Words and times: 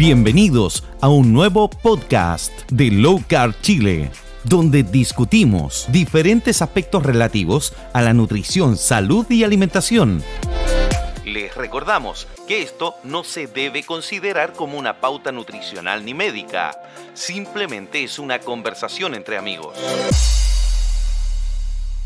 Bienvenidos 0.00 0.82
a 1.02 1.10
un 1.10 1.30
nuevo 1.34 1.68
podcast 1.68 2.50
de 2.72 2.90
Low 2.90 3.22
Carb 3.28 3.54
Chile, 3.60 4.10
donde 4.44 4.82
discutimos 4.82 5.86
diferentes 5.92 6.62
aspectos 6.62 7.02
relativos 7.02 7.74
a 7.92 8.00
la 8.00 8.14
nutrición, 8.14 8.78
salud 8.78 9.26
y 9.28 9.44
alimentación. 9.44 10.22
Les 11.26 11.54
recordamos 11.54 12.26
que 12.48 12.62
esto 12.62 12.94
no 13.04 13.24
se 13.24 13.46
debe 13.46 13.82
considerar 13.82 14.54
como 14.54 14.78
una 14.78 15.02
pauta 15.02 15.32
nutricional 15.32 16.02
ni 16.02 16.14
médica, 16.14 16.80
simplemente 17.12 18.02
es 18.02 18.18
una 18.18 18.38
conversación 18.38 19.14
entre 19.14 19.36
amigos. 19.36 19.76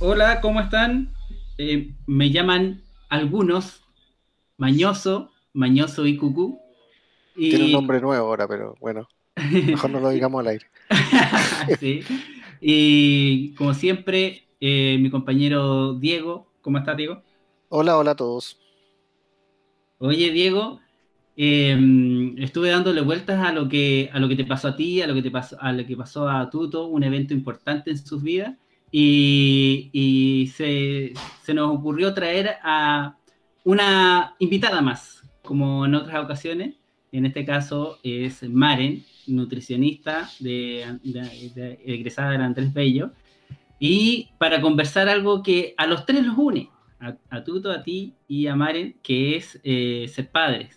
Hola, 0.01 0.41
¿cómo 0.41 0.61
están? 0.61 1.15
Eh, 1.59 1.93
me 2.09 2.33
llaman 2.33 2.83
algunos 3.09 3.85
Mañoso, 4.57 5.31
Mañoso 5.53 6.07
y 6.07 6.17
Cucú. 6.17 6.64
Tiene 7.35 7.65
un 7.65 7.73
nombre 7.73 8.01
nuevo 8.01 8.27
ahora, 8.27 8.47
pero 8.47 8.77
bueno, 8.81 9.09
mejor 9.37 9.91
no 9.91 10.01
lo 10.01 10.11
digamos 10.11 10.41
al 10.41 10.49
aire. 10.49 10.67
sí. 11.81 12.03
Y 12.61 13.55
como 13.55 13.75
siempre, 13.75 14.45
eh, 14.61 14.97
mi 15.01 15.11
compañero 15.11 15.95
Diego, 15.95 16.53
¿cómo 16.61 16.79
estás, 16.79 16.97
Diego? 16.97 17.23
Hola, 17.69 17.99
hola 17.99 18.13
a 18.13 18.17
todos. 18.17 18.59
Oye, 19.99 20.31
Diego, 20.31 20.81
em, 21.37 22.39
estuve 22.39 22.71
dándole 22.71 23.01
vueltas 23.01 23.45
a 23.45 23.53
lo 23.53 23.69
que 23.69 24.11
a 24.13 24.19
lo 24.19 24.29
que 24.29 24.37
te 24.37 24.45
pasó 24.45 24.69
a 24.69 24.77
ti, 24.77 25.03
a 25.03 25.07
lo 25.07 25.15
que 25.15 25.23
te 25.23 25.31
pasó, 25.31 25.57
a 25.61 25.73
lo 25.73 25.85
que 25.87 25.97
pasó 25.97 26.29
a 26.29 26.49
Tuto, 26.51 26.87
un 26.87 27.03
evento 27.03 27.35
importante 27.35 27.91
en 27.91 27.99
sus 27.99 28.23
vidas, 28.23 28.55
y, 28.97 30.53
se, 30.55 31.15
se, 31.43 31.55
nos 31.55 31.77
ocurrió 31.77 32.15
traer 32.15 32.57
a 32.63 33.17
una 33.65 34.37
invitada 34.39 34.81
más, 34.83 35.23
como 35.43 35.85
en 35.85 35.97
otras 35.97 36.25
ocasiones, 36.25 36.77
en 37.15 37.27
este 37.27 37.45
caso 37.45 37.99
es 38.03 38.43
Maren, 38.43 39.05
nutricionista 39.29 40.29
de, 40.41 40.85
egresada 41.85 42.33
de 42.33 42.37
Andrés 42.39 42.75
Bello, 42.75 43.13
y 43.79 44.31
para 44.37 44.61
conversar 44.61 45.09
algo 45.09 45.41
que 45.41 45.75
a 45.77 45.87
los 45.87 46.07
tres 46.07 46.27
los 46.27 46.37
une, 46.37 46.71
a, 46.99 47.45
Tuto, 47.45 47.71
a 47.71 47.85
ti 47.85 48.15
y 48.27 48.49
a 48.49 48.57
Maren, 48.57 48.97
que 49.01 49.37
es 49.37 49.61
eh, 49.63 50.07
ser 50.09 50.29
padres. 50.31 50.77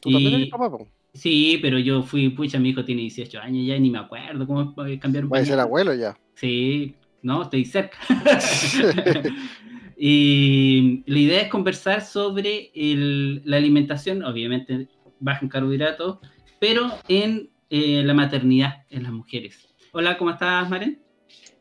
¿Tú 0.00 0.12
también 0.12 0.34
eres 0.34 0.50
papá? 0.50 0.70
Sí, 1.14 1.58
pero 1.60 1.80
yo 1.80 2.02
fui, 2.02 2.28
pucha, 2.28 2.60
mi 2.60 2.70
hijo 2.70 2.84
tiene 2.84 3.02
18 3.02 3.40
años 3.40 3.66
ya, 3.66 3.76
ni 3.76 3.90
me 3.90 3.98
acuerdo 3.98 4.46
cómo 4.46 4.74
cambiar 5.00 5.24
un 5.24 5.36
a 5.36 5.44
ser 5.44 5.58
abuelo 5.58 5.94
ya. 5.94 6.16
Sí, 6.34 6.94
no, 7.22 7.42
estoy 7.42 7.64
cerca. 7.64 7.98
y 9.98 11.02
la 11.06 11.18
idea 11.18 11.40
es 11.42 11.48
conversar 11.48 12.02
sobre 12.02 12.70
la 12.74 13.56
alimentación, 13.56 14.24
obviamente 14.24 14.88
baja 15.22 15.40
en 15.42 15.48
carbohidratos, 15.48 16.18
pero 16.58 16.90
en 17.08 17.50
eh, 17.70 18.02
la 18.04 18.12
maternidad 18.12 18.84
en 18.90 19.04
las 19.04 19.12
mujeres. 19.12 19.68
Hola, 19.92 20.18
¿cómo 20.18 20.30
estás, 20.32 20.68
Maren? 20.68 21.00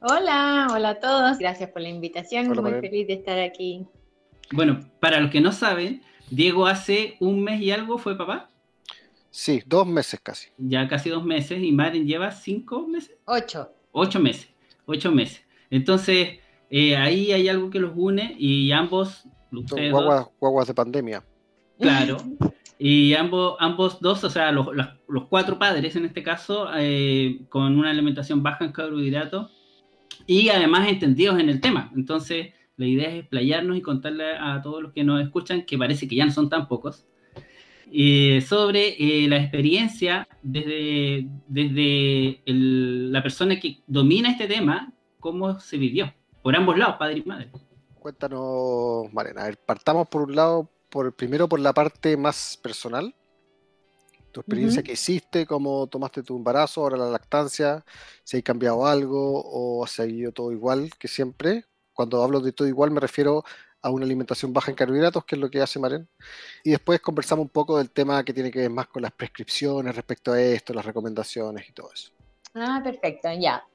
Hola, 0.01 0.67
hola 0.71 0.89
a 0.89 0.99
todos. 0.99 1.37
Gracias 1.37 1.69
por 1.69 1.81
la 1.81 1.89
invitación. 1.89 2.47
Muy 2.49 2.73
feliz 2.81 3.07
de 3.07 3.13
estar 3.13 3.39
aquí. 3.39 3.85
Bueno, 4.51 4.79
para 4.99 5.19
los 5.19 5.31
que 5.31 5.39
no 5.39 5.51
saben, 5.51 6.01
Diego 6.29 6.65
hace 6.65 7.17
un 7.19 7.43
mes 7.43 7.61
y 7.61 7.71
algo 7.71 7.97
fue 7.97 8.17
papá. 8.17 8.49
Sí, 9.29 9.61
dos 9.65 9.87
meses 9.87 10.19
casi. 10.21 10.49
Ya 10.57 10.87
casi 10.87 11.09
dos 11.09 11.23
meses. 11.23 11.61
¿Y 11.61 11.71
Maren 11.71 12.05
lleva 12.05 12.31
cinco 12.31 12.87
meses? 12.87 13.15
Ocho. 13.25 13.71
Ocho 13.91 14.19
meses. 14.19 14.49
Ocho 14.85 15.11
meses. 15.11 15.43
Entonces, 15.69 16.39
eh, 16.69 16.97
ahí 16.97 17.31
hay 17.31 17.47
algo 17.47 17.69
que 17.69 17.79
los 17.79 17.93
une 17.95 18.35
y 18.37 18.71
ambos... 18.71 19.25
Guaguas, 19.51 20.27
guaguas 20.39 20.67
de 20.67 20.73
pandemia. 20.73 21.23
Claro. 21.79 22.17
Y 22.83 23.13
ambos, 23.13 23.57
ambos 23.59 24.01
dos, 24.01 24.23
o 24.23 24.29
sea, 24.31 24.51
los, 24.51 24.69
los, 25.07 25.27
cuatro 25.27 25.59
padres 25.59 25.95
en 25.95 26.05
este 26.05 26.23
caso, 26.23 26.67
eh, 26.75 27.45
con 27.47 27.77
una 27.77 27.91
alimentación 27.91 28.41
baja 28.41 28.65
en 28.65 28.71
carbohidratos 28.71 29.51
y 30.25 30.49
además 30.49 30.89
entendidos 30.89 31.39
en 31.39 31.49
el 31.49 31.61
tema. 31.61 31.91
Entonces, 31.95 32.55
la 32.77 32.87
idea 32.87 33.09
es 33.09 33.19
explayarnos 33.19 33.77
y 33.77 33.83
contarle 33.83 34.35
a 34.35 34.63
todos 34.63 34.81
los 34.81 34.93
que 34.93 35.03
nos 35.03 35.21
escuchan, 35.21 35.61
que 35.61 35.77
parece 35.77 36.07
que 36.07 36.15
ya 36.15 36.25
no 36.25 36.31
son 36.31 36.49
tan 36.49 36.67
pocos, 36.67 37.05
eh, 37.91 38.41
sobre 38.41 38.95
eh, 38.97 39.27
la 39.27 39.37
experiencia 39.37 40.27
desde, 40.41 41.27
desde 41.47 42.41
la 42.47 43.21
persona 43.21 43.59
que 43.59 43.83
domina 43.85 44.31
este 44.31 44.47
tema, 44.47 44.91
cómo 45.19 45.59
se 45.59 45.77
vivió, 45.77 46.11
por 46.41 46.55
ambos 46.55 46.79
lados, 46.79 46.95
padre 46.97 47.21
y 47.23 47.27
madre. 47.29 47.51
Cuéntanos, 47.99 49.13
Marina, 49.13 49.43
a 49.43 49.45
ver, 49.45 49.57
partamos 49.67 50.07
por 50.07 50.23
un 50.23 50.35
lado 50.35 50.71
por, 50.91 51.15
primero 51.15 51.49
por 51.49 51.59
la 51.59 51.73
parte 51.73 52.15
más 52.17 52.59
personal. 52.61 53.15
Tu 54.31 54.39
experiencia 54.39 54.83
que 54.83 54.93
hiciste, 54.93 55.45
cómo 55.45 55.87
tomaste 55.87 56.23
tu 56.23 56.37
embarazo, 56.37 56.81
ahora 56.81 56.97
la 56.97 57.09
lactancia, 57.09 57.83
si 58.23 58.37
hay 58.37 58.43
cambiado 58.43 58.85
algo 58.85 59.41
o 59.43 59.83
ha 59.83 59.87
seguido 59.87 60.31
todo 60.31 60.51
igual 60.51 60.91
que 60.99 61.07
siempre. 61.07 61.65
Cuando 61.93 62.23
hablo 62.23 62.39
de 62.39 62.53
todo 62.53 62.67
igual 62.67 62.91
me 62.91 63.01
refiero 63.01 63.43
a 63.81 63.89
una 63.89 64.05
alimentación 64.05 64.53
baja 64.53 64.71
en 64.71 64.77
carbohidratos, 64.77 65.25
que 65.25 65.35
es 65.35 65.41
lo 65.41 65.49
que 65.49 65.61
hace 65.61 65.79
Maren. 65.79 66.07
Y 66.63 66.71
después 66.71 67.01
conversamos 67.01 67.43
un 67.43 67.49
poco 67.49 67.77
del 67.77 67.89
tema 67.89 68.23
que 68.23 68.33
tiene 68.33 68.51
que 68.51 68.59
ver 68.59 68.69
más 68.69 68.87
con 68.87 69.01
las 69.01 69.11
prescripciones 69.11 69.95
respecto 69.95 70.31
a 70.31 70.41
esto, 70.41 70.73
las 70.73 70.85
recomendaciones 70.85 71.67
y 71.67 71.73
todo 71.73 71.91
eso. 71.91 72.11
Ah, 72.53 72.79
perfecto, 72.83 73.29
ya. 73.37 73.65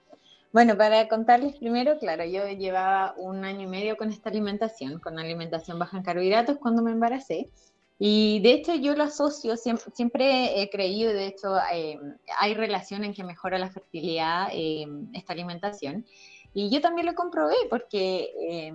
Bueno, 0.56 0.74
para 0.78 1.06
contarles 1.06 1.54
primero, 1.58 1.98
claro, 1.98 2.24
yo 2.24 2.48
llevaba 2.48 3.12
un 3.18 3.44
año 3.44 3.64
y 3.64 3.66
medio 3.66 3.98
con 3.98 4.08
esta 4.08 4.30
alimentación, 4.30 4.98
con 5.00 5.18
alimentación 5.18 5.78
baja 5.78 5.98
en 5.98 6.02
carbohidratos 6.02 6.56
cuando 6.56 6.82
me 6.82 6.92
embaracé. 6.92 7.50
Y 7.98 8.40
de 8.40 8.52
hecho 8.52 8.74
yo 8.74 8.96
lo 8.96 9.02
asocio, 9.02 9.54
siempre, 9.58 10.62
he 10.62 10.70
creído, 10.70 11.12
de 11.12 11.26
hecho 11.26 11.58
eh, 11.74 11.98
hay 12.40 12.54
relación 12.54 13.04
en 13.04 13.12
que 13.12 13.22
mejora 13.22 13.58
la 13.58 13.68
fertilidad 13.68 14.48
eh, 14.50 14.86
esta 15.12 15.34
alimentación. 15.34 16.06
Y 16.54 16.70
yo 16.70 16.80
también 16.80 17.06
lo 17.06 17.14
comprobé 17.14 17.56
porque 17.68 18.30
eh, 18.40 18.72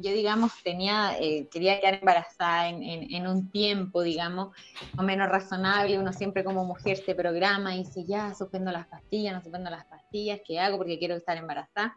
yo, 0.00 0.12
digamos, 0.12 0.52
tenía, 0.62 1.16
eh, 1.18 1.48
quería 1.50 1.80
quedar 1.80 1.94
embarazada 1.94 2.68
en, 2.68 3.26
un 3.26 3.50
tiempo, 3.50 4.02
digamos, 4.02 4.54
o 4.96 5.02
menos 5.02 5.28
razonable. 5.28 5.98
Uno 5.98 6.12
siempre 6.12 6.44
como 6.44 6.64
mujer 6.64 6.96
se 6.96 7.14
programa 7.14 7.74
y 7.74 7.84
dice, 7.84 8.04
ya, 8.06 8.34
suspendo 8.34 8.72
las 8.72 8.86
pastillas, 8.86 9.34
no 9.34 9.42
suspendo 9.42 9.70
las 9.70 9.84
pastillas, 9.86 10.40
¿qué 10.46 10.58
hago? 10.58 10.78
Porque 10.78 10.98
quiero 10.98 11.14
estar 11.14 11.36
embarazada. 11.36 11.94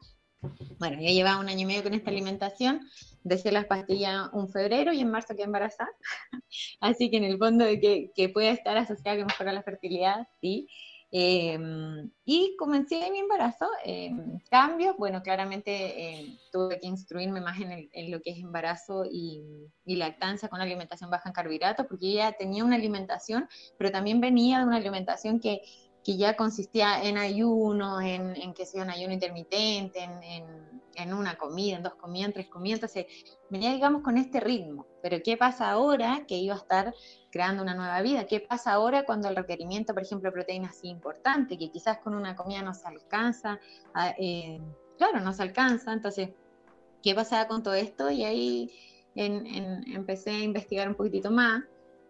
Bueno, 0.78 0.97
yo 1.02 1.08
llevaba 1.08 1.40
un 1.40 1.47
año 1.47 1.62
y 1.62 1.66
medio 1.66 1.84
con 1.84 1.94
esta 1.94 2.09
alimentación, 2.09 2.81
dejé 3.24 3.52
las 3.52 3.66
pastillas 3.66 4.30
un 4.34 4.50
febrero 4.50 4.92
y 4.92 5.00
en 5.00 5.09
marzo 5.09 5.36
quedé 5.36 5.46
embarazada. 5.46 5.90
Así 6.81 7.09
que 7.09 7.18
en 7.18 7.24
el 7.24 7.38
fondo 7.38 7.63
de 7.63 7.80
que, 7.80 8.12
que 8.13 8.30
pueda 8.30 8.52
estar 8.52 8.78
asociada 8.78 9.18
que 9.18 9.25
mejora 9.25 9.53
la 9.53 9.63
fertilidad, 9.63 10.28
sí. 10.42 10.68
Em, 11.16 12.09
y 12.25 12.56
comencé 12.57 13.12
mi 13.12 13.19
embarazo. 13.19 13.68
Eh, 13.85 14.09
cambios, 14.50 14.97
bueno, 14.97 15.22
claramente 15.22 16.22
em, 16.22 16.38
tuve 16.51 16.79
que 16.79 16.88
instruirme 16.88 17.40
más 17.40 17.59
en, 17.59 18.09
lo 18.09 18.19
que 18.19 18.31
es 18.31 18.40
embarazo 18.40 19.06
y, 19.06 19.40
lactancia 19.85 20.50
con 20.50 20.59
alimentación 20.59 21.12
baja 21.12 21.29
en 21.29 21.34
carbohidratos, 21.34 21.85
porque 21.85 22.13
ya 22.13 22.31
tenía 22.31 22.66
una 22.66 22.78
alimentación, 22.78 23.47
pero 23.78 23.91
también 23.91 24.22
venía 24.22 24.57
de 24.57 24.66
una 24.66 24.78
alimentación 24.78 25.40
que, 25.40 25.62
que 26.03 26.18
ya 26.18 26.35
consistía 26.35 27.03
en 27.03 27.19
ayuno, 27.19 28.01
en, 28.01 28.51
que 28.56 28.66
sea 28.66 28.81
un 28.81 28.90
ayuno 28.90 29.13
intermitente, 29.13 30.00
en, 30.00 30.24
en, 30.24 30.73
una 31.14 31.36
comida, 31.36 31.78
en 31.78 31.84
dos 31.84 31.96
comidas, 31.96 32.28
en 32.28 32.34
tres 32.34 32.48
comidas. 32.48 32.78
Entonces, 32.78 33.06
venía, 33.50 33.72
digamos, 33.72 34.02
con 34.02 34.18
este 34.18 34.40
ritmo. 34.40 34.86
Pero 35.02 35.18
¿qué 35.24 35.38
pasa 35.38 35.72
ahora 35.72 36.26
que 36.28 36.36
iba 36.36 36.56
a 36.56 36.58
estar 36.58 36.94
creando 37.34 37.64
una 37.64 37.74
nueva 37.74 38.00
vida. 38.04 38.28
¿Qué 38.28 38.40
pasa 38.42 38.74
ahora 38.74 39.06
cuando 39.06 39.28
el 39.28 39.36
requerimiento, 39.36 39.96
por 39.96 40.04
ejemplo, 40.04 40.30
de 40.30 40.34
proteínas 40.34 40.78
es 40.78 40.84
importante, 40.84 41.58
que 41.58 41.72
quizás 41.72 41.98
con 41.98 42.14
una 42.14 42.36
comida 42.36 42.62
no 42.62 42.76
se 42.76 42.88
alcanza? 42.88 43.59
Eh, 44.20 44.62
claro, 45.00 45.19
no 45.19 45.34
se 45.34 45.42
alcanza. 45.42 45.94
Entonces, 45.94 46.30
¿qué 47.01 47.16
pasaba 47.16 47.48
con 47.48 47.63
todo 47.63 47.74
esto? 47.74 48.12
Y 48.12 48.24
ahí 48.24 48.72
empecé 49.16 50.30
a 50.30 50.40
investigar 50.42 50.88
un 50.88 50.94
poquitito 50.94 51.31
más. 51.31 51.63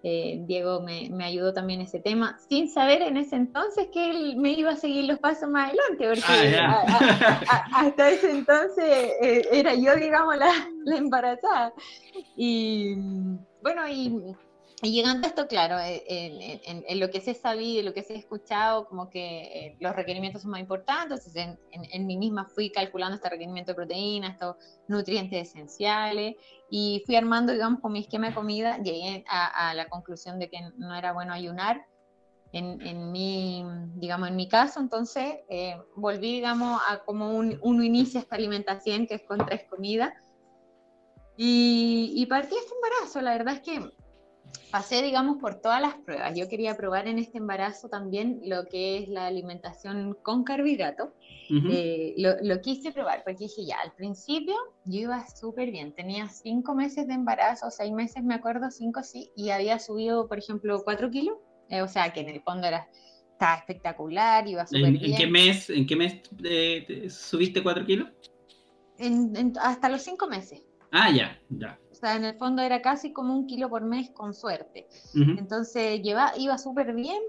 Eh, 0.06 0.42
Diego 0.46 0.82
me, 0.82 1.24
ayudó 1.24 1.54
también 1.54 1.80
en 1.80 1.86
ese 1.86 2.00
tema, 2.00 2.38
sin 2.50 2.68
saber 2.70 3.02
en 3.02 3.16
ese 3.16 3.38
entonces 3.38 3.88
que 3.94 4.10
él 4.10 4.36
me 4.36 4.52
iba 4.52 4.72
a 4.72 4.76
seguir 4.76 5.06
los 5.06 5.18
pasos 5.18 5.48
más 5.48 5.70
adelante, 5.70 6.10
porque 6.10 6.58
ah, 6.60 7.66
hasta 7.74 8.10
ese 8.10 8.32
entonces 8.32 8.84
eh, 9.22 9.48
era 9.54 9.74
yo, 9.76 9.96
digamos, 9.96 10.36
la, 10.36 10.52
la 10.84 10.98
embarazada. 10.98 11.74
Y 12.36 12.96
bueno, 13.62 13.88
y 13.88 14.36
y 14.84 14.92
llegando 14.92 15.26
a 15.26 15.30
esto, 15.30 15.48
claro, 15.48 15.80
eh, 15.80 16.62
en, 16.66 17.00
lo 17.00 17.10
que 17.10 17.22
se 17.22 17.32
ha 17.32 17.36
sabido, 17.36 17.80
en 17.80 17.86
lo 17.86 17.94
que 17.94 18.04
se 18.04 18.16
ha 18.16 18.18
escuchado, 18.18 18.86
como 18.86 19.10
que 19.10 19.44
eh, 19.44 19.78
los 19.80 19.96
requerimientos 19.96 20.42
son 20.42 20.52
más 20.52 20.60
importantes, 20.60 21.26
entonces 21.26 21.58
en, 21.72 22.06
mí 22.06 22.18
misma 22.18 22.50
fui 22.54 22.70
calculando 22.70 23.16
este 23.16 23.30
requerimiento 23.30 23.72
de 23.72 23.76
proteínas, 23.76 24.34
estos 24.34 24.58
nutrientes 24.90 25.48
esenciales, 25.50 26.36
y 26.70 27.02
fui 27.06 27.16
armando, 27.16 27.54
digamos, 27.54 27.80
con 27.80 27.94
mi 27.94 28.00
esquema 28.00 28.28
de 28.28 28.36
comida, 28.36 28.78
llegué 28.80 29.24
a, 29.30 29.74
la 29.74 29.88
conclusión 29.88 30.38
de 30.38 30.50
que 30.50 30.60
no 30.76 30.94
era 30.94 31.14
bueno 31.14 31.32
ayunar, 31.32 31.86
en, 32.52 33.12
mi, 33.12 33.66
digamos, 33.96 34.28
en 34.28 34.36
mi 34.36 34.50
caso, 34.50 34.82
entonces 34.82 35.38
eh, 35.50 35.78
volví, 35.96 36.34
digamos, 36.34 36.80
a 36.90 37.00
como 37.00 37.32
un, 37.32 37.58
uno 37.64 37.84
inicia 37.84 38.20
esta 38.20 38.36
alimentación, 38.36 39.08
que 39.08 39.16
es 39.16 39.24
con 39.24 39.46
tres 39.46 39.64
comidas, 39.70 40.14
y, 41.38 42.12
y 42.18 42.26
partí 42.26 42.54
este 42.54 42.74
embarazo, 42.76 43.22
la 43.22 43.32
verdad 43.32 43.54
es 43.56 43.62
que 43.62 44.03
pasé, 44.72 45.02
digamos, 45.04 45.38
por 45.38 45.62
todas 45.62 45.82
las 45.82 45.94
pruebas. 45.96 46.34
Yo 46.36 46.50
quería 46.50 46.76
probar 46.76 47.08
en 47.08 47.20
este 47.20 47.38
embarazo 47.38 47.90
también 47.90 48.42
lo 48.44 48.66
que 48.66 48.98
es 48.98 49.10
la 49.10 49.28
alimentación 49.28 50.18
con 50.24 50.44
carbohidratos. 50.44 51.10
Eh, 51.70 52.16
lo, 52.18 52.62
quise 52.62 52.92
probar 52.92 53.24
porque 53.24 53.44
dije, 53.44 53.66
ya, 53.66 53.78
al 53.84 53.94
principio 53.94 54.56
yo 54.86 55.02
iba 55.02 55.28
súper 55.28 55.70
bien. 55.70 55.94
Tenía 55.94 56.28
cinco 56.28 56.74
meses 56.74 57.08
de 57.08 57.14
embarazo, 57.14 57.70
seis 57.70 57.92
meses, 57.92 58.24
me 58.24 58.34
acuerdo, 58.34 58.72
cinco 58.72 59.04
sí, 59.04 59.30
y 59.36 59.52
había 59.52 59.78
subido, 59.78 60.28
por 60.28 60.40
ejemplo, 60.40 60.82
cuatro 60.84 61.12
kilos. 61.12 61.38
Eh, 61.70 61.82
o 61.82 61.88
sea, 61.88 62.12
que 62.12 62.22
en 62.22 62.30
el 62.30 62.42
fondo 62.42 62.66
era, 62.66 62.88
estaba 63.32 63.56
espectacular, 63.56 64.48
iba 64.48 64.66
súper 64.66 64.92
bien. 64.94 65.12
¿En 65.12 65.18
qué 65.18 65.28
mes, 65.28 65.70
en 65.70 65.86
qué 65.86 65.96
mes 65.96 66.22
eh, 66.44 67.08
subiste 67.10 67.62
cuatro 67.62 67.86
kilos? 67.86 68.10
hasta 69.62 69.90
los 69.90 70.02
cinco 70.02 70.28
meses. 70.28 70.64
Ah, 70.92 71.12
ya, 71.12 71.40
ya 71.50 71.78
sea, 72.04 72.16
en 72.16 72.26
el 72.26 72.38
fondo 72.38 72.62
era 72.62 72.82
casi 72.82 73.14
como 73.14 73.34
un 73.34 73.48
kilo 73.48 73.70
por 73.70 73.84
mes 73.84 74.10
con 74.12 74.34
suerte. 74.34 74.88
Entonces 75.16 76.02
lleva, 76.02 76.34
iba 76.38 76.58
súper 76.58 76.94
bien. 76.94 77.22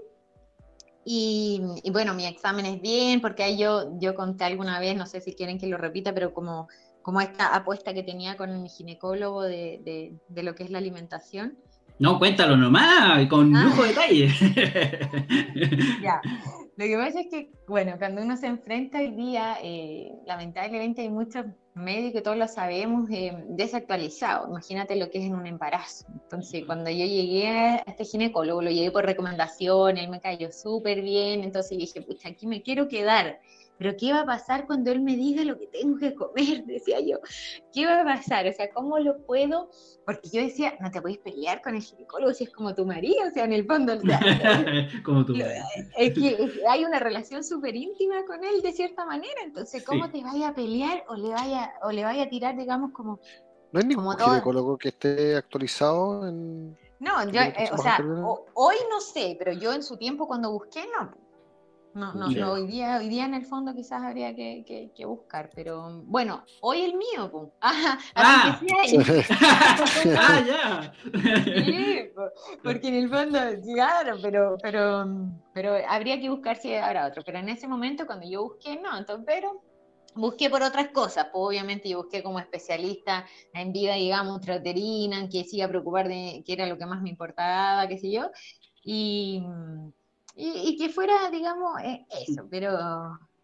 Y, 1.07 1.61
bueno, 1.91 2.15
mi 2.15 2.25
examen 2.25 2.65
es 2.65 2.81
bien, 2.81 3.21
porque 3.21 3.43
ahí 3.43 3.57
yo, 3.57 3.97
yo 3.99 4.15
conté 4.15 4.43
alguna 4.43 4.79
vez, 4.79 4.97
no 4.97 5.05
sé 5.05 5.21
si 5.21 5.35
quieren 5.35 5.59
que 5.59 5.67
lo 5.67 5.77
repita, 5.77 6.13
pero 6.13 6.33
como, 6.33 6.67
como 7.03 7.21
esta 7.21 7.55
apuesta 7.55 7.93
que 7.93 8.01
tenía 8.01 8.35
con 8.37 8.63
mi 8.63 8.69
ginecólogo 8.69 9.43
de, 9.43 9.81
de, 9.85 10.17
de 10.27 10.43
lo 10.43 10.55
que 10.55 10.63
es 10.63 10.71
la 10.71 10.79
alimentación. 10.79 11.57
No, 11.97 12.19
cuéntalo 12.19 12.57
nomás, 12.57 13.25
con 13.27 13.55
ah. 13.55 13.63
lujo 13.63 13.83
de 13.83 13.87
detalle. 13.89 14.27
ya. 16.03 16.21
Lo 16.77 16.85
que 16.85 16.97
pasa 16.97 17.21
es 17.21 17.27
que, 17.31 17.51
bueno, 17.67 17.95
cuando 17.97 18.21
uno 18.21 18.35
se 18.35 18.47
enfrenta 18.47 18.97
hoy 18.97 19.11
día, 19.11 19.57
eh, 19.63 20.11
lamentablemente 20.25 21.03
hay 21.03 21.09
muchos 21.09 21.45
médicos, 21.75 22.13
que 22.13 22.21
todos 22.21 22.37
lo 22.37 22.47
sabemos, 22.47 23.09
eh, 23.09 23.43
desactualizados. 23.49 24.49
Imagínate 24.49 24.95
lo 24.95 25.09
que 25.09 25.19
es 25.19 25.25
en 25.25 25.35
un 25.35 25.45
embarazo. 25.45 26.05
Entonces, 26.11 26.63
cuando 26.65 26.89
yo 26.89 27.05
llegué 27.05 27.47
a 27.47 27.75
este 27.87 28.05
ginecólogo, 28.05 28.61
lo 28.61 28.71
llegué 28.71 28.91
por 28.91 29.05
recomendación, 29.05 29.97
él 29.97 30.09
me 30.09 30.21
cayó 30.21 30.51
súper 30.51 31.01
bien, 31.01 31.43
entonces 31.43 31.77
dije, 31.77 32.01
pucha, 32.01 32.29
aquí 32.29 32.47
me 32.47 32.61
quiero 32.61 32.87
quedar 32.87 33.39
pero 33.77 33.95
¿qué 33.97 34.13
va 34.13 34.21
a 34.21 34.25
pasar 34.25 34.65
cuando 34.65 34.91
él 34.91 35.01
me 35.01 35.15
diga 35.15 35.43
lo 35.43 35.57
que 35.57 35.67
tengo 35.67 35.97
que 35.97 36.15
comer? 36.15 36.63
Decía 36.65 36.99
yo, 37.01 37.19
¿qué 37.73 37.85
va 37.85 38.01
a 38.01 38.03
pasar? 38.03 38.47
O 38.47 38.53
sea, 38.53 38.69
¿cómo 38.69 38.99
lo 38.99 39.17
puedo? 39.25 39.69
Porque 40.05 40.29
yo 40.29 40.41
decía, 40.41 40.75
no 40.79 40.91
te 40.91 41.01
puedes 41.01 41.17
pelear 41.17 41.61
con 41.61 41.75
el 41.75 41.81
ginecólogo 41.81 42.33
si 42.33 42.45
es 42.45 42.51
como 42.51 42.73
tu 42.75 42.85
marido, 42.85 43.27
o 43.27 43.31
sea, 43.31 43.43
en 43.43 43.53
el 43.53 43.65
fondo, 43.65 43.93
o 43.93 44.01
sea, 44.01 44.19
como 45.03 45.25
tu 45.25 45.33
es 45.35 46.13
que 46.13 46.61
hay 46.69 46.85
una 46.85 46.99
relación 46.99 47.43
súper 47.43 47.75
íntima 47.75 48.23
con 48.25 48.43
él 48.43 48.61
de 48.61 48.71
cierta 48.71 49.05
manera, 49.05 49.41
entonces, 49.43 49.83
¿cómo 49.83 50.09
te 50.11 50.21
vaya 50.21 50.49
a 50.49 50.53
pelear 50.53 51.03
o 51.07 51.15
le 51.15 51.29
vaya, 51.29 51.64
o 51.83 51.91
le 51.91 52.03
vaya 52.03 52.23
a 52.23 52.29
tirar, 52.29 52.55
digamos, 52.55 52.91
como... 52.91 53.19
¿No 53.71 53.79
hay 53.79 53.85
ningún 53.87 54.17
ginecólogo 54.17 54.77
que 54.77 54.89
esté 54.89 55.35
actualizado 55.35 56.27
en... 56.27 56.77
No, 56.99 57.29
yo, 57.29 57.41
eh, 57.41 57.69
o 57.73 57.77
sea, 57.77 57.99
hoy 58.53 58.75
no 58.89 59.01
sé, 59.01 59.35
pero 59.37 59.51
yo 59.51 59.73
en 59.73 59.83
su 59.83 59.97
tiempo 59.97 60.27
cuando 60.27 60.51
busqué, 60.51 60.85
no, 60.97 61.11
no, 61.95 62.13
no, 62.13 62.27
no, 62.27 62.51
hoy 62.51 62.67
día, 62.67 62.97
hoy 62.97 63.07
día 63.07 63.23
en 63.23 63.35
el 63.35 63.45
fondo 63.45 63.73
quizás 63.73 64.03
habría 64.03 64.35
que, 64.35 64.91
que, 64.93 65.05
buscar, 65.05 65.49
pero 65.55 66.01
bueno, 66.03 66.43
hoy 66.59 66.81
el 66.81 66.95
mío, 66.95 67.31
pum. 67.31 67.49
Ah, 67.61 67.97
ah. 68.15 68.59
ah 70.19 70.43
ya. 70.45 70.93
Sí, 71.63 72.09
porque 72.61 72.89
en 72.89 72.95
el 72.95 73.09
fondo, 73.09 73.39
claro, 73.73 74.17
pero, 74.21 74.57
pero, 74.61 75.05
pero 75.53 75.75
habría 75.87 76.19
que 76.19 76.29
buscar 76.29 76.57
si 76.57 76.75
habrá 76.75 77.07
otro. 77.07 77.23
Pero 77.25 77.37
en 77.39 77.47
ese 77.47 77.65
momento, 77.65 78.05
cuando 78.05 78.27
yo 78.29 78.43
busqué, 78.43 78.77
no, 78.77 78.97
entonces, 78.97 79.25
pero 79.25 79.61
busqué 80.15 80.49
por 80.49 80.63
otras 80.63 80.89
cosas, 80.89 81.27
pues 81.31 81.43
obviamente 81.43 81.89
yo 81.89 82.03
busqué 82.03 82.23
como 82.23 82.39
especialista 82.39 83.25
en 83.53 83.71
vida, 83.71 83.95
digamos, 83.95 84.41
trauterina, 84.41 85.29
que 85.29 85.43
siga 85.43 85.65
a 85.65 85.69
preocupar 85.69 86.07
de 86.07 86.43
qué 86.45 86.53
era 86.53 86.67
lo 86.67 86.77
que 86.77 86.85
más 86.85 87.01
me 87.01 87.09
importaba, 87.09 87.87
qué 87.87 87.97
sé 87.97 88.11
yo, 88.11 88.31
y 88.83 89.43
y, 90.37 90.77
que 90.77 90.89
fuera, 90.89 91.29
digamos, 91.31 91.81
eh, 91.83 92.05
eso, 92.27 92.47
pero... 92.49 92.77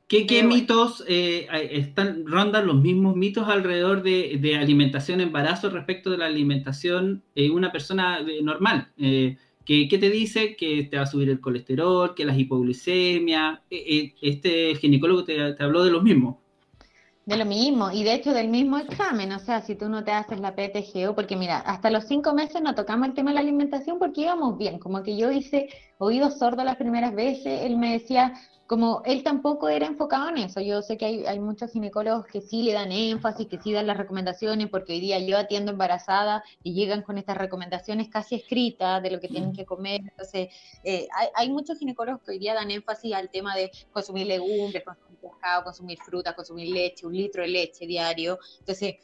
¿Qué, 0.07 0.27
qué 0.27 0.43
mitos 0.43 1.05
eh, 1.07 1.47
están, 1.71 2.27
rondan 2.27 2.67
los 2.67 2.81
mismos 2.81 3.15
mitos 3.15 3.47
alrededor 3.47 4.03
de, 4.03 4.37
de, 4.41 4.57
alimentación 4.57 5.21
embarazo 5.21 5.69
respecto 5.69 6.09
de 6.09 6.17
la 6.17 6.25
alimentación 6.25 7.23
en 7.33 7.53
una 7.53 7.71
persona 7.71 8.19
normal? 8.43 8.91
Eh, 8.97 9.37
¿qué, 9.63 9.87
¿qué, 9.87 9.97
te 9.97 10.09
dice? 10.09 10.57
Que 10.57 10.83
te 10.83 10.97
va 10.97 11.03
a 11.03 11.05
subir 11.05 11.29
el 11.29 11.39
colesterol, 11.39 12.13
que 12.13 12.25
las 12.25 12.37
hipoglucemia. 12.37 13.63
este 13.69 14.75
ginecólogo 14.75 15.23
te, 15.23 15.53
te 15.53 15.63
habló 15.63 15.85
de 15.85 15.91
los 15.91 16.03
mismos. 16.03 16.40
De 17.25 17.37
lo 17.37 17.45
mismo, 17.45 17.91
y 17.91 18.03
de 18.03 18.15
hecho 18.15 18.33
del 18.33 18.49
mismo 18.49 18.77
examen, 18.79 19.31
o 19.31 19.39
sea, 19.39 19.61
si 19.61 19.75
tú 19.75 19.87
no 19.89 20.03
te 20.03 20.11
haces 20.11 20.39
la 20.39 20.55
PTGO, 20.55 21.13
porque 21.13 21.35
mira, 21.35 21.59
hasta 21.59 21.91
los 21.91 22.05
cinco 22.05 22.33
meses 22.33 22.61
no 22.63 22.73
tocamos 22.73 23.07
el 23.07 23.13
tema 23.13 23.29
de 23.29 23.35
la 23.35 23.41
alimentación 23.41 23.99
porque 23.99 24.21
íbamos 24.21 24.57
bien, 24.57 24.79
como 24.79 25.03
que 25.03 25.15
yo 25.15 25.31
hice 25.31 25.69
oídos 25.99 26.39
sordos 26.39 26.65
las 26.65 26.77
primeras 26.77 27.13
veces, 27.13 27.61
él 27.61 27.77
me 27.77 27.93
decía, 27.93 28.33
como 28.71 29.01
él 29.03 29.21
tampoco 29.21 29.67
era 29.67 29.85
enfocado 29.85 30.29
en 30.29 30.37
eso, 30.37 30.61
yo 30.61 30.81
sé 30.81 30.97
que 30.97 31.03
hay, 31.03 31.25
hay 31.25 31.41
muchos 31.41 31.73
ginecólogos 31.73 32.25
que 32.25 32.39
sí 32.39 32.63
le 32.63 32.71
dan 32.71 32.93
énfasis, 32.93 33.47
que 33.47 33.59
sí 33.59 33.73
dan 33.73 33.85
las 33.85 33.97
recomendaciones, 33.97 34.69
porque 34.69 34.93
hoy 34.93 35.01
día 35.01 35.19
yo 35.19 35.37
atiendo 35.37 35.73
embarazada 35.73 36.41
y 36.63 36.73
llegan 36.73 37.01
con 37.01 37.17
estas 37.17 37.35
recomendaciones 37.35 38.07
casi 38.07 38.35
escritas 38.35 39.03
de 39.03 39.11
lo 39.11 39.19
que 39.19 39.27
tienen 39.27 39.51
que 39.51 39.65
comer, 39.65 39.99
entonces 39.99 40.55
eh, 40.85 41.05
hay, 41.13 41.27
hay 41.35 41.49
muchos 41.49 41.79
ginecólogos 41.79 42.21
que 42.21 42.31
hoy 42.31 42.39
día 42.39 42.53
dan 42.53 42.71
énfasis 42.71 43.13
al 43.13 43.29
tema 43.29 43.57
de 43.57 43.71
consumir 43.91 44.25
legumbres, 44.27 44.85
consumir 45.65 45.97
fruta, 45.99 46.33
consumir 46.33 46.69
leche, 46.69 47.05
un 47.05 47.13
litro 47.13 47.41
de 47.41 47.49
leche 47.49 47.85
diario. 47.85 48.39
Entonces, 48.59 48.95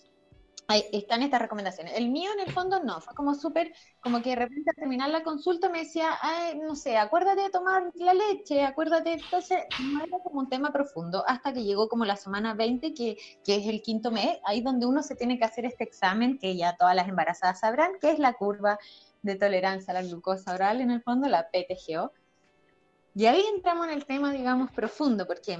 ahí 0.67 0.83
están 0.91 1.21
estas 1.21 1.41
recomendaciones. 1.41 1.93
El 1.95 2.09
mío 2.09 2.29
en 2.33 2.45
el 2.45 2.53
fondo 2.53 2.83
no, 2.83 2.99
fue 2.99 3.15
como 3.15 3.33
súper, 3.35 3.73
como 4.01 4.21
que 4.21 4.31
de 4.31 4.35
repente 4.35 4.69
al 4.69 4.75
terminar 4.75 5.09
la 5.09 5.23
consulta 5.23 5.69
me 5.69 5.79
decía, 5.79 6.17
Ay, 6.21 6.59
no 6.59 6.75
sé, 6.75 6.97
acuérdate 6.97 7.43
de 7.43 7.49
tomar 7.49 7.91
la 7.95 8.13
leche, 8.13 8.63
acuérdate, 8.65 9.13
entonces 9.13 9.59
no 9.81 10.03
era 10.03 10.19
como 10.19 10.41
un 10.41 10.49
tema 10.49 10.71
profundo 10.71 11.23
hasta 11.25 11.53
que 11.53 11.63
llegó 11.63 11.87
como 11.87 12.03
la 12.03 12.17
semana 12.17 12.53
20, 12.53 12.93
que, 12.93 13.17
que 13.45 13.55
es 13.55 13.67
el 13.67 13.81
quinto 13.81 14.11
mes, 14.11 14.39
ahí 14.45 14.61
donde 14.61 14.85
uno 14.85 15.01
se 15.03 15.15
tiene 15.15 15.37
que 15.37 15.45
hacer 15.45 15.65
este 15.65 15.85
examen 15.85 16.37
que 16.37 16.55
ya 16.57 16.75
todas 16.75 16.95
las 16.95 17.07
embarazadas 17.07 17.61
sabrán, 17.61 17.93
que 18.01 18.11
es 18.11 18.19
la 18.19 18.33
curva 18.33 18.77
de 19.21 19.35
tolerancia 19.35 19.91
a 19.91 20.01
la 20.01 20.07
glucosa 20.07 20.53
oral, 20.53 20.81
en 20.81 20.91
el 20.91 21.01
fondo 21.01 21.29
la 21.29 21.49
PTGO. 21.49 22.11
Y 23.15 23.25
ahí 23.25 23.41
entramos 23.55 23.87
en 23.87 23.93
el 23.93 24.05
tema, 24.05 24.31
digamos, 24.31 24.69
profundo, 24.71 25.25
porque 25.25 25.57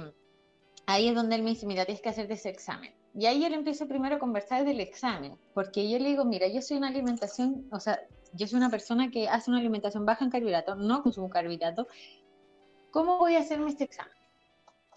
ahí 0.86 1.08
es 1.08 1.14
donde 1.14 1.34
él 1.34 1.42
me 1.42 1.50
dice, 1.50 1.66
mira, 1.66 1.84
tienes 1.84 2.02
que 2.02 2.10
hacerte 2.10 2.34
ese 2.34 2.50
examen. 2.50 2.94
Y 3.14 3.26
ahí 3.26 3.42
yo 3.42 3.48
le 3.48 3.56
empiezo 3.56 3.88
primero 3.88 4.16
a 4.16 4.18
conversar 4.18 4.64
del 4.64 4.80
examen, 4.80 5.36
porque 5.54 5.90
yo 5.90 5.98
le 5.98 6.10
digo, 6.10 6.24
mira, 6.24 6.46
yo 6.48 6.62
soy 6.62 6.76
una 6.76 6.88
alimentación, 6.88 7.66
o 7.72 7.80
sea, 7.80 8.00
yo 8.34 8.46
soy 8.46 8.58
una 8.58 8.70
persona 8.70 9.10
que 9.10 9.28
hace 9.28 9.50
una 9.50 9.60
alimentación 9.60 10.04
baja 10.04 10.24
en 10.24 10.30
carbohidratos, 10.30 10.78
no 10.78 11.02
consumo 11.02 11.30
carbohidratos, 11.30 11.86
¿cómo 12.90 13.18
voy 13.18 13.34
a 13.36 13.40
hacerme 13.40 13.68
este 13.70 13.84
examen? 13.84 14.17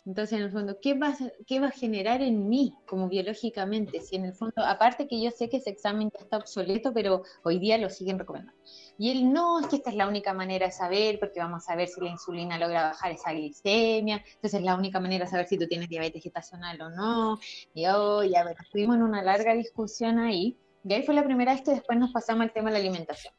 Entonces, 0.04 0.40
en 0.40 0.46
el 0.46 0.52
fondo, 0.52 0.80
¿qué 0.82 0.96
va, 0.96 1.16
¿qué 1.46 1.60
va 1.60 1.68
a 1.68 1.72
generar 1.72 2.24
en 2.24 2.50
mí 2.50 2.74
como 2.88 3.08
biológicamente? 3.08 4.02
Si 4.02 4.16
en 4.16 4.26
el 4.26 4.34
fondo, 4.34 4.64
aparte 4.66 5.08
que 5.08 5.22
yo 5.22 5.30
sé 5.30 5.48
que 5.48 5.58
ese 5.58 5.70
examen 5.70 6.10
ya 6.12 6.24
está 6.24 6.38
obsoleto, 6.38 6.92
pero 6.92 7.22
hoy 7.44 7.60
día 7.60 7.78
lo 7.78 7.88
siguen 7.90 8.18
recomendando. 8.18 8.60
Y 8.98 9.12
él, 9.12 9.32
no, 9.32 9.60
es 9.60 9.68
que 9.68 9.76
esta 9.76 9.92
es 9.92 9.96
la 9.96 10.08
única 10.08 10.34
manera 10.34 10.66
de 10.66 10.72
saber, 10.72 11.20
porque 11.20 11.40
vamos 11.40 11.70
a 11.70 11.76
ver 11.76 11.88
si 11.88 12.02
la 12.02 12.10
insulina 12.10 12.58
logra 12.58 12.84
bajar 12.84 13.12
esa 13.12 13.32
glicemia, 13.32 14.24
entonces 14.26 14.56
es 14.56 14.64
la 14.64 14.76
única 14.76 15.00
manera 15.00 15.26
de 15.26 15.32
saber 15.32 15.48
si 15.48 15.60
tú 15.60 15.68
tienes 15.68 15.88
diabetes 15.88 16.24
gestacional 16.24 16.82
o 16.82 16.90
no. 16.90 17.40
Y 17.76 17.86
oh, 17.86 18.24
ya, 18.24 18.42
bueno, 18.44 18.60
estuvimos 18.60 18.96
en 18.96 19.04
una 19.04 19.22
larga 19.22 19.54
discusión 19.54 20.18
ahí, 20.18 20.58
y 20.84 20.94
ahí 20.94 21.04
fue 21.04 21.14
la 21.14 21.24
primera 21.24 21.54
vez 21.54 21.62
que 21.62 21.72
después 21.72 22.00
nos 22.00 22.12
pasamos 22.12 22.42
al 22.42 22.54
tema 22.54 22.72
de 22.72 22.74
la 22.74 22.80
alimentación. 22.80 23.34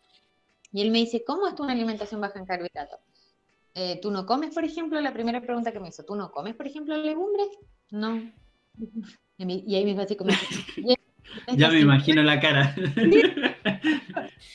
Y 0.72 0.80
él 0.80 0.92
me 0.92 0.98
dice, 0.98 1.24
¿cómo 1.24 1.48
es 1.48 1.56
tu 1.56 1.64
una 1.64 1.72
alimentación 1.72 2.20
baja 2.20 2.38
en 2.38 2.46
carbohidratos? 2.46 3.00
Eh, 3.74 3.98
¿tú 4.02 4.10
no 4.10 4.26
comes, 4.26 4.54
por 4.54 4.64
ejemplo? 4.64 5.00
La 5.00 5.12
primera 5.12 5.40
pregunta 5.40 5.72
que 5.72 5.80
me 5.80 5.88
hizo, 5.88 6.04
¿tú 6.04 6.14
no 6.14 6.30
comes, 6.30 6.54
por 6.54 6.66
ejemplo, 6.66 6.96
legumbres? 6.96 7.48
No. 7.90 8.20
Y, 9.38 9.74
ahí 9.74 9.84
me 9.84 9.90
dijo 9.90 10.02
así 10.02 10.14
como... 10.14 10.30
ya 11.56 11.68
me 11.68 11.80
imagino 11.80 12.22
la 12.22 12.38
cara. 12.38 12.76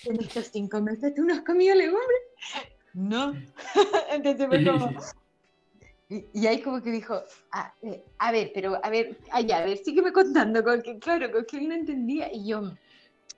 en 0.05 0.21
estos 0.21 0.45
cinco 0.45 0.79
meses, 0.79 1.13
¿tú 1.13 1.25
no 1.25 1.33
has 1.33 1.41
comido 1.41 1.75
legumbres? 1.75 2.21
No. 2.93 3.33
Entonces 4.11 4.47
fue 4.47 4.63
como... 4.63 4.95
Y, 6.09 6.47
ahí 6.47 6.61
como 6.61 6.81
que 6.81 6.89
dijo, 6.89 7.21
ah, 7.51 7.73
eh, 7.81 8.01
a 8.19 8.31
ver, 8.31 8.51
pero 8.53 8.79
a 8.81 8.89
ver, 8.89 9.17
allá, 9.31 9.57
a 9.57 9.65
ver, 9.65 9.77
sígueme 9.77 10.13
contando, 10.13 10.63
porque 10.63 10.97
claro, 10.99 11.29
con 11.33 11.43
que 11.43 11.57
él 11.57 11.67
no 11.67 11.75
entendía, 11.75 12.31
y 12.31 12.47
yo, 12.47 12.71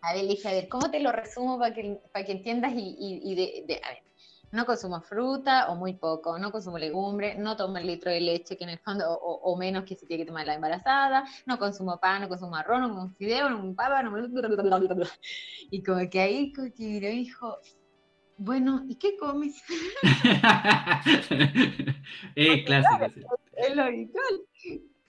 a 0.01 0.13
ver, 0.13 0.25
le 0.25 0.29
dije, 0.29 0.47
a 0.47 0.51
ver, 0.51 0.69
¿cómo 0.69 0.91
te 0.91 0.99
lo 0.99 1.11
resumo 1.11 1.57
para 1.57 1.73
que, 1.73 1.99
para 2.13 2.25
que 2.25 2.33
entiendas? 2.33 2.73
Y, 2.75 2.95
y, 2.99 3.33
de, 3.33 3.63
de, 3.67 3.81
a 3.83 3.89
ver, 3.89 4.03
no 4.51 4.65
consumo 4.65 5.01
fruta 5.01 5.69
o 5.69 5.75
muy 5.75 5.93
poco, 5.93 6.37
no 6.39 6.51
consumo 6.51 6.77
legumbre, 6.77 7.35
no 7.35 7.55
tomo 7.55 7.77
el 7.77 7.87
litro 7.87 8.11
de 8.11 8.21
leche 8.21 8.57
que 8.57 8.63
en 8.63 8.71
el 8.71 8.79
fondo, 8.79 9.05
o, 9.11 9.55
menos 9.57 9.83
que 9.83 9.95
se 9.95 10.05
tiene 10.05 10.23
que 10.23 10.27
tomar 10.27 10.47
la 10.47 10.55
embarazada, 10.55 11.23
no 11.45 11.57
consumo 11.59 11.99
pan, 11.99 12.21
no 12.21 12.29
consumo 12.29 12.55
arroz, 12.55 12.81
no 12.81 12.89
consumo 12.89 13.15
fideo, 13.17 13.49
no 13.49 13.57
consumo 13.57 13.75
papa, 13.75 14.03
no 14.03 14.11
Y 15.71 15.83
como 15.83 16.09
que 16.09 16.19
ahí 16.19 16.51
como 16.53 16.73
que 16.73 16.99
me 16.99 17.09
dijo, 17.09 17.57
bueno, 18.37 18.85
¿y 18.87 18.95
qué 18.95 19.17
comes? 19.17 19.61
es 22.35 22.65
clásico. 22.65 23.39
Es 23.55 23.75
lo 23.75 23.83
habitual. 23.83 24.41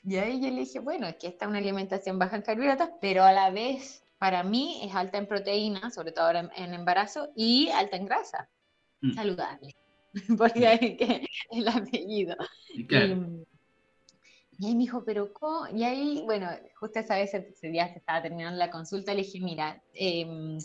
Y 0.02 0.16
ahí 0.16 0.40
yo 0.40 0.48
le 0.48 0.60
dije, 0.60 0.80
bueno, 0.80 1.06
es 1.06 1.16
que 1.16 1.28
esta 1.28 1.44
es 1.44 1.48
una 1.48 1.58
alimentación 1.58 2.18
baja 2.18 2.36
en 2.36 2.42
carbohidratos, 2.42 2.88
pero 3.00 3.22
a 3.22 3.32
la 3.32 3.50
vez 3.50 4.04
para 4.18 4.42
mí 4.42 4.80
es 4.82 4.94
alta 4.94 5.18
en 5.18 5.26
proteína, 5.26 5.90
sobre 5.90 6.12
todo 6.12 6.26
ahora 6.26 6.50
en, 6.56 6.74
embarazo, 6.74 7.30
y 7.36 7.68
alta 7.70 7.96
en 7.96 8.06
grasa. 8.06 8.48
Mm. 9.02 9.12
Saludable. 9.12 9.74
Porque 10.38 10.66
hay 10.66 10.96
que 10.96 11.26
el 11.50 11.68
apellido. 11.68 12.36
Y, 12.74 14.66
ahí 14.66 14.74
me 14.74 14.80
dijo, 14.80 15.02
pero 15.04 15.32
¿cómo? 15.32 15.66
Y 15.74 15.84
ahí, 15.84 16.22
bueno, 16.26 16.48
justo 16.78 16.98
esa 16.98 17.16
vez 17.16 17.32
ese 17.32 17.68
día 17.68 17.88
se 17.88 17.98
estaba 17.98 18.20
terminando 18.20 18.58
la 18.58 18.70
consulta, 18.70 19.14
le 19.14 19.22
dije, 19.22 19.40
mira, 19.40 19.82
eh, 19.94 20.58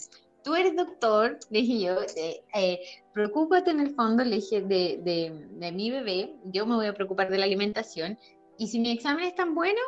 tú 0.46 0.54
eres 0.54 0.76
doctor, 0.76 1.40
le 1.50 1.62
dije 1.62 1.80
yo, 1.80 2.02
eh, 2.18 2.44
eh, 2.54 2.80
preocúpate 3.14 3.72
en 3.72 3.80
el 3.80 3.96
fondo, 3.96 4.24
le 4.24 4.36
dije, 4.36 4.62
de, 4.62 5.00
de, 5.02 5.48
de, 5.50 5.72
mi 5.72 5.90
bebé, 5.90 6.36
yo 6.46 6.68
me 6.68 6.76
voy 6.76 6.86
a 6.86 6.94
preocupar 6.94 7.32
de 7.32 7.40
la 7.40 7.46
alimentación, 7.46 8.18
y 8.58 8.68
si 8.68 8.80
mi 8.80 8.92
examen 8.92 9.26
es 9.26 9.36
tan 9.36 9.56
bueno, 9.56 9.80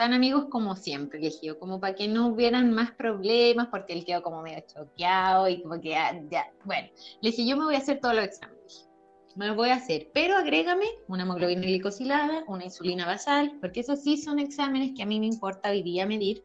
tan 0.00 0.14
amigos 0.14 0.46
como 0.48 0.76
siempre, 0.76 1.30
yo, 1.42 1.58
como 1.58 1.78
para 1.78 1.94
que 1.94 2.08
no 2.08 2.28
hubieran 2.28 2.72
más 2.72 2.90
problemas, 2.92 3.68
porque 3.70 3.92
él 3.92 4.06
quedó 4.06 4.22
como 4.22 4.40
medio 4.40 4.64
choqueado 4.66 5.46
y 5.46 5.60
como 5.60 5.78
que 5.78 5.90
ya, 5.90 6.18
ya, 6.30 6.50
bueno, 6.64 6.88
le 7.20 7.30
dije, 7.30 7.46
yo 7.46 7.54
me 7.58 7.64
voy 7.64 7.74
a 7.74 7.78
hacer 7.80 8.00
todos 8.00 8.14
los 8.14 8.24
exámenes, 8.24 8.88
me 9.36 9.48
los 9.48 9.56
voy 9.56 9.68
a 9.68 9.74
hacer, 9.74 10.08
pero 10.14 10.38
agrégame 10.38 10.86
una 11.06 11.24
hemoglobina 11.24 11.60
glicosilada, 11.60 12.44
una 12.46 12.64
insulina 12.64 13.04
basal, 13.04 13.58
porque 13.60 13.80
esos 13.80 14.00
sí 14.00 14.16
son 14.16 14.38
exámenes 14.38 14.92
que 14.96 15.02
a 15.02 15.06
mí 15.06 15.20
me 15.20 15.26
importa 15.26 15.68
hoy 15.68 15.82
día 15.82 16.06
medir, 16.06 16.44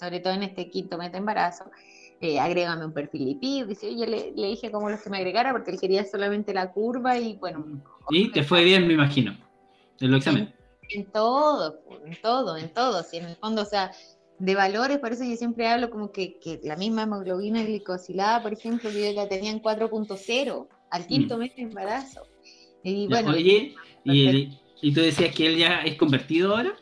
sobre 0.00 0.20
todo 0.20 0.32
en 0.32 0.44
este 0.44 0.70
quinto 0.70 0.96
mes 0.96 1.12
de 1.12 1.18
embarazo, 1.18 1.70
eh, 2.22 2.40
agrégame 2.40 2.86
un 2.86 2.94
perfil 2.94 3.26
lipid, 3.26 3.66
dice, 3.66 3.94
yo 3.94 4.06
le, 4.06 4.32
le, 4.34 4.46
dije 4.46 4.70
como 4.70 4.88
los 4.88 5.02
que 5.02 5.10
me 5.10 5.18
agregara 5.18 5.52
porque 5.52 5.72
él 5.72 5.78
quería 5.78 6.06
solamente 6.06 6.54
la 6.54 6.72
curva 6.72 7.18
y 7.18 7.34
bueno. 7.36 7.82
Y 8.08 8.30
te 8.30 8.42
fue 8.44 8.64
bien, 8.64 8.86
me 8.86 8.94
imagino, 8.94 9.36
en 10.00 10.10
los 10.10 10.20
exámenes. 10.20 10.63
En, 10.90 11.06
todo, 11.06 11.80
en 12.04 12.20
todo, 12.20 12.56
en 12.56 12.68
todo, 12.72 13.02
si 13.02 13.18
en 13.18 13.26
el 13.26 13.36
fondo, 13.36 13.62
o 13.62 13.66
sea, 13.66 13.92
de 14.38 14.54
valores, 14.54 14.98
por 14.98 15.12
eso 15.12 15.24
yo 15.24 15.36
siempre 15.36 15.68
hablo 15.68 15.90
como 15.90 16.12
que, 16.12 16.38
que 16.38 16.60
la 16.62 16.76
misma 16.76 17.04
hemoglobina 17.04 17.62
glicosilada, 17.62 18.42
por 18.42 18.52
ejemplo, 18.52 18.90
yo 18.90 19.12
la 19.12 19.28
tenía 19.28 19.50
en 19.50 19.62
4.0 19.62 20.68
al 20.90 21.06
quinto 21.06 21.36
mm. 21.36 21.38
mes 21.38 21.56
de 21.56 21.62
embarazo. 21.62 22.26
Y 22.82 23.06
bueno, 23.08 23.30
Oye, 23.30 23.74
y, 24.04 24.58
y 24.80 24.92
tú 24.92 25.00
decías 25.00 25.34
que 25.34 25.46
él 25.46 25.58
ya 25.58 25.80
es 25.80 25.96
convertido 25.96 26.56
ahora. 26.56 26.76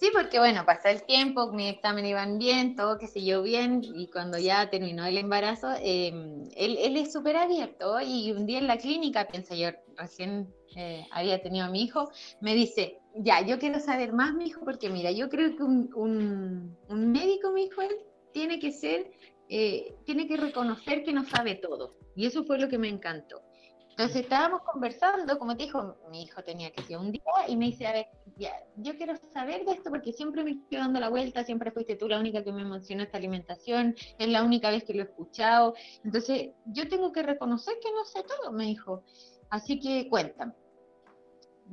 Sí, 0.00 0.08
porque 0.14 0.38
bueno, 0.38 0.64
pasó 0.64 0.88
el 0.88 1.02
tiempo, 1.02 1.52
mi 1.52 1.68
examen 1.68 2.06
iban 2.06 2.38
bien, 2.38 2.74
todo 2.74 2.96
que 2.96 3.06
siguió 3.06 3.42
bien, 3.42 3.82
y 3.84 4.06
cuando 4.06 4.38
ya 4.38 4.70
terminó 4.70 5.04
el 5.04 5.18
embarazo, 5.18 5.68
em, 5.82 6.48
él, 6.56 6.78
él, 6.80 6.96
es 6.96 7.12
súper 7.12 7.36
abierto, 7.36 8.00
y 8.00 8.32
un 8.32 8.46
día 8.46 8.60
en 8.60 8.66
la 8.66 8.78
clínica, 8.78 9.28
piensa 9.28 9.54
yo, 9.54 9.68
recién 9.98 10.48
eh, 10.74 11.04
había 11.10 11.42
tenido 11.42 11.66
a 11.66 11.68
mi 11.68 11.82
hijo, 11.82 12.10
me 12.40 12.54
dice, 12.54 12.99
ya, 13.14 13.44
yo 13.46 13.58
quiero 13.58 13.80
saber 13.80 14.12
más, 14.12 14.34
mi 14.34 14.46
hijo, 14.46 14.64
porque 14.64 14.88
mira, 14.88 15.10
yo 15.10 15.28
creo 15.28 15.56
que 15.56 15.62
un, 15.62 15.90
un, 15.94 16.76
un 16.88 17.12
médico, 17.12 17.50
mi 17.52 17.64
hijo, 17.64 17.82
él 17.82 17.96
tiene 18.32 18.58
que 18.58 18.72
ser, 18.72 19.10
eh, 19.48 19.94
tiene 20.04 20.26
que 20.26 20.36
reconocer 20.36 21.02
que 21.02 21.12
no 21.12 21.24
sabe 21.24 21.56
todo, 21.56 21.96
y 22.16 22.26
eso 22.26 22.44
fue 22.44 22.58
lo 22.58 22.68
que 22.68 22.78
me 22.78 22.88
encantó. 22.88 23.42
Entonces 23.90 24.22
estábamos 24.22 24.62
conversando, 24.62 25.38
como 25.38 25.56
te 25.56 25.64
dijo, 25.64 25.96
mi 26.10 26.22
hijo 26.22 26.42
tenía 26.42 26.70
que 26.70 26.82
ser 26.82 26.96
un 26.96 27.12
día 27.12 27.22
y 27.48 27.56
me 27.56 27.66
dice, 27.66 27.86
a 27.86 27.92
ver, 27.92 28.06
ya, 28.38 28.50
yo 28.76 28.96
quiero 28.96 29.14
saber 29.34 29.66
de 29.66 29.72
esto 29.72 29.90
porque 29.90 30.12
siempre 30.12 30.42
me 30.42 30.52
estoy 30.52 30.78
dando 30.78 31.00
la 31.00 31.10
vuelta, 31.10 31.44
siempre 31.44 31.70
fuiste 31.70 31.96
tú 31.96 32.08
la 32.08 32.18
única 32.18 32.42
que 32.42 32.50
me 32.50 32.64
mencionó 32.64 33.02
esta 33.02 33.18
alimentación, 33.18 33.94
es 34.18 34.28
la 34.28 34.42
única 34.42 34.70
vez 34.70 34.84
que 34.84 34.94
lo 34.94 35.02
he 35.02 35.04
escuchado. 35.04 35.74
Entonces 36.02 36.50
yo 36.66 36.88
tengo 36.88 37.12
que 37.12 37.22
reconocer 37.22 37.74
que 37.82 37.90
no 37.92 38.04
sé 38.06 38.22
todo, 38.22 38.52
me 38.52 38.64
dijo. 38.64 39.04
Así 39.50 39.78
que 39.78 40.08
cuéntame. 40.08 40.54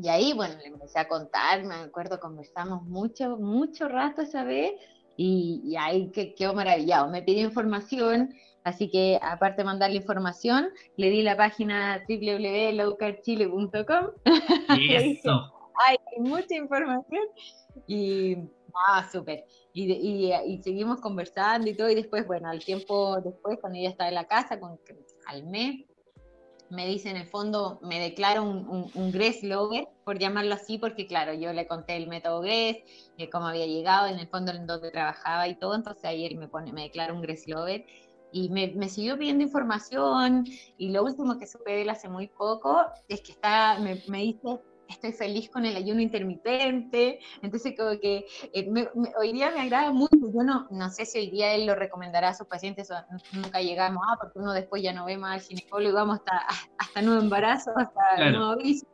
Y 0.01 0.09
ahí, 0.09 0.33
bueno, 0.33 0.55
le 0.59 0.67
empecé 0.67 0.99
a 0.99 1.07
contar, 1.07 1.63
me 1.63 1.75
acuerdo, 1.75 2.19
conversamos 2.19 2.83
mucho, 2.83 3.37
mucho 3.37 3.87
rato 3.87 4.21
esa 4.21 4.43
vez 4.43 4.73
y, 5.15 5.61
y 5.63 5.75
ahí 5.75 6.11
que, 6.11 6.35
quedó 6.35 6.53
maravillado. 6.53 7.09
Me 7.09 7.23
pidió 7.23 7.43
información 7.43 8.35
Así 8.67 8.89
que 8.89 9.17
aparte 9.21 9.61
de 9.61 9.63
mandarle 9.63 9.95
información, 9.95 10.67
le 10.97 11.09
di 11.09 11.21
la 11.21 11.37
página 11.37 12.03
www.lowcarchile.com. 12.05 14.07
Eso. 14.91 15.53
Hay 15.87 15.97
mucha 16.19 16.53
información 16.53 17.23
y 17.87 18.35
ah, 18.89 19.07
súper. 19.09 19.45
Y, 19.71 19.89
y, 19.93 20.61
seguimos 20.63 20.99
conversando 20.99 21.69
y 21.69 21.77
todo, 21.77 21.89
y 21.89 21.95
después, 21.95 22.27
bueno, 22.27 22.49
al 22.49 22.59
tiempo 22.59 23.21
después, 23.21 23.57
cuando 23.61 23.79
ella 23.79 23.91
estaba 23.91 24.09
en 24.09 24.15
la 24.15 24.27
casa, 24.27 24.59
con, 24.59 24.77
al 25.27 25.45
mes, 25.45 25.85
me 26.69 26.87
dice 26.87 27.09
en 27.09 27.17
el 27.17 27.27
fondo, 27.27 27.79
me 27.81 27.99
declaro 27.99 28.43
un, 28.43 28.67
un, 28.67 28.91
un 28.93 29.11
Gress 29.11 29.41
por 30.03 30.19
llamarlo 30.19 30.53
así, 30.55 30.77
porque 30.77 31.07
claro, 31.07 31.33
yo 31.33 31.53
le 31.53 31.67
conté 31.67 31.95
el 31.95 32.07
método 32.07 32.41
Gress, 32.41 32.77
eh, 33.17 33.29
cómo 33.29 33.47
había 33.47 33.65
llegado, 33.65 34.07
en 34.07 34.19
el 34.19 34.27
fondo 34.27 34.51
en 34.51 34.67
donde 34.67 34.91
trabajaba 34.91 35.47
y 35.47 35.55
todo, 35.55 35.75
entonces 35.75 36.11
él 36.13 36.37
me 36.37 36.47
pone, 36.47 36.73
me 36.73 36.83
declara 36.83 37.13
un 37.13 37.21
Gress 37.21 37.47
Lover, 37.47 37.85
y 38.31 38.49
me, 38.49 38.89
siguió 38.89 39.17
pidiendo 39.17 39.43
información 39.43 40.45
y 40.77 40.89
lo 40.89 41.03
último 41.03 41.39
que 41.39 41.47
supe 41.47 41.71
de 41.71 41.81
él 41.83 41.89
hace 41.89 42.09
muy 42.09 42.27
poco 42.27 42.81
es 43.07 43.21
que 43.21 43.31
está, 43.31 43.79
me, 43.79 43.95
dice, 43.95 44.59
estoy 44.87 45.11
feliz 45.11 45.49
con 45.49 45.65
el 45.65 45.75
ayuno 45.75 46.01
intermitente, 46.01 47.19
entonces 47.41 47.73
como 47.77 47.99
que 47.99 48.25
eh, 48.53 48.89
hoy 49.19 49.33
día 49.33 49.51
me 49.51 49.61
agrada 49.61 49.91
mucho, 49.91 50.17
yo 50.33 50.43
no, 50.43 50.67
no 50.71 50.89
sé 50.89 51.05
si 51.05 51.19
hoy 51.19 51.29
día 51.29 51.53
él 51.53 51.65
lo 51.65 51.75
recomendará 51.75 52.29
a 52.29 52.33
sus 52.33 52.47
pacientes, 52.47 52.89
o 52.91 52.95
nunca 53.33 53.61
llegamos, 53.61 54.03
ah, 54.07 54.17
porque 54.19 54.39
uno 54.39 54.53
después 54.53 54.81
ya 54.81 54.93
no 54.93 55.05
ve 55.05 55.17
más 55.17 55.33
al 55.35 55.41
ginecólogo, 55.41 55.95
vamos 55.95 56.19
hasta, 56.19 56.45
hasta 56.77 57.01
nuevo 57.01 57.21
embarazo, 57.21 57.71
hasta 57.75 58.31
nuevo 58.31 58.51
aviso, 58.51 58.87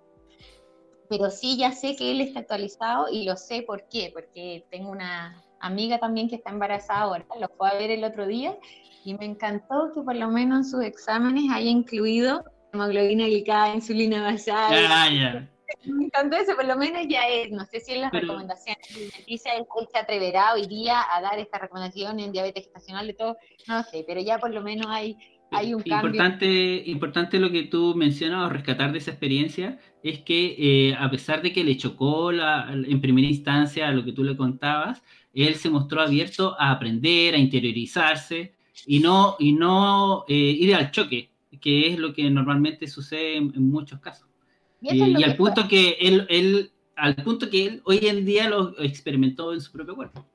pero 1.10 1.30
sí 1.30 1.58
ya 1.58 1.72
sé 1.72 1.96
que 1.96 2.12
él 2.12 2.22
está 2.22 2.42
actualizado 2.42 3.08
y 3.12 3.26
lo 3.26 3.36
sé 3.36 3.62
por 3.62 3.88
qué, 3.90 4.12
porque 4.14 4.66
tengo 4.72 4.90
una 4.90 5.44
amiga 5.60 6.00
también 6.00 6.30
que 6.30 6.36
está 6.36 6.50
embarazada 6.50 7.02
ahora, 7.02 7.26
lo 7.40 7.48
fue 7.50 7.70
a 7.70 7.76
ver 7.76 7.92
el 7.92 8.04
otro 8.04 8.26
día 8.28 8.58
y 9.06 9.14
me 9.16 9.26
encantó 9.26 9.92
que 9.94 10.02
por 10.02 10.16
lo 10.16 10.30
menos 10.30 10.60
en 10.60 10.72
sus 10.72 10.84
exámenes 10.84 11.52
haya 11.52 11.70
incluido 11.70 12.44
hemoglobina 12.74 13.26
glicada, 13.28 13.76
insulina 13.76 14.24
basal. 14.24 14.72
Ya, 14.72 15.50
Me 15.86 16.06
encantó 16.06 16.38
eso, 16.38 16.56
por 16.56 16.66
lo 16.66 16.78
menos 16.78 17.02
ya 17.08 17.28
es, 17.28 17.52
no 17.52 17.66
sé 17.66 17.80
si 17.80 17.94
en 17.94 18.02
las 18.02 18.12
recomendaciones 18.12 18.88
dice 19.28 19.50
él 19.56 19.66
se 19.92 19.98
atreverá 19.98 20.54
hoy 20.54 20.68
día 20.68 21.02
a 21.14 21.22
dar 21.22 21.40
esta 21.40 21.60
recomendación 21.60 22.20
en 22.20 22.32
diabetes 22.32 22.66
gestacional 22.66 23.08
de 23.08 23.14
todo, 23.14 23.38
no 23.68 23.84
sé, 23.84 24.04
pero 24.08 24.22
ya 24.22 24.38
por 24.40 24.54
lo 24.54 24.62
menos 24.62 24.88
hay, 24.90 25.18
hay 25.52 25.74
un 25.74 25.82
importante, 25.82 26.46
cambio. 26.46 26.92
Importante 26.92 27.40
lo 27.40 27.52
que 27.52 27.64
tú 27.64 27.94
mencionas 27.96 28.46
o 28.46 28.50
rescatar 28.50 28.92
de 28.92 29.00
esa 29.00 29.12
experiencia 29.12 29.80
es 30.04 30.20
que 30.20 30.56
eh, 30.58 30.96
a 30.98 31.10
pesar 31.10 31.42
de 31.42 31.54
que 31.54 31.64
le 31.64 31.78
chocó 31.78 32.32
la, 32.32 32.70
en 32.72 33.02
primera 33.02 33.28
instancia 33.28 33.88
a 33.88 33.92
lo 33.92 34.04
que 34.04 34.12
tú 34.12 34.24
le 34.24 34.38
contabas, 34.38 35.02
él 35.34 35.56
se 35.56 35.70
mostró 35.70 36.02
abierto 36.02 36.56
a 36.60 36.72
aprender, 36.72 37.34
a 37.36 37.38
interiorizarse, 37.38 38.54
y 38.86 39.00
no, 39.00 39.36
y 39.40 39.54
no 39.54 40.26
eh, 40.28 40.34
ir 40.34 40.76
al 40.76 40.92
choque, 40.92 41.30
que 41.62 41.88
es 41.88 42.00
lo 42.00 42.14
que 42.14 42.30
normalmente 42.30 42.88
sucede 42.88 43.38
en, 43.38 43.70
muchos 43.70 44.00
casos. 44.00 44.28
Y, 44.84 45.24
al 45.24 45.36
punto 45.38 45.68
que 45.70 45.98
él, 46.02 46.28
él, 46.30 46.72
al 46.96 47.16
punto 47.16 47.50
que 47.50 47.66
él 47.66 47.82
hoy 47.86 48.00
en 48.04 48.26
día 48.26 48.50
lo 48.50 48.78
experimentó 48.80 49.54
en 49.54 49.62
su 49.62 49.72
propio 49.72 49.96
cuerpo. 49.96 50.26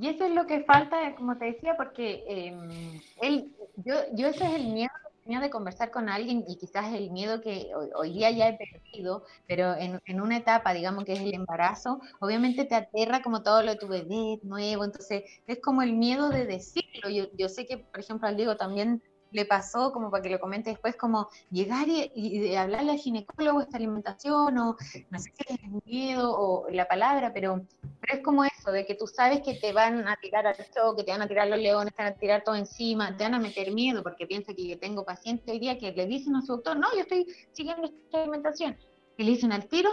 Y 0.00 0.06
eso 0.08 0.24
es 0.24 0.34
lo 0.34 0.46
que 0.46 0.64
falta, 0.64 1.14
como 1.16 1.36
te 1.36 1.46
decía, 1.46 1.76
porque 1.76 2.24
em, 2.28 3.00
él, 3.20 3.52
yo, 3.76 3.94
yo 4.14 4.28
ese 4.28 4.46
es 4.46 4.54
el 4.54 4.72
miedo 4.72 4.90
de 5.26 5.50
conversar 5.50 5.90
con 5.90 6.08
alguien 6.08 6.44
y 6.48 6.56
quizás 6.56 6.94
el 6.94 7.10
miedo 7.10 7.42
que 7.42 7.70
hoy, 7.94 8.12
día 8.12 8.30
ya 8.30 8.48
he 8.48 8.56
perdido, 8.56 9.24
pero 9.46 9.74
en, 9.74 10.00
en, 10.06 10.20
una 10.22 10.38
etapa, 10.38 10.72
digamos 10.72 11.04
que 11.04 11.12
es 11.12 11.20
el 11.20 11.34
embarazo, 11.34 12.00
obviamente 12.20 12.64
te 12.64 12.74
aterra 12.74 13.20
como 13.20 13.42
todo 13.42 13.62
lo 13.62 13.72
de 13.72 13.76
tu 13.76 13.88
bebé 13.88 14.38
nuevo, 14.42 14.84
entonces 14.84 15.24
es 15.46 15.60
como 15.60 15.82
el 15.82 15.92
miedo 15.92 16.30
de 16.30 16.46
decirlo. 16.46 17.10
Yo, 17.10 17.24
yo 17.36 17.50
sé 17.50 17.66
que, 17.66 17.76
por 17.76 18.00
ejemplo, 18.00 18.26
al 18.26 18.36
Diego 18.36 18.56
también 18.56 19.02
le 19.30 19.44
pasó, 19.44 19.92
como 19.92 20.10
para 20.10 20.22
que 20.22 20.30
lo 20.30 20.40
comente 20.40 20.70
después, 20.70 20.96
como 20.96 21.28
llegar 21.50 21.86
y, 21.88 22.38
de 22.38 22.58
hablarle 22.58 22.92
al 22.92 22.98
ginecólogo 22.98 23.60
esta 23.60 23.76
alimentación, 23.76 24.58
o 24.58 24.76
no 25.10 25.18
sé 25.18 25.32
qué 25.36 25.54
es 25.54 25.84
miedo, 25.84 26.34
o 26.36 26.68
la 26.70 26.86
palabra, 26.86 27.32
pero, 27.32 27.62
pero 28.00 28.18
es 28.18 28.22
como 28.22 28.44
eso, 28.44 28.72
de 28.72 28.86
que 28.86 28.94
tú 28.94 29.06
sabes 29.06 29.42
que 29.42 29.54
te 29.54 29.72
van 29.72 30.06
a 30.08 30.16
tirar 30.16 30.46
al 30.46 30.56
que 30.56 31.04
te 31.04 31.10
van 31.10 31.22
a 31.22 31.28
tirar 31.28 31.48
los 31.48 31.58
leones, 31.58 31.94
te 31.94 32.02
van 32.02 32.12
a 32.12 32.16
tirar 32.16 32.42
todo 32.44 32.54
encima, 32.54 33.16
te 33.16 33.24
van 33.24 33.34
a 33.34 33.38
meter 33.38 33.72
miedo, 33.72 34.02
porque 34.02 34.26
piensa 34.26 34.54
que 34.54 34.66
yo 34.66 34.78
tengo 34.78 35.04
pacientes 35.04 35.48
hoy 35.48 35.58
día 35.58 35.78
que 35.78 35.92
le 35.92 36.06
dicen 36.06 36.36
a 36.36 36.42
su 36.42 36.52
doctor, 36.52 36.78
no, 36.78 36.88
yo 36.94 37.00
estoy 37.00 37.26
siguiendo 37.52 37.86
esta 37.86 38.22
alimentación, 38.22 38.76
y 39.16 39.24
le 39.24 39.30
dicen 39.32 39.52
al 39.52 39.66
tiro, 39.66 39.90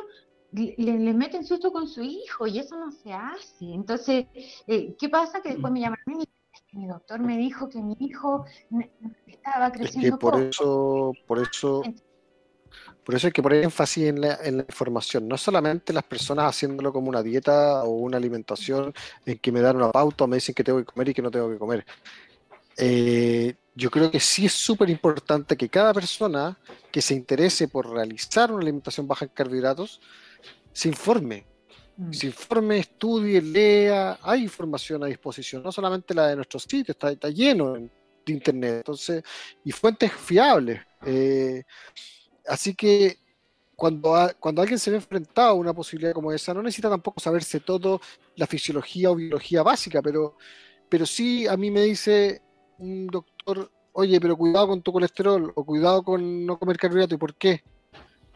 le, 0.51 0.75
le, 0.77 1.13
meten 1.13 1.45
susto 1.45 1.71
con 1.71 1.87
su 1.87 2.01
hijo 2.01 2.47
y 2.47 2.59
eso 2.59 2.77
no 2.77 2.91
se 2.91 3.11
hace. 3.11 3.73
Entonces, 3.73 4.25
eh, 4.67 4.95
¿qué 4.97 5.09
pasa? 5.09 5.41
Que 5.41 5.49
después 5.49 5.73
me 5.73 5.81
llaman 5.81 5.99
a 6.05 6.09
mí 6.11 6.25
mi 6.75 6.87
doctor 6.87 7.19
me 7.21 7.37
dijo 7.37 7.69
que 7.69 7.81
mi 7.81 7.95
hijo 7.99 8.45
estaba 9.25 9.71
creciendo. 9.71 10.07
Es 10.07 10.13
que 10.13 10.17
por 10.17 10.41
eso, 10.41 11.13
por 11.25 11.39
eso, 11.39 11.83
por 13.03 13.15
eso 13.15 13.27
hay 13.27 13.33
que 13.33 13.41
poner 13.41 13.63
énfasis 13.63 14.09
en 14.09 14.21
la, 14.21 14.37
información, 14.43 15.27
no 15.27 15.37
solamente 15.37 15.93
las 15.93 16.03
personas 16.03 16.49
haciéndolo 16.49 16.91
como 16.91 17.07
una 17.09 17.23
dieta 17.23 17.83
o 17.85 17.91
una 17.91 18.17
alimentación 18.17 18.93
en 19.25 19.39
que 19.39 19.51
me 19.51 19.61
dan 19.61 19.77
una 19.77 19.91
pauta 19.91 20.25
o 20.25 20.27
me 20.27 20.35
dicen 20.35 20.53
que 20.53 20.63
tengo 20.63 20.79
que 20.79 20.85
comer 20.85 21.09
y 21.09 21.13
que 21.13 21.21
no 21.21 21.31
tengo 21.31 21.49
que 21.49 21.57
comer. 21.57 21.85
Eh, 22.77 23.55
yo 23.73 23.89
creo 23.89 24.11
que 24.11 24.19
sí 24.19 24.45
es 24.45 24.53
súper 24.53 24.89
importante 24.89 25.55
que 25.55 25.69
cada 25.69 25.93
persona 25.93 26.57
que 26.91 27.01
se 27.01 27.13
interese 27.13 27.69
por 27.69 27.89
realizar 27.89 28.51
una 28.51 28.61
alimentación 28.61 29.07
baja 29.07 29.25
en 29.25 29.31
carbohidratos 29.33 30.01
se 30.73 30.89
informe. 30.89 31.45
Se 32.11 32.27
informe, 32.27 32.79
estudie, 32.79 33.41
lea, 33.41 34.19
hay 34.21 34.43
información 34.43 35.03
a 35.03 35.07
disposición, 35.07 35.63
no 35.63 35.71
solamente 35.71 36.13
la 36.13 36.27
de 36.27 36.35
nuestros 36.35 36.63
sitios, 36.63 36.89
está, 36.89 37.11
está 37.11 37.29
lleno 37.29 37.73
de 37.73 37.89
internet, 38.33 38.77
entonces, 38.77 39.23
y 39.63 39.71
fuentes 39.71 40.11
fiables. 40.11 40.81
Eh, 41.05 41.63
así 42.47 42.75
que 42.75 43.17
cuando, 43.75 44.13
cuando 44.39 44.61
alguien 44.61 44.79
se 44.79 44.89
ve 44.89 44.97
enfrentado 44.97 45.49
a 45.49 45.53
una 45.53 45.73
posibilidad 45.73 46.13
como 46.13 46.31
esa, 46.31 46.53
no 46.53 46.61
necesita 46.61 46.89
tampoco 46.89 47.19
saberse 47.19 47.59
todo 47.59 48.01
la 48.35 48.47
fisiología 48.47 49.11
o 49.11 49.15
biología 49.15 49.63
básica, 49.63 50.01
pero, 50.01 50.37
pero 50.89 51.05
sí 51.05 51.47
a 51.47 51.55
mí 51.55 51.71
me 51.71 51.81
dice 51.81 52.41
un 52.77 53.07
doctor, 53.07 53.71
oye, 53.93 54.19
pero 54.19 54.37
cuidado 54.37 54.67
con 54.67 54.81
tu 54.81 54.91
colesterol 54.91 55.51
o 55.55 55.65
cuidado 55.65 56.03
con 56.03 56.45
no 56.45 56.57
comer 56.57 56.77
carbohidratos. 56.77 57.15
¿Y 57.15 57.19
por 57.19 57.35
qué? 57.35 57.63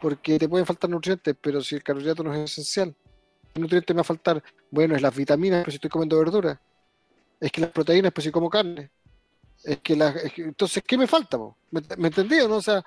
Porque 0.00 0.38
te 0.38 0.48
pueden 0.48 0.66
faltar 0.66 0.88
nutrientes, 0.88 1.36
pero 1.40 1.60
si 1.60 1.74
el 1.74 1.82
carbohidrato 1.82 2.22
no 2.22 2.34
es 2.34 2.50
esencial. 2.50 2.94
¿Qué 3.60 3.62
nutriente 3.62 3.92
me 3.92 3.98
va 3.98 4.00
a 4.00 4.04
faltar? 4.04 4.42
Bueno, 4.70 4.96
es 4.96 5.02
las 5.02 5.14
vitaminas, 5.14 5.60
pero 5.60 5.70
si 5.70 5.76
estoy 5.76 5.90
comiendo 5.90 6.18
verdura. 6.18 6.58
Es 7.38 7.52
que 7.52 7.60
las 7.60 7.70
proteínas, 7.70 8.10
pues 8.10 8.24
si 8.24 8.30
como 8.30 8.48
carne. 8.48 8.90
Es 9.62 9.80
que, 9.80 9.94
la, 9.94 10.14
entonces, 10.36 10.82
¿qué 10.86 10.96
me 10.96 11.06
falta? 11.06 11.36
¿Me, 11.70 11.82
¿Me 11.98 12.08
entendí 12.08 12.38
no? 12.38 12.56
O 12.56 12.62
sea, 12.62 12.82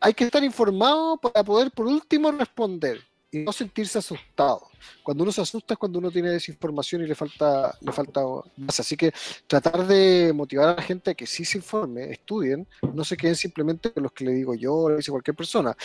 hay 0.00 0.14
que 0.14 0.24
estar 0.24 0.44
informado 0.44 1.16
para 1.16 1.42
poder, 1.42 1.72
por 1.72 1.86
último, 1.86 2.30
responder 2.30 3.00
y 3.32 3.38
no 3.38 3.52
sentirse 3.52 3.98
asustado. 3.98 4.68
Cuando 5.02 5.24
uno 5.24 5.32
se 5.32 5.40
asusta 5.40 5.74
es 5.74 5.78
cuando 5.78 5.98
uno 5.98 6.12
tiene 6.12 6.30
desinformación 6.30 7.02
y 7.02 7.08
le 7.08 7.16
falta, 7.16 7.76
le 7.80 7.90
falta 7.90 8.20
más. 8.58 8.78
Así 8.78 8.96
que 8.96 9.12
tratar 9.48 9.88
de 9.88 10.32
motivar 10.32 10.68
a 10.68 10.76
la 10.76 10.82
gente 10.82 11.10
a 11.10 11.14
que 11.14 11.26
sí 11.26 11.44
se 11.44 11.58
informe, 11.58 12.12
estudien, 12.12 12.64
no 12.94 13.02
se 13.02 13.16
queden 13.16 13.34
simplemente 13.34 13.92
con 13.92 14.04
los 14.04 14.12
que 14.12 14.24
le 14.24 14.32
digo 14.34 14.54
yo 14.54 14.72
o 14.72 14.90
le 14.90 14.98
dice 14.98 15.10
cualquier 15.10 15.34
persona. 15.34 15.76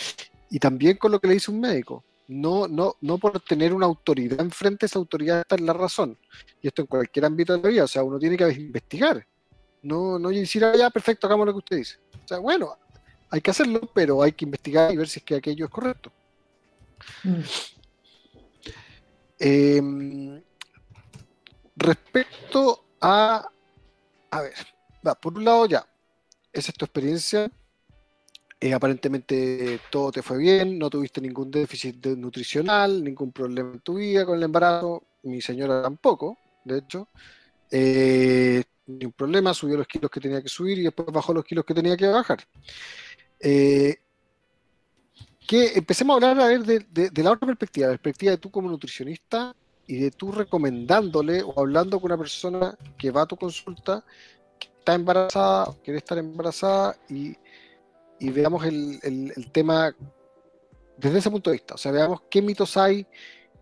Y 0.48 0.60
también 0.60 0.96
con 0.96 1.10
lo 1.10 1.18
que 1.18 1.26
le 1.26 1.34
dice 1.34 1.50
un 1.50 1.58
médico. 1.58 2.04
No, 2.28 2.66
no, 2.66 2.96
no 3.00 3.18
por 3.18 3.40
tener 3.40 3.72
una 3.72 3.86
autoridad 3.86 4.40
enfrente, 4.40 4.86
esa 4.86 4.98
autoridad 4.98 5.40
está 5.40 5.56
en 5.56 5.66
la 5.66 5.72
razón. 5.72 6.18
Y 6.60 6.68
esto 6.68 6.82
en 6.82 6.88
cualquier 6.88 7.24
ámbito 7.24 7.52
de 7.52 7.62
la 7.62 7.68
vida. 7.68 7.84
O 7.84 7.88
sea, 7.88 8.02
uno 8.02 8.18
tiene 8.18 8.36
que 8.36 8.48
investigar. 8.50 9.26
No, 9.82 10.18
no 10.18 10.30
decir, 10.30 10.64
ah, 10.64 10.74
ya, 10.76 10.90
perfecto, 10.90 11.26
hagamos 11.26 11.46
lo 11.46 11.52
que 11.52 11.58
usted 11.58 11.76
dice. 11.76 11.98
O 12.24 12.28
sea, 12.28 12.38
bueno, 12.38 12.76
hay 13.30 13.40
que 13.40 13.50
hacerlo, 13.50 13.88
pero 13.94 14.22
hay 14.22 14.32
que 14.32 14.44
investigar 14.44 14.92
y 14.92 14.96
ver 14.96 15.08
si 15.08 15.20
es 15.20 15.24
que 15.24 15.36
aquello 15.36 15.66
es 15.66 15.70
correcto. 15.70 16.12
Mm. 17.22 17.40
Em, 19.38 20.42
respecto 21.76 22.86
a, 23.00 23.48
a 24.30 24.40
ver, 24.40 24.54
va, 25.06 25.14
por 25.14 25.36
un 25.36 25.44
lado 25.44 25.66
ya, 25.66 25.86
esa 26.52 26.70
es 26.70 26.76
tu 26.76 26.86
experiencia, 26.86 27.50
eh, 28.58 28.72
aparentemente 28.72 29.80
todo 29.90 30.10
te 30.12 30.22
fue 30.22 30.38
bien, 30.38 30.78
no 30.78 30.88
tuviste 30.88 31.20
ningún 31.20 31.50
déficit 31.50 32.06
nutricional, 32.06 33.04
ningún 33.04 33.30
problema 33.30 33.72
en 33.74 33.80
tu 33.80 33.94
vida 33.94 34.24
con 34.24 34.38
el 34.38 34.44
embarazo, 34.44 35.02
mi 35.24 35.42
señora 35.42 35.82
tampoco, 35.82 36.38
de 36.64 36.78
hecho, 36.78 37.08
eh, 37.70 38.64
ningún 38.86 39.12
problema, 39.12 39.52
subió 39.52 39.76
los 39.76 39.86
kilos 39.86 40.10
que 40.10 40.20
tenía 40.20 40.40
que 40.40 40.48
subir 40.48 40.78
y 40.78 40.82
después 40.84 41.08
bajó 41.12 41.34
los 41.34 41.44
kilos 41.44 41.64
que 41.66 41.74
tenía 41.74 41.96
que 41.96 42.06
bajar. 42.06 42.38
Eh, 43.40 43.96
que 45.46 45.74
empecemos 45.74 46.14
a 46.14 46.16
hablar 46.16 46.40
a 46.40 46.48
ver 46.48 46.64
de, 46.64 47.22
la 47.22 47.32
otra 47.32 47.46
perspectiva, 47.46 47.88
la 47.88 47.92
perspectiva 47.92 48.32
de 48.32 48.38
tú 48.38 48.50
como 48.50 48.68
nutricionista 48.68 49.54
y 49.86 49.98
de 49.98 50.10
tú 50.10 50.32
recomendándole 50.32 51.42
o 51.42 51.60
hablando 51.60 52.00
con 52.00 52.10
una 52.10 52.18
persona 52.18 52.76
que 52.98 53.10
va 53.10 53.22
a 53.22 53.26
tu 53.26 53.36
consulta, 53.36 54.04
que 54.58 54.68
está 54.68 54.94
embarazada, 54.94 55.72
quiere 55.84 55.98
estar 55.98 56.18
embarazada 56.18 56.96
y, 57.08 57.36
veamos 58.20 58.64
el, 58.64 59.50
tema 59.52 59.94
desde 60.96 61.18
ese 61.18 61.30
punto 61.30 61.50
de 61.50 61.56
vista. 61.56 61.74
O 61.74 61.78
sea, 61.78 61.92
veamos 61.92 62.22
qué 62.30 62.42
mitos 62.42 62.76
hay 62.76 63.06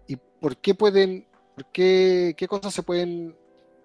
y 0.06 0.16
por 0.16 0.56
qué 0.56 0.74
pueden, 0.74 1.26
por 1.54 1.66
qué, 1.72 2.34
qué 2.36 2.48
cosas 2.48 2.74
se 2.74 2.82
pueden 2.82 3.36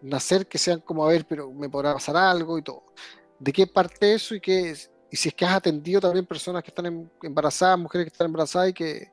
nacer 0.02 0.48
que 0.48 0.58
sean 0.58 0.80
como, 0.80 1.04
a 1.06 1.10
ver, 1.10 1.26
pero 1.28 1.52
me 1.52 1.70
podrá 1.70 1.94
pasar 1.94 2.18
algo 2.18 2.58
y 2.58 2.62
todo. 2.62 2.84
¿De 3.40 3.52
qué 3.52 3.68
parte 3.68 4.14
eso 4.14 4.36
y 4.36 4.42
qué 4.42 4.72
es? 4.72 4.92
y 5.12 5.18
si 5.18 5.30
es 5.30 5.36
que 5.36 5.46
has 5.46 5.56
atendido 5.56 6.00
también 6.00 6.26
personas 6.26 6.64
que 6.64 6.70
están 6.70 6.86
em, 6.86 7.10
embarazadas, 7.24 7.80
mujeres 7.80 8.06
que 8.06 8.14
están 8.14 8.28
embarazadas 8.28 8.70
y 8.70 8.74
que, 8.74 9.12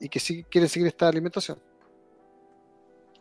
y 0.00 0.08
que 0.08 0.20
sí 0.20 0.44
quieren 0.44 0.68
seguir 0.68 0.88
esta 0.88 1.08
alimentación. 1.08 1.58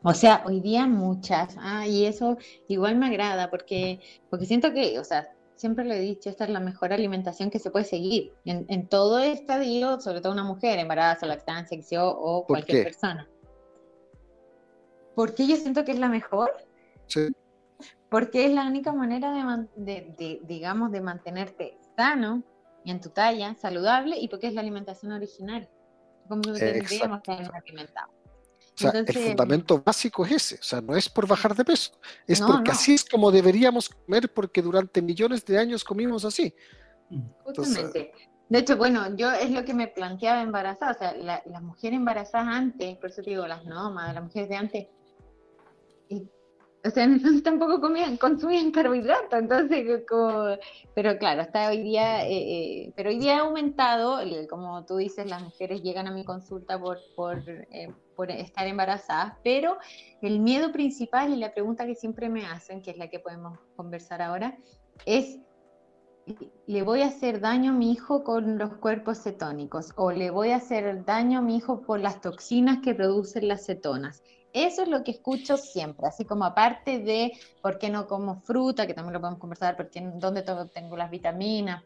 O 0.02 0.14
sea, 0.14 0.44
hoy 0.46 0.62
día 0.62 0.88
muchas, 0.88 1.56
ah, 1.60 1.86
y 1.86 2.06
eso 2.06 2.38
igual 2.68 2.96
me 2.96 3.08
agrada 3.08 3.50
porque, 3.50 4.00
porque 4.30 4.46
siento 4.46 4.74
que, 4.74 4.98
o 4.98 5.04
sea, 5.04 5.30
siempre 5.60 5.84
le 5.84 5.98
he 5.98 6.02
dicho, 6.02 6.30
esta 6.30 6.46
es 6.46 6.50
la 6.50 6.62
mejor 6.62 6.94
alimentación 6.94 7.50
que 7.50 7.60
se 7.60 7.70
puede 7.70 7.84
seguir 7.84 8.32
en, 8.46 8.66
en 8.70 8.88
todo 8.88 9.20
estadio, 9.20 10.00
sobre 10.00 10.22
todo 10.22 10.32
una 10.32 10.46
mujer, 10.46 10.80
embarazo, 10.80 11.26
lactancia, 11.26 11.78
o 12.06 12.46
cualquier 12.46 12.86
persona. 12.86 13.28
¿Por 15.16 15.36
qué 15.36 15.48
yo 15.48 15.58
siento 15.58 15.84
que 15.84 15.92
es 15.92 16.00
la 16.00 16.08
mejor? 16.08 16.50
Sí. 17.08 17.28
Porque 18.10 18.46
es 18.46 18.54
la 18.54 18.66
única 18.66 18.94
manera 18.94 19.68
de, 19.76 20.14
de 20.18 20.40
digamos, 20.44 20.94
de 20.94 21.02
mantenerte 21.02 21.78
sano 21.98 22.42
y 22.86 22.92
en 22.92 23.02
tu 23.02 23.10
talla, 23.10 23.54
saludable, 23.56 24.18
y 24.18 24.30
porque 24.30 24.48
es 24.48 24.54
la 24.54 24.62
alimentación 24.62 25.12
original, 25.12 25.68
como 26.30 26.42
tendríamos 26.42 27.22
que 27.22 27.32
haber 27.34 27.52
alimentado. 27.54 28.19
O 28.88 28.92
sea, 28.92 28.92
el 28.92 29.14
fundamento 29.14 29.82
básico 29.84 30.26
es 30.26 30.32
ese, 30.32 30.56
o 30.56 30.64
sea, 30.64 30.80
no 30.80 30.96
es 30.96 31.10
por 31.10 31.28
bajar 31.28 31.54
de 31.54 31.66
peso, 31.66 31.92
es 32.26 32.40
porque 32.40 32.72
así 32.72 32.94
es 32.94 33.04
como 33.04 33.30
deberíamos 33.30 33.90
comer 33.90 34.34
porque 34.34 34.62
durante 34.62 35.02
millones 35.02 35.46
de 35.46 35.58
años 35.58 35.84
comimos 35.84 36.24
así. 36.24 36.54
Justamente. 37.44 38.14
de 38.48 38.60
hecho, 38.60 38.78
bueno, 38.78 39.16
yo 39.18 39.32
es 39.32 39.52
lo 39.52 39.66
que 39.66 39.74
me 39.74 39.88
planteaba 39.88 40.42
embarazada, 40.42 40.92
o 40.92 40.98
sea, 40.98 41.42
las 41.46 41.62
mujeres 41.62 41.98
embarazadas 41.98 42.48
antes, 42.48 42.98
por 42.98 43.10
eso 43.10 43.22
digo 43.22 43.46
las 43.48 43.66
nómadas, 43.66 44.16
las 44.16 44.24
mujeres 44.24 44.48
de 44.48 44.56
antes, 44.56 44.88
o 46.86 46.90
sea, 46.90 47.04
entonces 47.06 47.44
tampoco 47.44 47.82
comían, 47.82 48.18
consumían 48.18 48.72
carbohidratos, 48.72 49.40
entonces, 49.40 50.04
como, 50.08 50.58
pero 50.94 51.18
claro, 51.18 51.42
hasta 51.42 51.70
hoy 51.70 51.84
día, 51.84 52.26
eh, 52.28 52.32
eh, 52.32 52.94
pero 52.96 53.10
hoy 53.10 53.20
día 53.20 53.38
ha 53.38 53.42
aumentado, 53.42 54.20
como 54.50 54.86
tú 54.86 54.98
dices, 54.98 55.30
las 55.30 55.44
mujeres 55.44 55.82
llegan 55.82 56.08
a 56.08 56.12
mi 56.12 56.24
consulta 56.24 56.80
por, 56.80 57.00
por, 57.16 57.44
eh, 57.48 57.94
por, 58.16 58.32
estar 58.32 58.68
embarazadas, 58.68 59.34
pero 59.44 59.78
el 60.22 60.40
miedo 60.40 60.72
principal 60.72 61.34
y 61.34 61.38
la 61.38 61.54
pregunta 61.54 61.86
que 61.86 61.96
siempre 61.96 62.30
me 62.30 62.46
hacen, 62.46 62.82
que 62.82 62.92
es 62.92 62.98
la 62.98 63.10
que 63.10 63.20
podemos 63.20 63.60
conversar 63.76 64.22
ahora, 64.22 64.58
es, 65.06 65.40
¿le 66.68 66.84
voy 66.84 67.02
a 67.02 67.08
hacer 67.08 67.40
daño 67.40 67.72
a 67.72 67.76
mi 67.76 67.92
hijo 67.92 68.24
con 68.24 68.58
los 68.58 68.76
cuerpos 68.76 69.24
cetónicos? 69.24 69.94
¿O 69.96 70.12
le 70.12 70.30
voy 70.30 70.52
a 70.52 70.58
hacer 70.58 71.06
daño 71.06 71.40
a 71.40 71.42
mi 71.42 71.58
hijo 71.58 71.82
por 71.82 72.00
las 72.00 72.22
toxinas 72.22 72.80
que 72.84 72.94
producen 72.94 73.48
las 73.48 73.66
cetonas? 73.66 74.22
Eso 74.54 74.82
es 74.82 74.88
lo 74.88 75.04
que 75.04 75.12
escucho 75.12 75.58
siempre, 75.58 76.08
así 76.08 76.26
como 76.26 76.44
aparte 76.44 77.00
de 77.00 77.34
por 77.62 77.78
qué 77.78 77.90
no 77.90 78.08
como 78.08 78.42
fruta, 78.42 78.88
que 78.88 78.94
también 78.94 79.14
lo 79.14 79.20
podemos 79.20 79.40
conversar, 79.40 79.78
porque 79.78 80.02
dónde 80.16 80.44
tengo 80.74 80.98
las 80.98 81.12
vitaminas, 81.12 81.84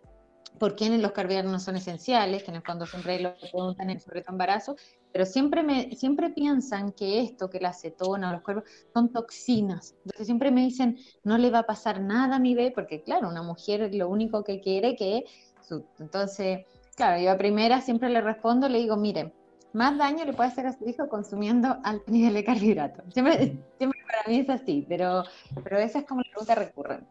por 0.59 0.75
qué 0.75 0.89
los 0.97 1.11
carbohidratos 1.11 1.51
no 1.51 1.59
son 1.59 1.75
esenciales, 1.75 2.43
que 2.43 2.51
en 2.51 2.57
el 2.57 2.63
fondo 2.63 2.85
siempre 2.85 3.19
lo 3.19 3.35
preguntan 3.37 3.89
en 3.89 3.99
sobre 3.99 4.21
todo 4.21 4.33
embarazo, 4.33 4.75
pero 5.11 5.25
siempre, 5.25 5.63
me, 5.63 5.95
siempre 5.95 6.29
piensan 6.29 6.91
que 6.91 7.21
esto, 7.21 7.49
que 7.49 7.59
la 7.59 7.69
acetona, 7.69 8.31
los 8.31 8.41
cuerpos, 8.41 8.69
son 8.93 9.11
toxinas. 9.11 9.95
Entonces 10.05 10.25
siempre 10.25 10.51
me 10.51 10.61
dicen, 10.61 10.97
no 11.23 11.37
le 11.37 11.49
va 11.49 11.59
a 11.59 11.63
pasar 11.63 12.01
nada 12.01 12.37
a 12.37 12.39
mi 12.39 12.55
bebé, 12.55 12.71
porque 12.71 13.03
claro, 13.03 13.29
una 13.29 13.43
mujer 13.43 13.93
lo 13.93 14.09
único 14.09 14.43
que 14.43 14.61
quiere 14.61 14.95
que... 14.95 15.25
Su, 15.61 15.85
entonces, 15.99 16.65
claro, 16.95 17.21
yo 17.21 17.31
a 17.31 17.37
primera 17.37 17.79
siempre 17.79 18.09
le 18.09 18.21
respondo, 18.21 18.67
le 18.67 18.79
digo, 18.79 18.97
miren, 18.97 19.33
más 19.73 19.97
daño 19.97 20.23
le 20.25 20.33
puede 20.33 20.49
hacer 20.49 20.67
a 20.67 20.77
su 20.77 20.87
hijo 20.87 21.07
consumiendo 21.09 21.77
alto 21.83 22.05
nivel 22.11 22.33
de 22.33 22.43
carbohidratos. 22.43 23.05
Siempre, 23.13 23.57
siempre 23.77 23.99
para 24.05 24.23
mí 24.27 24.39
es 24.39 24.49
así, 24.49 24.85
pero, 24.87 25.23
pero 25.63 25.77
esa 25.79 25.99
es 25.99 26.05
como 26.05 26.21
la 26.21 26.29
pregunta 26.29 26.55
recurrente. 26.55 27.07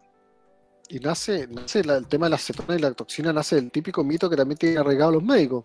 Y 0.89 0.99
nace, 0.99 1.47
nace 1.47 1.81
el 1.81 2.07
tema 2.07 2.27
de 2.27 2.31
la 2.31 2.37
acetona 2.37 2.77
y 2.77 2.79
la 2.79 2.93
toxina, 2.93 3.33
nace 3.33 3.57
del 3.57 3.71
típico 3.71 4.05
mito 4.05 4.29
que 4.29 4.37
también 4.37 4.59
tienen 4.59 4.79
arraigado 4.79 5.13
los 5.13 5.23
médicos. 5.23 5.65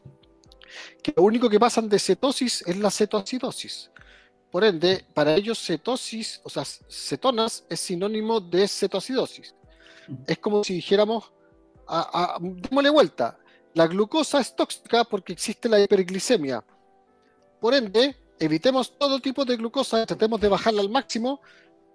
Que 1.01 1.13
lo 1.15 1.23
único 1.23 1.49
que 1.49 1.59
pasan 1.59 1.89
de 1.89 1.99
cetosis 1.99 2.63
es 2.65 2.77
la 2.77 2.91
cetoacidosis. 2.91 3.91
Por 4.51 4.63
ende, 4.63 5.05
para 5.13 5.35
ellos 5.35 5.59
cetosis, 5.59 6.39
o 6.43 6.49
sea, 6.49 6.63
cetonas 6.65 7.65
es 7.69 7.79
sinónimo 7.79 8.39
de 8.39 8.67
cetoacidosis. 8.67 9.53
Es 10.25 10.37
como 10.37 10.63
si 10.63 10.75
dijéramos, 10.75 11.31
a, 11.87 12.37
démosle 12.39 12.89
vuelta, 12.89 13.37
la 13.73 13.87
glucosa 13.87 14.39
es 14.39 14.55
tóxica 14.55 15.03
porque 15.03 15.33
existe 15.33 15.67
la 15.67 15.79
hiperglicemia. 15.79 16.63
Por 17.59 17.73
ende, 17.73 18.15
evitemos 18.39 18.97
todo 18.97 19.19
tipo 19.19 19.45
de 19.45 19.57
glucosa, 19.57 20.05
tratemos 20.05 20.39
de 20.39 20.49
bajarla 20.49 20.81
al 20.81 20.89
máximo 20.89 21.41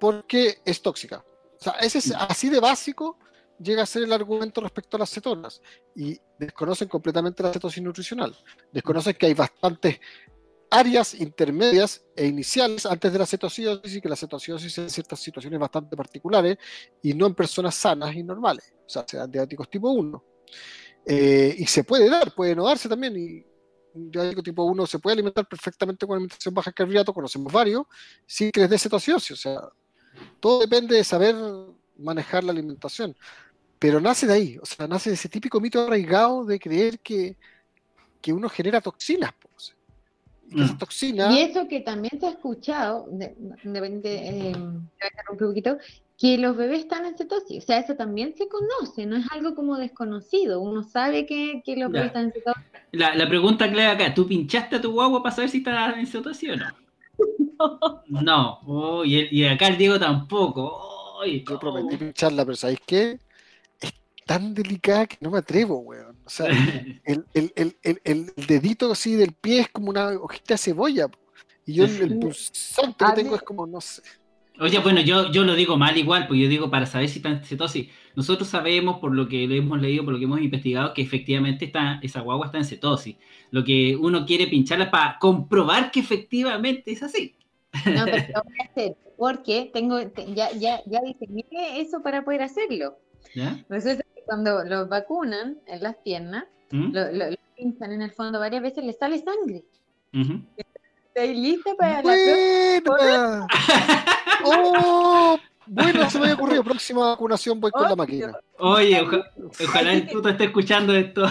porque 0.01 0.59
es 0.65 0.83
tóxica. 0.83 1.25
O 1.61 1.63
sea, 1.63 1.75
ese 1.75 1.99
es 1.99 2.09
mm. 2.09 2.17
así 2.19 2.49
de 2.49 2.61
básico 2.61 3.19
llega 3.59 3.83
a 3.83 3.87
ser 3.87 4.03
el 4.03 4.13
argumento 4.13 4.61
respecto 4.61 4.97
a 4.97 5.01
las 5.01 5.11
cetonas 5.11 5.61
y 5.95 6.19
desconocen 6.39 6.89
completamente 6.89 7.43
la 7.43 7.53
cetosis 7.53 7.83
nutricional. 7.83 8.37
Desconocen 8.73 9.15
que 9.15 9.27
hay 9.27 9.35
bastantes 9.35 10.01
áreas 10.71 11.15
intermedias 11.15 12.03
e 12.17 12.27
iniciales 12.27 12.87
antes 12.87 13.13
de 13.13 13.19
la 13.19 13.27
cetosis 13.27 13.69
y 13.85 14.01
que 14.01 14.09
la 14.09 14.17
cetosis 14.17 14.79
en 14.79 14.89
ciertas 14.91 15.21
situaciones 15.21 15.61
bastante 15.61 15.97
particulares 15.97 16.57
y 17.03 17.13
no 17.13 17.27
en 17.27 17.35
personas 17.35 17.75
sanas 17.75 18.15
y 18.17 18.23
normales, 18.23 18.73
o 18.87 18.89
sea, 18.89 19.05
sean 19.07 19.31
diabéticos 19.31 19.69
tipo 19.69 19.91
1. 19.91 20.25
Eh, 21.05 21.55
y 21.59 21.67
se 21.67 21.85
puede 21.85 22.09
dar, 22.09 22.35
puede 22.35 22.57
no 22.57 22.65
darse 22.65 22.89
también 22.89 23.17
y 23.17 23.45
diabético 23.95 24.43
tipo 24.43 24.65
1 24.65 24.87
se 24.87 24.99
puede 24.99 25.15
alimentar 25.15 25.47
perfectamente 25.47 26.07
con 26.07 26.17
alimentación 26.17 26.55
baja 26.55 26.71
en 26.71 26.75
carbohidratos, 26.75 27.15
conocemos 27.15 27.53
varios, 27.53 27.85
sin 28.27 28.51
que 28.51 28.61
les 28.61 28.71
dé 28.71 28.79
cetosis 28.79 29.31
O 29.31 29.37
sea, 29.37 29.61
todo 30.41 30.61
depende 30.61 30.97
de 30.97 31.05
saber 31.05 31.35
manejar 31.99 32.45
la 32.45 32.53
alimentación. 32.53 33.17
Pero 33.79 34.01
nace 34.01 34.27
de 34.27 34.33
ahí, 34.33 34.59
o 34.63 34.67
sea, 34.67 34.87
nace 34.87 35.11
de 35.11 35.15
ese 35.15 35.29
típico 35.29 35.61
mito 35.61 35.85
arraigado 35.85 36.45
de 36.45 36.59
creer 36.59 37.01
que, 37.01 37.37
que 38.21 38.33
uno 38.33 38.49
genera 38.49 38.81
toxinas. 38.81 39.33
Pues. 39.41 39.75
Y, 40.51 40.61
mm. 40.61 40.79
toxinas... 40.79 41.35
y 41.35 41.41
eso 41.41 41.67
que 41.67 41.81
también 41.81 42.21
se 42.21 42.27
ha 42.27 42.31
escuchado, 42.31 43.07
de, 43.11 43.35
eh, 44.05 44.55
un 44.57 45.39
poquito, 45.39 45.79
que 46.23 46.39
los 46.39 46.57
bebés 46.57 46.79
están 46.79 47.05
en 47.05 47.17
cetosis. 47.17 47.65
O 47.65 47.67
sea, 47.67 47.79
eso 47.79 47.97
también 47.97 48.33
se 48.37 48.47
conoce, 48.47 49.07
no 49.07 49.17
es 49.17 49.27
algo 49.33 49.57
como 49.57 49.77
desconocido. 49.77 50.61
Uno 50.61 50.85
sabe 50.85 51.27
que, 51.27 51.63
que 51.67 51.75
los 51.75 51.91
bebés 51.91 52.07
están 52.07 52.27
en 52.27 52.33
cetosis. 52.33 52.63
La, 52.93 53.17
la 53.17 53.29
pregunta 53.29 53.69
clave 53.69 53.91
acá, 53.91 54.15
¿tú 54.15 54.29
pinchaste 54.29 54.77
a 54.77 54.81
tu 54.81 54.93
guagua 54.93 55.21
para 55.21 55.35
saber 55.35 55.51
si 55.51 55.59
está 55.59 55.99
en 55.99 56.07
cetosis 56.07 56.51
o 56.51 56.57
no? 56.57 56.67
No. 57.59 58.03
no. 58.23 58.61
Oh, 58.67 59.05
y, 59.05 59.45
acá 59.47 59.67
el 59.67 59.77
Diego 59.77 59.99
tampoco. 59.99 61.25
Yo 61.27 61.59
prometí 61.59 61.97
pincharla, 61.97 62.45
pero 62.45 62.57
¿sabéis 62.57 62.81
qué? 62.87 63.19
Es 63.81 63.93
tan 64.25 64.55
delicada 64.55 65.07
que 65.07 65.17
no 65.21 65.33
me 65.33 65.39
atrevo, 65.39 65.79
weón. 65.79 66.17
O 66.25 66.31
sea, 66.31 66.47
el, 67.05 67.27
el, 67.35 67.53
el, 67.83 68.01
el, 68.05 68.33
dedito 68.37 68.93
así 68.93 69.17
del 69.17 69.33
pie 69.33 69.63
es 69.63 69.71
como 69.71 69.91
una 69.91 70.11
hojita 70.11 70.55
de 70.55 70.59
cebolla. 70.59 71.09
Y 71.67 71.75
yo 71.75 71.85
el, 71.85 72.17
pulsante 72.21 73.05
que 73.05 73.13
tengo 73.13 73.35
es 73.35 73.43
como, 73.43 73.67
no 73.67 73.81
sé. 73.81 74.03
Oye, 74.63 74.79
bueno, 74.79 75.01
yo, 75.01 75.33
yo 75.33 75.43
lo 75.43 75.57
digo 75.57 75.77
mal 75.77 75.99
igual, 75.99 76.29
pues 76.29 76.41
yo 76.41 76.49
digo 76.49 76.71
para 76.71 76.87
saber 76.87 77.09
si 77.09 77.19
está 77.19 77.31
en 77.31 77.45
cetosis. 77.45 77.89
Nosotros 78.15 78.49
sabemos, 78.49 79.01
por 79.01 79.13
lo 79.13 79.27
que 79.27 79.45
hemos 79.45 79.81
leído, 79.81 80.05
por 80.05 80.13
lo 80.13 80.21
que 80.21 80.27
hemos 80.27 80.41
investigado, 80.41 80.95
que 80.95 81.03
efectivamente 81.03 81.65
está, 81.65 81.99
esa 82.01 82.21
guagua 82.21 82.47
está 82.47 82.59
en 82.59 82.65
cetosis. 82.65 83.17
Lo 83.51 83.65
que 83.65 83.97
uno 83.97 84.25
quiere 84.25 84.47
pincharla 84.47 84.89
para 84.89 85.19
comprobar 85.19 85.91
que 85.91 85.99
efectivamente 85.99 86.93
es 86.93 87.03
así. 87.03 87.35
No, 87.87 88.05
pero 88.05 88.25
lo 88.37 88.43
voy 88.45 88.57
a 88.61 88.71
hacer 88.71 88.97
porque 89.17 89.71
tengo, 89.73 90.01
ya, 90.35 90.53
ya, 90.53 90.81
ya 90.87 91.01
diseñé 91.01 91.45
eso 91.81 92.01
para 92.01 92.25
poder 92.25 92.43
hacerlo. 92.43 92.99
¿Ya? 93.35 93.65
Resulta 93.69 94.05
que 94.15 94.23
cuando 94.25 94.63
los 94.65 94.89
vacunan 94.89 95.59
en 95.67 95.83
las 95.83 95.97
piernas, 95.97 96.45
¿Mm? 96.71 96.93
lo, 96.93 97.13
lo, 97.13 97.37
pinchan 97.57 97.93
en 97.93 98.03
el 98.03 98.11
fondo 98.13 98.39
varias 98.39 98.63
veces, 98.63 98.85
le 98.85 98.93
sale 98.93 99.19
sangre. 99.19 99.65
¿Estás 100.13 101.29
lista 101.37 101.75
para 101.77 102.03
la 102.03 102.83
próxima? 102.85 103.47
¡Oh! 104.45 105.39
Bueno, 105.67 106.07
se 106.11 106.19
me 106.19 106.25
había 106.25 106.35
ocurrido. 106.35 106.65
Próxima 106.65 107.11
vacunación 107.11 107.61
voy 107.61 107.71
con 107.71 107.89
la 107.89 107.97
máquina. 107.97 108.39
Oye, 108.59 109.01
ojalá 109.65 109.93
el 109.93 110.09
puto 110.09 110.29
esté 110.29 110.45
escuchando 110.45 110.95
esto. 110.95 111.23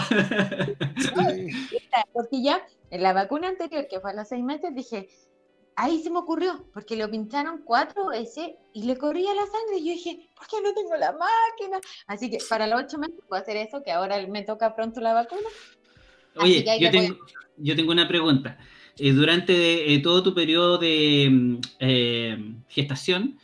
Porque 2.12 2.42
ya 2.42 2.66
en 2.90 3.02
la 3.02 3.12
vacuna 3.12 3.48
anterior, 3.48 3.86
que 3.88 4.00
fue 4.00 4.10
a 4.10 4.14
los 4.14 4.28
seis 4.28 4.42
meses, 4.42 4.74
dije, 4.74 5.08
ahí 5.76 6.02
se 6.02 6.10
me 6.10 6.18
ocurrió, 6.18 6.66
porque 6.74 6.96
lo 6.96 7.10
pincharon 7.10 7.62
cuatro 7.64 8.08
veces 8.08 8.50
y 8.74 8.84
le 8.84 8.96
corría 8.96 9.34
la 9.34 9.46
sangre. 9.46 9.78
Y 9.78 9.86
yo 9.86 9.92
dije, 9.92 10.28
¿por 10.36 10.46
qué 10.46 10.56
no 10.62 10.74
tengo 10.74 10.96
la 10.96 11.12
máquina? 11.12 11.80
Así 12.06 12.30
que 12.30 12.38
para 12.48 12.66
los 12.66 12.82
ocho 12.82 12.98
meses 12.98 13.16
puedo 13.28 13.40
hacer 13.40 13.56
eso, 13.56 13.82
que 13.82 13.92
ahora 13.92 14.26
me 14.26 14.42
toca 14.42 14.74
pronto 14.74 15.00
la 15.00 15.14
vacuna. 15.14 15.48
Oye, 16.36 16.64
yo 16.78 16.90
tengo, 16.90 17.16
yo 17.56 17.76
tengo 17.76 17.92
una 17.92 18.08
pregunta. 18.08 18.58
Eh, 18.98 19.12
durante 19.12 19.94
eh, 19.94 19.98
todo 20.00 20.22
tu 20.22 20.34
periodo 20.34 20.78
de 20.78 21.28
mm, 21.30 21.56
eh, 21.80 22.54
gestación, 22.68 23.38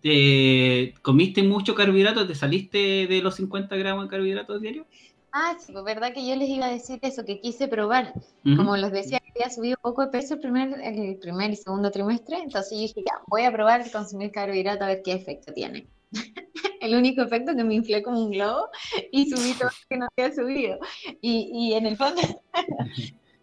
¿te 0.00 0.94
comiste 1.02 1.42
mucho 1.42 1.74
carbohidrato? 1.74 2.26
¿Te 2.26 2.34
saliste 2.34 3.06
de 3.06 3.20
los 3.22 3.34
50 3.36 3.76
gramos 3.76 4.04
de 4.04 4.10
carbohidratos 4.10 4.60
diarios? 4.60 4.86
Ah, 5.32 5.56
sí, 5.60 5.72
pues 5.72 5.84
verdad 5.84 6.12
que 6.12 6.26
yo 6.26 6.34
les 6.34 6.48
iba 6.48 6.66
a 6.66 6.72
decir 6.72 6.98
eso, 7.02 7.24
que 7.24 7.40
quise 7.40 7.68
probar. 7.68 8.14
Como 8.42 8.76
les 8.76 8.90
decía, 8.90 9.20
había 9.30 9.54
subido 9.54 9.76
un 9.78 9.90
poco 9.90 10.02
de 10.04 10.10
peso 10.10 10.34
el 10.34 10.40
primer, 10.40 10.80
el 10.80 11.18
primer 11.18 11.50
y 11.50 11.56
segundo 11.56 11.90
trimestre, 11.90 12.38
entonces 12.38 12.72
yo 12.72 12.78
dije, 12.78 13.02
ya, 13.06 13.20
voy 13.28 13.42
a 13.42 13.52
probar 13.52 13.88
consumir 13.92 14.32
carbohidrato 14.32 14.84
a 14.84 14.88
ver 14.88 15.02
qué 15.04 15.12
efecto 15.12 15.52
tiene. 15.52 15.86
el 16.80 16.96
único 16.96 17.22
efecto 17.22 17.54
que 17.54 17.62
me 17.62 17.74
inflé 17.74 18.02
como 18.02 18.24
un 18.24 18.30
globo 18.30 18.68
y 19.12 19.30
subí 19.30 19.52
todo 19.52 19.68
lo 19.68 19.88
que 19.88 19.96
no 19.98 20.08
había 20.16 20.34
subido. 20.34 20.78
Y, 21.20 21.50
y 21.52 21.74
en 21.74 21.86
el 21.86 21.96
fondo, 21.96 22.20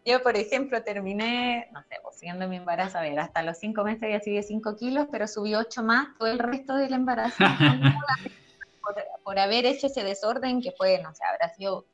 Yo, 0.08 0.24
por 0.24 0.38
ejemplo, 0.38 0.82
terminé, 0.84 1.68
no 1.74 1.82
sé, 1.82 1.98
pues, 2.02 2.16
siguiendo 2.16 2.48
mi 2.48 2.56
embarazo, 2.56 2.98
a 2.98 3.02
ver, 3.02 3.20
hasta 3.20 3.44
los 3.44 3.58
cinco 3.58 3.84
meses 3.84 4.04
había 4.04 4.22
subido 4.22 4.42
cinco 4.42 4.78
kilos, 4.78 5.08
pero 5.12 5.28
subí 5.28 5.54
ocho 5.54 5.84
más 5.84 6.18
todo 6.18 6.30
el 6.30 6.40
resto 6.40 6.76
del 6.76 6.94
embarazo. 6.94 7.36
por, 9.26 9.38
haber 9.38 9.66
hecho 9.66 9.88
ese 9.88 10.06
desorden 10.06 10.62
que 10.62 10.72
fue, 10.72 11.02
no 11.04 11.14
sé, 11.14 11.26
habrá 11.26 11.54
sido 11.54 11.86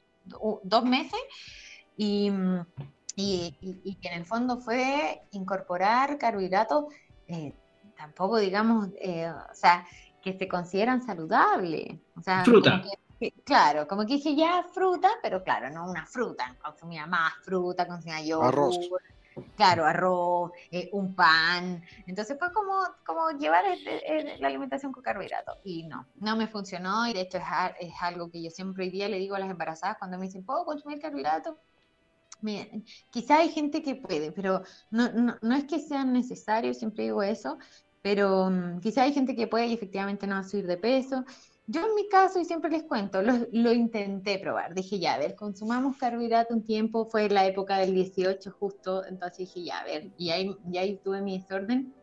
dos 0.61 0.85
meses. 0.85 1.19
Y, 1.97 2.31
y, 3.15 3.57
y, 3.61 3.95
que 3.95 4.09
en 4.09 4.13
el 4.19 4.25
fondo 4.25 4.59
fue 4.59 5.23
incorporar 5.31 6.19
carbohidratos, 6.19 6.85
eh, 7.27 7.51
tampoco 7.97 8.37
digamos, 8.37 8.89
eh, 9.01 9.27
o 9.27 9.55
sea, 9.55 9.87
que 10.21 10.37
se 10.37 10.47
consideran 10.47 11.01
saludables. 11.01 11.95
O 12.15 12.21
sea, 12.21 12.43
Fruta 12.43 12.83
claro, 13.43 13.87
como 13.87 14.05
que 14.05 14.15
dije 14.15 14.35
ya 14.35 14.63
fruta, 14.73 15.09
pero 15.21 15.43
claro, 15.43 15.69
no 15.69 15.89
una 15.89 16.05
fruta, 16.05 16.55
consumía 16.63 17.05
más 17.05 17.33
fruta, 17.43 17.87
consumía 17.87 18.21
yogur, 18.21 18.45
arroz. 18.45 18.79
claro, 19.55 19.85
arroz, 19.85 20.51
eh, 20.71 20.89
un 20.93 21.15
pan, 21.15 21.83
entonces 22.07 22.37
fue 22.37 22.51
como, 22.51 22.83
como 23.05 23.31
llevar 23.31 23.63
la 24.39 24.47
alimentación 24.47 24.91
con 24.91 25.03
carbohidratos, 25.03 25.57
y 25.63 25.83
no, 25.83 26.07
no 26.15 26.35
me 26.35 26.47
funcionó, 26.47 27.07
y 27.07 27.13
de 27.13 27.21
hecho 27.21 27.37
es, 27.37 27.93
algo 28.01 28.29
que 28.29 28.41
yo 28.41 28.49
siempre 28.49 28.85
hoy 28.85 28.91
día 28.91 29.09
le 29.09 29.19
digo 29.19 29.35
a 29.35 29.39
las 29.39 29.49
embarazadas 29.49 29.97
cuando 29.97 30.17
me 30.17 30.25
dicen, 30.25 30.45
¿puedo 30.45 30.65
consumir 30.65 30.99
carbohidratos? 30.99 31.55
quizá 33.09 33.37
hay 33.37 33.49
gente 33.49 33.81
que 33.81 33.95
puede, 33.95 34.33
pero 34.33 34.63
no, 34.91 35.09
no, 35.13 35.37
no 35.41 35.55
es 35.55 35.63
que 35.63 35.79
sea 35.79 36.03
necesario, 36.03 36.73
siempre 36.73 37.05
digo 37.05 37.23
eso, 37.23 37.57
pero 38.03 38.47
um, 38.47 38.81
quizá 38.81 39.03
hay 39.03 39.13
gente 39.13 39.33
que 39.35 39.47
puede 39.47 39.67
y 39.67 39.73
efectivamente 39.73 40.27
no 40.27 40.35
va 40.35 40.41
a 40.41 40.43
subir 40.43 40.67
de 40.67 40.77
peso, 40.77 41.23
yo 41.65 41.85
en 41.85 41.95
mi 41.95 42.09
caso, 42.09 42.39
y 42.39 42.45
siempre 42.45 42.69
les 42.69 42.83
cuento, 42.83 43.21
lo, 43.21 43.71
intenté 43.71 44.37
probar. 44.37 44.73
Dije, 44.73 44.99
ya, 44.99 45.13
a 45.13 45.19
ver, 45.19 45.35
consumamos 45.35 45.95
carbohidrato 45.97 46.53
un 46.53 46.63
tiempo, 46.63 47.05
fue 47.05 47.29
la 47.29 47.45
época 47.45 47.77
del 47.77 47.93
18 47.93 48.51
justo, 48.51 49.05
entonces 49.05 49.37
dije, 49.37 49.63
ya, 49.63 49.79
a 49.79 49.85
ver, 49.85 50.09
y 50.17 50.29
ahí, 50.31 50.55
y 50.69 50.77
ahí 50.77 50.99
tuve 51.03 51.21
mi 51.21 51.39
desorden. 51.39 51.93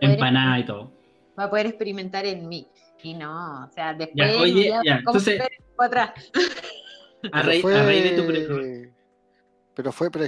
Empanada 0.00 0.58
y 0.58 0.66
todo. 0.66 0.92
Va 1.38 1.44
a 1.44 1.50
poder 1.50 1.66
experimentar 1.66 2.26
en 2.26 2.48
mí. 2.48 2.66
Y 3.02 3.14
no, 3.14 3.64
o 3.64 3.68
sea, 3.70 3.94
después... 3.94 4.32
Ya, 4.34 4.40
oye, 4.40 4.72
ya, 4.84 4.96
entonces... 4.96 5.40
Atrás. 5.78 6.10
A, 7.32 7.42
raíz, 7.42 7.64
de 7.64 8.10
tu... 8.16 8.92
Pero 9.74 9.92
fue, 9.92 10.10
pero 10.10 10.26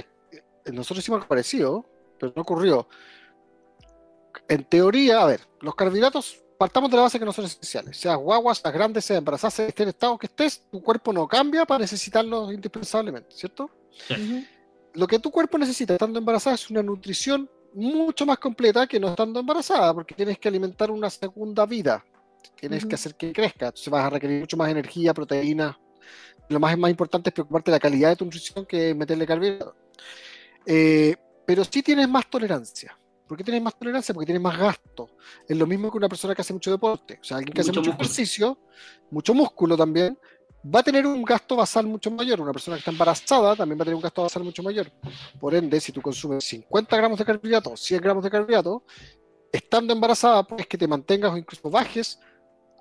nosotros 0.73 0.99
hicimos 0.99 1.17
algo 1.17 1.27
parecido, 1.27 1.85
pero 2.19 2.33
no 2.35 2.41
ocurrió. 2.41 2.87
En 4.47 4.63
teoría, 4.65 5.21
a 5.21 5.27
ver, 5.27 5.41
los 5.61 5.75
carbohidratos 5.75 6.44
partamos 6.57 6.89
de 6.89 6.97
la 6.97 7.03
base 7.03 7.19
que 7.19 7.25
no 7.25 7.33
son 7.33 7.45
esenciales. 7.45 7.97
Seas 7.97 8.17
guaguas, 8.17 8.59
seas 8.59 8.73
grandes, 8.73 9.05
seas 9.05 9.19
embarazadas, 9.19 9.53
sea 9.53 9.67
esté 9.67 9.83
en 9.83 9.89
estado 9.89 10.17
que 10.17 10.27
estés, 10.27 10.63
tu 10.71 10.81
cuerpo 10.81 11.11
no 11.13 11.27
cambia 11.27 11.65
para 11.65 11.79
necesitarlos 11.79 12.53
indispensablemente, 12.53 13.35
¿cierto? 13.35 13.69
Lo 14.93 15.07
que 15.07 15.19
tu 15.19 15.31
cuerpo 15.31 15.57
necesita 15.57 15.93
estando 15.93 16.19
embarazada 16.19 16.55
es 16.55 16.69
una 16.69 16.81
nutrición 16.81 17.49
mucho 17.73 18.25
más 18.25 18.37
completa 18.37 18.87
que 18.87 18.99
no 18.99 19.09
estando 19.09 19.39
embarazada, 19.39 19.93
porque 19.93 20.15
tienes 20.15 20.39
que 20.39 20.47
alimentar 20.47 20.89
una 20.89 21.09
segunda 21.09 21.65
vida. 21.65 22.03
Tienes 22.59 22.85
que 22.85 22.95
hacer 22.95 23.15
que 23.15 23.33
crezca. 23.33 23.67
Entonces 23.67 23.89
vas 23.89 24.05
a 24.05 24.09
requerir 24.09 24.39
mucho 24.39 24.55
más 24.55 24.69
energía, 24.69 25.13
proteína. 25.13 25.77
Lo 26.47 26.59
más, 26.59 26.77
más 26.77 26.91
importante 26.91 27.29
es 27.29 27.33
preocuparte 27.33 27.71
de 27.71 27.75
la 27.75 27.79
calidad 27.79 28.09
de 28.09 28.15
tu 28.15 28.25
nutrición 28.25 28.65
que 28.65 28.93
meterle 28.93 29.25
carbohidratos. 29.25 29.75
Eh, 30.65 31.15
pero 31.45 31.63
sí 31.65 31.83
tienes 31.83 32.07
más 32.07 32.29
tolerancia. 32.29 32.97
¿Por 33.27 33.37
qué 33.37 33.43
tienes 33.43 33.61
más 33.61 33.77
tolerancia? 33.77 34.13
Porque 34.13 34.27
tienes 34.27 34.41
más 34.41 34.57
gasto. 34.57 35.09
Es 35.47 35.57
lo 35.57 35.65
mismo 35.65 35.91
que 35.91 35.97
una 35.97 36.09
persona 36.09 36.35
que 36.35 36.41
hace 36.41 36.53
mucho 36.53 36.71
deporte. 36.71 37.19
O 37.21 37.23
sea, 37.23 37.37
alguien 37.37 37.53
que 37.53 37.61
hace 37.61 37.71
mucho 37.71 37.91
ejercicio, 37.91 38.59
mucho 39.09 39.33
músculo 39.33 39.75
también, 39.75 40.17
va 40.73 40.79
a 40.79 40.83
tener 40.83 41.05
un 41.05 41.23
gasto 41.23 41.55
basal 41.55 41.87
mucho 41.87 42.11
mayor. 42.11 42.41
Una 42.41 42.51
persona 42.51 42.75
que 42.75 42.79
está 42.79 42.91
embarazada 42.91 43.55
también 43.55 43.79
va 43.79 43.83
a 43.83 43.85
tener 43.85 43.95
un 43.95 44.01
gasto 44.01 44.23
basal 44.23 44.43
mucho 44.43 44.63
mayor. 44.63 44.91
Por 45.39 45.55
ende, 45.55 45.79
si 45.79 45.91
tú 45.91 46.01
consumes 46.01 46.43
50 46.45 46.97
gramos 46.97 47.19
de 47.19 47.25
carbohidratos, 47.25 47.79
100 47.81 48.01
gramos 48.01 48.23
de 48.23 48.29
carbohidratos, 48.29 48.81
estando 49.51 49.93
embarazada, 49.93 50.43
pues 50.43 50.67
que 50.67 50.77
te 50.77 50.87
mantengas 50.87 51.33
o 51.33 51.37
incluso 51.37 51.69
bajes 51.69 52.19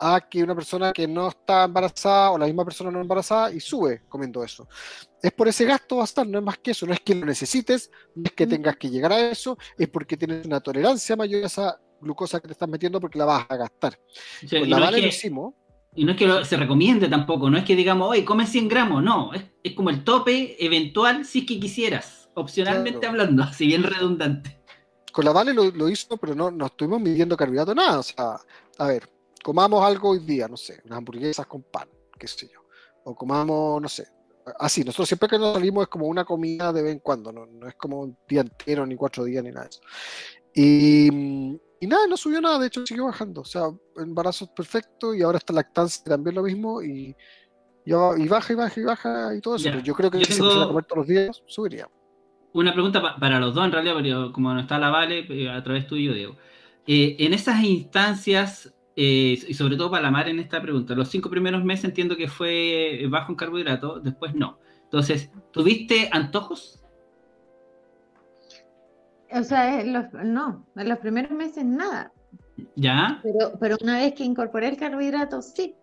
a 0.06 0.20
que 0.20 0.42
una 0.42 0.54
persona 0.54 0.92
que 0.92 1.08
no 1.08 1.28
está 1.28 1.64
embarazada 1.64 2.32
o 2.32 2.36
la 2.38 2.44
misma 2.44 2.62
persona 2.62 2.90
no 2.90 3.00
embarazada 3.00 3.50
y 3.50 3.58
sube 3.58 4.02
comiendo 4.06 4.44
eso. 4.44 4.68
Es 5.22 5.32
por 5.32 5.48
ese 5.48 5.64
gasto 5.64 5.96
basal, 5.96 6.30
no 6.30 6.38
es 6.38 6.44
más 6.44 6.58
que 6.58 6.72
eso, 6.72 6.86
no 6.86 6.92
es 6.92 7.00
que 7.00 7.14
lo 7.14 7.24
necesites, 7.24 7.90
no 8.14 8.24
es 8.26 8.32
que 8.32 8.46
tengas 8.46 8.76
que 8.76 8.90
llegar 8.90 9.12
a 9.12 9.30
eso, 9.30 9.56
es 9.78 9.88
porque 9.88 10.18
tienes 10.18 10.44
una 10.44 10.60
tolerancia 10.60 11.16
mayor 11.16 11.44
a 11.44 11.46
esa 11.46 11.80
glucosa 12.02 12.38
que 12.38 12.48
te 12.48 12.52
estás 12.52 12.68
metiendo 12.68 13.00
porque 13.00 13.18
la 13.18 13.24
vas 13.24 13.46
a 13.48 13.56
gastar. 13.56 13.98
la 14.50 14.78
vale 14.78 15.00
lo 15.00 15.06
hicimos. 15.06 15.54
Y 15.94 16.04
no 16.04 16.12
es 16.12 16.18
que 16.18 16.44
se 16.44 16.56
recomiende 16.58 17.08
tampoco, 17.08 17.48
no 17.48 17.56
es 17.56 17.64
que 17.64 17.74
digamos, 17.74 18.10
oye, 18.10 18.26
come 18.26 18.46
100 18.46 18.68
gramos, 18.68 19.02
no, 19.02 19.30
es, 19.32 19.72
como 19.72 19.88
el 19.88 20.04
tope 20.04 20.62
eventual 20.62 21.24
si 21.24 21.40
es 21.40 21.46
que 21.46 21.58
quisieras, 21.58 22.28
opcionalmente 22.34 23.06
hablando, 23.06 23.46
si 23.54 23.68
bien 23.68 23.84
redundante. 23.84 24.60
Con 25.12 25.24
la 25.24 25.32
Vale 25.32 25.54
lo, 25.54 25.88
hizo, 25.88 26.16
pero 26.18 26.34
no, 26.34 26.50
no 26.50 26.66
estuvimos 26.66 27.00
midiendo 27.00 27.36
carbohidrato 27.36 27.72
nada. 27.72 28.00
O 28.00 28.02
sea, 28.02 28.36
a 28.78 28.86
ver, 28.88 29.08
comamos 29.44 29.85
algo 29.85 30.11
hoy 30.11 30.18
día, 30.20 30.48
no 30.48 30.57
sé, 30.57 30.80
unas 30.87 30.98
hamburguesas 30.98 31.46
con 31.46 31.62
pan, 31.62 31.88
qué 32.18 32.26
sé 32.26 32.48
yo. 32.52 32.61
O 33.04 33.14
comamos, 33.14 33.80
no 33.80 33.88
sé, 33.88 34.09
Así, 34.59 34.85
nosotros 34.85 35.09
siempre 35.09 35.26
que 35.26 35.38
nos 35.38 35.54
salimos 35.54 35.85
es 35.85 35.88
como 35.88 36.07
una 36.07 36.22
comida 36.24 36.70
de 36.70 36.83
vez 36.83 36.92
en 36.92 36.98
cuando, 36.98 37.33
no, 37.33 37.46
no 37.46 37.66
es 37.66 37.74
como 37.76 38.00
un 38.00 38.18
día 38.28 38.42
entero, 38.42 38.85
ni 38.85 38.94
cuatro 38.94 39.24
días, 39.24 39.42
ni 39.42 39.50
nada 39.50 39.62
de 39.64 39.70
eso. 39.70 39.80
Y, 40.54 41.09
y 41.80 41.87
nada, 41.87 42.07
no 42.07 42.16
subió 42.18 42.40
nada, 42.42 42.59
de 42.59 42.66
hecho 42.66 42.85
siguió 42.87 43.07
bajando. 43.07 43.40
O 43.40 43.44
sea, 43.46 43.62
embarazo 43.96 44.52
perfecto 44.54 45.14
y 45.14 45.22
ahora 45.22 45.38
está 45.38 45.54
lactancia 45.54 46.04
también 46.04 46.35
lo 46.37 46.42
mismo 46.42 46.83
y, 46.83 47.16
y, 47.87 47.90
y 47.92 48.28
baja 48.28 48.52
y 48.52 48.57
baja 48.57 48.80
y 48.80 48.85
baja 48.85 49.35
y 49.35 49.40
todo 49.40 49.57
eso. 49.57 49.70
Ya. 49.70 49.80
Yo 49.80 49.94
creo 49.94 50.11
que 50.11 50.18
Yo 50.18 50.24
si 50.26 50.33
tengo- 50.33 50.44
empezara 50.44 50.64
a 50.64 50.68
comer 50.68 50.85
todos 50.85 50.98
los 50.98 51.07
días, 51.09 51.42
subiría. 51.46 51.88
Una 52.52 52.74
pregunta 52.74 53.00
pa- 53.00 53.16
para 53.18 53.40
los 53.40 53.54
dos, 53.54 53.64
en 53.64 53.72
realidad, 53.72 53.94
pero 53.96 54.30
como 54.33 54.52
no 54.52 54.61
está 54.61 54.78
la 54.78 54.90
Vale, 54.90 55.26
eh, 55.28 55.48
a 55.48 55.62
través 55.64 55.87
tuyo, 55.87 56.12
Diego. 56.12 56.37
Eh, 56.87 57.16
en 57.18 57.33
esas 57.33 57.64
instancias, 57.64 58.73
eh, 58.96 59.38
y 59.48 59.54
sobre 59.54 59.76
todo 59.76 59.90
para 59.90 60.02
la 60.02 60.11
Mar 60.11 60.28
en 60.28 60.38
esta 60.38 60.61
pregunta, 60.62 60.94
los 60.94 61.09
cinco 61.09 61.28
primeros 61.30 61.64
meses 61.64 61.85
entiendo 61.87 62.16
que 62.16 62.28
fue 62.28 63.04
bajo 63.09 63.33
en 63.33 63.37
carbohidratos, 63.37 64.02
después 64.02 64.35
no. 64.35 64.59
Entonces, 64.85 65.30
¿tuviste 65.50 66.09
antojos? 66.12 66.80
O 69.33 69.42
sea, 69.42 69.83
los- 69.83 70.12
no, 70.12 70.66
en 70.76 70.88
los 70.88 70.98
primeros 70.98 71.33
meses 71.33 71.64
nada. 71.64 72.12
¿Ya? 72.76 73.18
Pero, 73.22 73.52
pero 73.59 73.76
una 73.80 73.98
vez 73.98 74.14
que 74.14 74.22
incorporé 74.22 74.68
el 74.68 74.76
carbohidrato, 74.76 75.42
sí. 75.42 75.74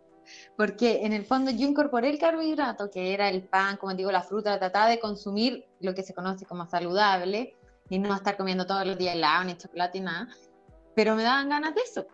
Porque 0.56 1.06
en 1.06 1.12
el 1.12 1.26
fondo 1.26 1.52
yo 1.52 1.68
incorporé 1.68 2.10
el 2.10 2.20
carbohidrato, 2.20 2.90
que 2.90 3.14
era 3.14 3.28
el 3.30 3.44
pan, 3.44 3.76
como 3.76 3.94
digo, 3.94 4.12
la 4.12 4.22
fruta, 4.22 4.58
trataba 4.58 4.88
de 4.88 5.00
consumir 5.00 5.66
lo 5.82 5.94
que 5.94 6.04
se 6.04 6.14
conoce 6.14 6.46
como 6.46 6.66
saludable 6.68 7.56
y 7.90 8.00
no 8.00 8.16
estar 8.16 8.38
comiendo 8.38 8.66
todos 8.66 8.88
los 8.88 8.98
días 8.98 9.16
helado 9.16 9.44
ni 9.44 9.58
chocolate 9.58 10.00
ni 10.00 10.06
nada. 10.06 10.30
Pero 10.96 11.16
me 11.16 11.24
daban 11.24 11.50
ganas 11.50 11.76
de 11.76 11.82
eso. 11.82 12.06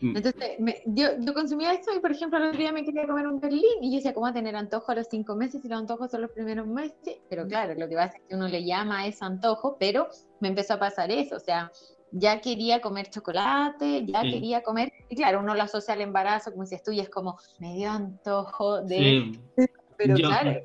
Mm. 0.00 0.16
Entonces, 0.16 0.60
me- 0.60 0.82
yo, 0.86 1.08
yo 1.18 1.34
consumía 1.34 1.72
eso 1.72 1.92
y, 1.94 1.98
por 2.00 2.12
ejemplo, 2.12 2.38
el 2.38 2.44
otro 2.46 2.58
día 2.58 2.72
me 2.72 2.84
quería 2.84 3.06
comer 3.06 3.26
un 3.26 3.40
berlín 3.40 3.82
y 3.82 3.90
yo 3.90 3.96
decía, 3.96 4.14
¿cómo 4.14 4.24
va 4.24 4.30
a 4.30 4.34
tener 4.34 4.54
antojo 4.54 4.92
a 4.92 4.94
los 4.94 5.06
cinco 5.10 5.34
meses 5.34 5.60
si 5.62 5.68
los 5.68 5.78
antojos 5.78 6.10
son 6.10 6.22
los 6.22 6.30
primeros 6.30 6.66
meses? 6.66 7.16
Pero 7.28 7.46
claro, 7.46 7.74
lo 7.74 7.88
que 7.88 7.96
pasa 7.96 8.16
es 8.16 8.22
que 8.28 8.34
uno 8.36 8.46
le 8.48 8.64
llama 8.64 9.00
a 9.00 9.06
ese 9.06 9.24
antojo, 9.24 9.76
pero 9.78 10.08
me 10.40 10.48
empezó 10.48 10.74
a 10.74 10.78
pasar 10.78 11.10
eso, 11.10 11.36
o 11.36 11.40
sea, 11.40 11.72
ya 12.12 12.40
quería 12.40 12.80
comer 12.80 13.10
chocolate, 13.10 14.06
ya 14.06 14.22
Sí. 14.22 14.30
quería 14.30 14.62
comer, 14.62 14.92
y 15.08 15.16
claro, 15.16 15.40
uno 15.40 15.54
lo 15.54 15.62
asocia 15.62 15.94
al 15.94 16.00
embarazo, 16.00 16.50
como 16.52 16.62
dices 16.62 16.82
tú, 16.82 16.92
y 16.92 17.00
es 17.00 17.10
como, 17.10 17.36
me 17.58 17.74
dio 17.74 17.90
antojo 17.90 18.82
de, 18.82 18.96
Sí. 18.96 19.40
pero 19.98 20.16
Yo- 20.16 20.28
claro, 20.28 20.60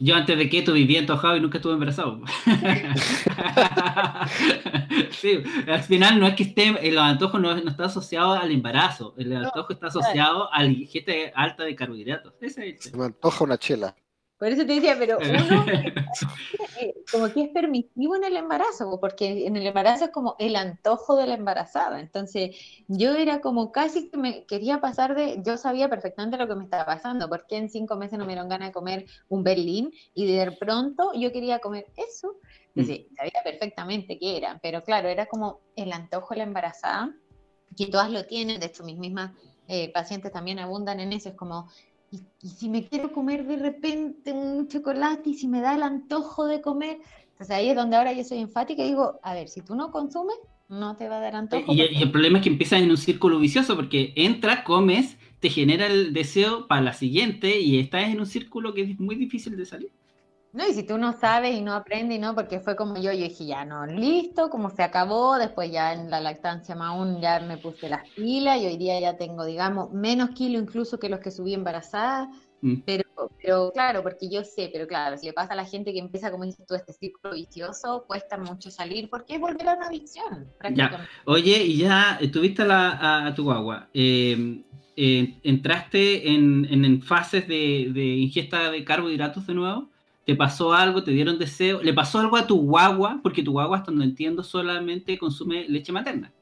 Yo 0.00 0.14
antes 0.14 0.38
de 0.38 0.48
keto 0.48 0.72
vivía 0.72 1.00
antojado 1.00 1.36
y 1.36 1.40
nunca 1.40 1.58
estuve 1.58 1.72
embarazado. 1.72 2.20
sí, 5.10 5.42
al 5.66 5.82
final 5.82 6.20
no 6.20 6.28
es 6.28 6.34
que 6.34 6.44
esté, 6.44 6.88
el 6.88 6.96
antojo 6.98 7.40
no, 7.40 7.52
no 7.54 7.70
está 7.70 7.86
asociado 7.86 8.34
al 8.34 8.52
embarazo, 8.52 9.14
el 9.18 9.34
antojo 9.34 9.72
está 9.72 9.88
asociado 9.88 10.52
a 10.52 10.62
la 10.62 10.68
ingesta 10.68 11.12
alta 11.34 11.64
de 11.64 11.74
carbohidratos. 11.74 12.34
Ese 12.40 12.68
es 12.68 12.74
el 12.74 12.92
Se 12.92 12.96
me 12.96 13.06
antoja 13.06 13.44
una 13.44 13.58
chela. 13.58 13.96
Por 14.38 14.48
eso 14.48 14.64
te 14.64 14.74
decía, 14.74 14.94
pero 14.96 15.18
uno 15.18 15.66
eh, 16.80 16.94
como 17.10 17.28
que 17.32 17.42
es 17.42 17.48
permisivo 17.48 18.14
en 18.14 18.24
el 18.24 18.36
embarazo, 18.36 18.98
porque 19.00 19.46
en 19.46 19.56
el 19.56 19.66
embarazo 19.66 20.04
es 20.04 20.10
como 20.10 20.36
el 20.38 20.54
antojo 20.54 21.16
de 21.16 21.26
la 21.26 21.34
embarazada. 21.34 21.98
Entonces, 21.98 22.56
yo 22.86 23.14
era 23.14 23.40
como 23.40 23.72
casi 23.72 24.10
que 24.10 24.16
me 24.16 24.44
quería 24.46 24.80
pasar 24.80 25.16
de, 25.16 25.42
yo 25.44 25.56
sabía 25.56 25.88
perfectamente 25.88 26.36
lo 26.36 26.46
que 26.46 26.54
me 26.54 26.64
estaba 26.64 26.86
pasando, 26.86 27.28
porque 27.28 27.56
en 27.56 27.68
cinco 27.68 27.96
meses 27.96 28.16
no 28.16 28.26
me 28.26 28.32
dieron 28.32 28.48
ganas 28.48 28.68
de 28.68 28.72
comer 28.72 29.06
un 29.28 29.42
berlín 29.42 29.90
y 30.14 30.32
de 30.32 30.52
pronto 30.52 31.10
yo 31.14 31.32
quería 31.32 31.58
comer 31.58 31.86
eso. 31.96 32.36
Entonces, 32.74 33.06
sabía 33.16 33.42
perfectamente 33.42 34.18
qué 34.20 34.36
era, 34.36 34.60
pero 34.62 34.84
claro, 34.84 35.08
era 35.08 35.26
como 35.26 35.60
el 35.74 35.92
antojo 35.92 36.34
de 36.34 36.38
la 36.38 36.44
embarazada, 36.44 37.12
que 37.76 37.86
todas 37.86 38.10
lo 38.10 38.24
tienen, 38.24 38.60
de 38.60 38.66
hecho, 38.66 38.84
mis 38.84 38.98
mismas 38.98 39.32
eh, 39.66 39.92
pacientes 39.92 40.32
también 40.32 40.58
abundan 40.58 41.00
en 41.00 41.12
eso, 41.12 41.28
es 41.28 41.34
como, 41.34 41.68
y, 42.10 42.20
y 42.42 42.48
si 42.48 42.68
me 42.68 42.86
quiero 42.86 43.12
comer 43.12 43.46
de 43.46 43.56
repente 43.56 44.32
un 44.32 44.68
chocolate 44.68 45.30
y 45.30 45.34
si 45.34 45.48
me 45.48 45.60
da 45.60 45.74
el 45.74 45.82
antojo 45.82 46.46
de 46.46 46.60
comer, 46.60 46.98
entonces 47.30 47.56
ahí 47.56 47.70
es 47.70 47.76
donde 47.76 47.96
ahora 47.96 48.12
yo 48.12 48.24
soy 48.24 48.38
enfática 48.38 48.82
y 48.82 48.88
digo, 48.88 49.20
a 49.22 49.34
ver, 49.34 49.48
si 49.48 49.60
tú 49.60 49.74
no 49.74 49.90
consumes, 49.90 50.36
no 50.68 50.96
te 50.96 51.08
va 51.08 51.18
a 51.18 51.20
dar 51.20 51.36
antojo. 51.36 51.72
Y 51.72 51.80
el 51.80 52.10
problema 52.10 52.38
es 52.38 52.44
que 52.44 52.50
empiezas 52.50 52.82
en 52.82 52.90
un 52.90 52.96
círculo 52.96 53.38
vicioso 53.38 53.76
porque 53.76 54.12
entras, 54.16 54.64
comes, 54.64 55.16
te 55.40 55.48
genera 55.48 55.86
el 55.86 56.12
deseo 56.12 56.66
para 56.66 56.82
la 56.82 56.92
siguiente 56.92 57.60
y 57.60 57.78
estás 57.78 58.04
en 58.04 58.20
un 58.20 58.26
círculo 58.26 58.74
que 58.74 58.82
es 58.82 58.98
muy 58.98 59.16
difícil 59.16 59.56
de 59.56 59.66
salir. 59.66 59.90
No, 60.52 60.66
y 60.66 60.72
si 60.72 60.82
tú 60.86 60.96
no 60.96 61.12
sabes 61.12 61.54
y 61.54 61.60
no 61.60 61.74
aprendes, 61.74 62.16
y 62.16 62.20
no, 62.20 62.34
porque 62.34 62.58
fue 62.60 62.74
como 62.74 62.96
yo, 62.96 63.12
yo 63.12 63.24
dije, 63.24 63.44
ya 63.46 63.64
no, 63.66 63.86
listo, 63.86 64.48
como 64.48 64.70
se 64.70 64.82
acabó, 64.82 65.36
después 65.36 65.70
ya 65.70 65.92
en 65.92 66.10
la 66.10 66.20
lactancia 66.20 66.74
más 66.74 66.88
aún 66.90 67.20
ya 67.20 67.38
me 67.40 67.58
puse 67.58 67.88
las 67.88 68.08
pilas 68.14 68.58
y 68.60 68.66
hoy 68.66 68.76
día 68.78 68.98
ya 68.98 69.16
tengo, 69.18 69.44
digamos, 69.44 69.92
menos 69.92 70.30
kilo 70.30 70.58
incluso 70.58 70.98
que 70.98 71.10
los 71.10 71.20
que 71.20 71.30
subí 71.30 71.52
embarazada, 71.54 72.28
Mm. 72.60 72.74
pero, 72.84 73.04
pero 73.40 73.70
claro, 73.72 74.02
porque 74.02 74.28
yo 74.28 74.42
sé, 74.42 74.68
pero 74.72 74.86
claro, 74.88 75.16
si 75.16 75.26
le 75.26 75.32
pasa 75.32 75.52
a 75.52 75.56
la 75.56 75.64
gente 75.64 75.92
que 75.92 76.00
empieza, 76.00 76.30
como 76.32 76.44
dices 76.44 76.66
tú, 76.66 76.74
este 76.74 76.92
círculo 76.92 77.34
vicioso, 77.34 78.04
cuesta 78.08 78.36
mucho 78.36 78.70
salir 78.70 79.08
porque 79.10 79.34
es 79.34 79.40
volver 79.40 79.68
a 79.68 79.74
una 79.74 79.86
adicción, 79.86 80.52
prácticamente. 80.58 81.12
Oye, 81.26 81.62
y 81.62 81.78
ya 81.78 82.18
eh, 82.20 82.28
tuviste 82.32 82.62
a, 82.62 82.66
la- 82.66 82.90
a- 82.92 83.26
a 83.28 83.34
tu 83.34 83.44
guagua. 83.44 83.90
eh, 83.94 84.64
eh, 84.96 85.38
¿Entraste 85.44 86.32
en, 86.32 86.64
en- 86.68 86.84
en 86.84 87.00
fases 87.02 87.46
de, 87.46 87.90
de 87.92 88.04
ingesta 88.04 88.70
de 88.72 88.84
carbohidratos 88.84 89.46
de 89.46 89.54
nuevo? 89.54 89.90
¿Te 90.28 90.36
pasó 90.36 90.74
algo? 90.74 91.02
¿Te 91.02 91.10
dieron 91.10 91.38
deseo? 91.38 91.82
¿Le 91.82 91.94
pasó 91.94 92.18
algo 92.18 92.36
a 92.36 92.46
tu 92.46 92.60
guagua? 92.60 93.18
Porque 93.22 93.42
tu 93.42 93.52
guagua, 93.52 93.78
hasta 93.78 93.90
donde 93.90 94.04
entiendo, 94.04 94.42
solamente 94.42 95.16
consume 95.16 95.66
leche 95.70 95.90
materna. 95.90 96.34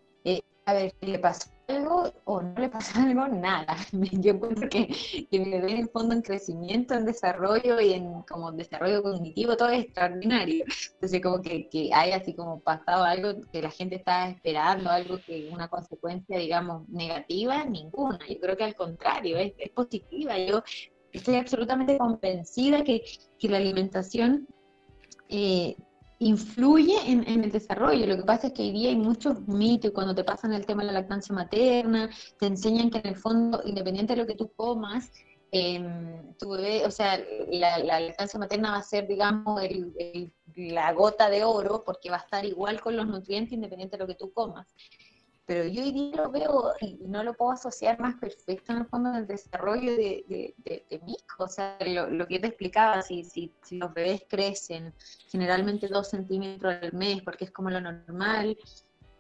A 0.65 0.75
ver, 0.75 0.93
le 1.01 1.21
pasó 1.21 1.49
algo 1.69 2.13
o 2.25 2.43
no 2.43 2.61
le 2.61 2.69
pasó 2.69 2.99
algo, 2.99 3.29
nada. 3.29 3.77
Yo 3.93 4.33
encuentro 4.33 4.69
que, 4.69 4.89
que 5.31 5.39
mi 5.39 5.53
bebé 5.53 5.71
en 5.71 5.79
el 5.79 5.89
fondo 5.89 6.17
en 6.17 6.23
crecimiento, 6.23 6.95
en 6.95 7.05
desarrollo 7.05 7.81
y 7.81 7.93
en 7.93 8.23
como 8.23 8.51
desarrollo 8.51 9.05
cognitivo, 9.05 9.57
todo 9.57 9.69
es 9.69 9.85
extraordinario. 9.85 10.65
Entonces 10.95 11.23
como 11.23 11.41
que, 11.41 11.69
que 11.69 11.95
hay 11.95 12.11
así 12.11 12.35
como 12.35 12.59
pasado 12.59 13.05
algo 13.05 13.41
que 13.53 13.63
la 13.63 13.71
gente 13.71 13.95
está 13.95 14.29
esperando, 14.29 14.91
algo 14.91 15.19
que 15.25 15.49
una 15.53 15.69
consecuencia, 15.69 16.37
digamos, 16.41 16.89
negativa, 16.89 17.65
ninguna. 17.65 18.19
Yo 18.29 18.41
creo 18.41 18.57
que 18.57 18.65
al 18.65 18.75
contrario, 18.75 19.39
es, 19.39 19.53
es 19.59 19.71
positiva. 19.71 20.37
Yo 20.37 20.65
estoy 21.17 21.37
absolutamente 21.37 21.99
convencida 21.99 22.83
que, 22.85 23.03
que 23.39 23.49
la 23.49 23.59
alimentación 23.59 24.47
eh, 25.29 25.77
influye 26.19 26.97
en, 27.11 27.29
en 27.29 27.45
el 27.45 27.53
desarrollo. 27.53 28.07
Lo 28.07 28.17
que 28.17 28.23
pasa 28.23 28.47
es 28.49 28.53
que 28.55 28.63
hoy 28.63 28.73
día 28.73 28.89
hay 28.91 28.97
muchos 28.97 29.47
mitos 29.47 29.91
cuando 29.93 30.15
te 30.15 30.25
pasan 30.25 30.53
el 30.53 30.65
tema 30.65 30.83
de 30.83 30.87
la 30.89 31.01
lactancia 31.01 31.35
materna, 31.35 32.09
te 32.39 32.47
enseñan 32.47 32.91
que 32.91 32.99
en 32.99 33.07
el 33.09 33.17
fondo, 33.17 33.61
independiente 33.65 34.15
de 34.15 34.23
lo 34.23 34.27
que 34.27 34.35
tú 34.35 34.51
comas, 34.55 35.11
em, 35.53 36.35
tu 36.39 36.51
bebé, 36.51 36.87
o 36.87 36.91
sea, 36.91 37.21
la, 37.51 37.79
la 37.79 38.01
lactancia 38.01 38.39
materna 38.39 38.73
va 38.73 38.79
a 38.79 38.83
ser, 38.83 39.07
digamos, 39.07 39.63
el- 39.63 39.93
el- 39.99 40.33
la 40.75 40.93
gota 40.93 41.29
de 41.29 41.45
oro 41.45 41.83
porque 41.85 42.09
va 42.11 42.17
a 42.17 42.21
estar 42.21 42.45
igual 42.47 42.81
con 42.81 42.97
los 42.97 43.07
nutrientes 43.07 43.53
independiente 43.53 43.97
de 43.97 44.03
lo 44.03 44.07
que 44.07 44.15
tú 44.15 44.33
comas. 44.33 44.67
Pero 45.47 45.65
yo 45.69 45.83
hoy 45.83 45.93
día 45.93 46.17
lo 46.17 46.31
veo 46.31 46.73
y 46.81 46.99
no 47.07 47.23
lo 47.23 47.35
puedo 47.35 47.53
asociar 47.53 48.01
más 48.01 48.17
perfecto 48.17 48.73
en 48.73 48.79
el 48.79 48.87
fondo 48.87 49.13
del 49.13 49.27
desarrollo 49.27 49.93
de, 49.93 50.25
de, 50.29 50.55
de- 50.59 50.87
de 50.91 50.99
mi 51.01 51.13
hijo. 51.13 51.45
O 51.45 51.49
sea, 51.49 51.79
lo, 51.87 52.11
lo 52.11 52.27
que 52.27 52.41
te 52.41 52.49
explicaba, 52.49 53.01
si, 53.03 53.25
si, 53.25 53.55
si 53.63 53.77
los 53.79 53.95
bebés 53.95 54.23
crecen 54.29 54.93
generalmente 55.29 55.89
dos 55.89 56.11
centímetros 56.11 56.75
al 56.83 56.93
mes, 56.93 57.23
porque 57.23 57.45
es 57.45 57.53
como 57.53 57.71
lo 57.71 57.81
normal, 57.81 58.57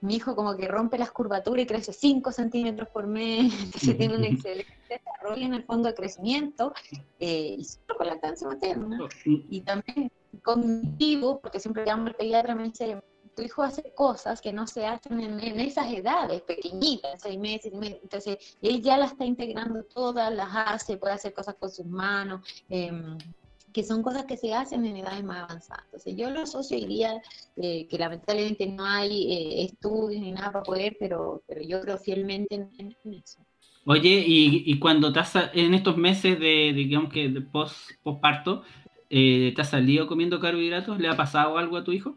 mi 0.01 0.17
hijo 0.17 0.37
como 0.37 0.57
que 0.57 0.69
rompe 0.69 0.99
las 0.99 1.11
curvaturas 1.13 1.63
y 1.65 1.67
crece 1.67 1.93
5 1.93 2.33
centímetros 2.33 2.89
por 2.91 3.07
mes, 3.07 3.53
entonces 3.65 3.97
tiene 3.97 4.17
un 4.17 4.25
excelente 4.25 4.71
desarrollo 4.89 5.47
en 5.47 5.55
el 5.55 5.65
fondo 5.65 5.89
de 5.89 5.95
crecimiento, 5.95 6.73
eh, 7.19 7.57
y 7.59 7.65
solo 7.65 7.99
con 7.99 8.07
lactancia 8.09 8.49
materna 8.49 8.99
y 9.25 9.63
también 9.63 10.11
cognitivo, 10.43 11.41
porque 11.41 11.61
siempre 11.61 11.85
llamo 11.85 12.07
al 12.09 12.15
pediatra 12.15 12.55
me 12.55 12.65
dice, 12.65 13.01
tu 13.37 13.43
hijo 13.43 13.63
hace 13.63 13.93
cosas 13.95 14.41
que 14.41 14.53
no 14.53 14.67
se 14.67 14.87
hacen 14.87 15.21
en, 15.21 15.61
esas 15.61 15.93
edades 15.93 16.41
pequeñitas, 16.43 17.21
seis 17.23 17.39
meses, 17.39 17.73
entonces 18.03 18.39
él 18.63 18.83
ya 18.83 18.97
las 18.97 19.13
está 19.13 19.25
integrando 19.27 19.85
todas, 19.85 20.35
las 20.35 20.49
hace, 20.55 20.97
puede 20.97 21.15
hacer 21.15 21.35
cosas 21.35 21.55
con 21.57 21.71
sus 21.71 21.87
manos, 21.87 22.41
em, 22.71 23.19
que 23.73 23.85
son 23.85 24.03
cosas 24.03 24.25
que 24.25 24.39
se 24.39 24.55
hacen 24.55 24.87
en 24.87 24.97
edades 24.97 25.23
más 25.23 25.45
avanzadas. 25.45 25.85
Entonces 25.87 26.17
yo 26.17 26.31
lo 26.31 26.41
asocio 26.41 26.79
hoy 26.79 26.87
día, 26.87 27.21
eh, 27.57 27.87
que 27.87 27.99
lamentablemente 27.99 28.67
no 28.67 28.87
hay 28.87 29.31
eh, 29.33 29.65
estudios 29.65 30.23
ni 30.23 30.33
nada 30.33 30.53
para 30.53 30.65
poder, 30.65 30.97
pero, 30.99 31.43
pero 31.47 31.61
yo 31.63 31.81
creo 31.83 31.99
fielmente 31.99 32.55
en, 32.55 32.71
en- 32.79 32.97
en 33.05 33.15
eso. 33.15 33.41
Oye, 33.85 34.25
y, 34.27 34.65
y 34.67 34.79
cuando 34.79 35.13
te 35.13 35.21
has, 35.21 35.35
en 35.53 35.75
estos 35.75 35.97
meses 35.97 36.41
de, 36.41 36.73
digamos 36.75 37.13
que 37.13 37.29
de 37.29 37.41
post, 37.43 37.77
postparto, 38.03 38.63
eh, 39.11 39.53
¿te 39.55 39.61
has 39.63 39.71
salido 39.71 40.07
comiendo 40.07 40.41
carbohidratos? 40.41 40.99
¿Le 40.99 41.09
ha 41.09 41.17
pasado 41.17 41.59
algo 41.59 41.77
a 41.77 41.85
tu 41.85 41.93
hijo? 41.93 42.15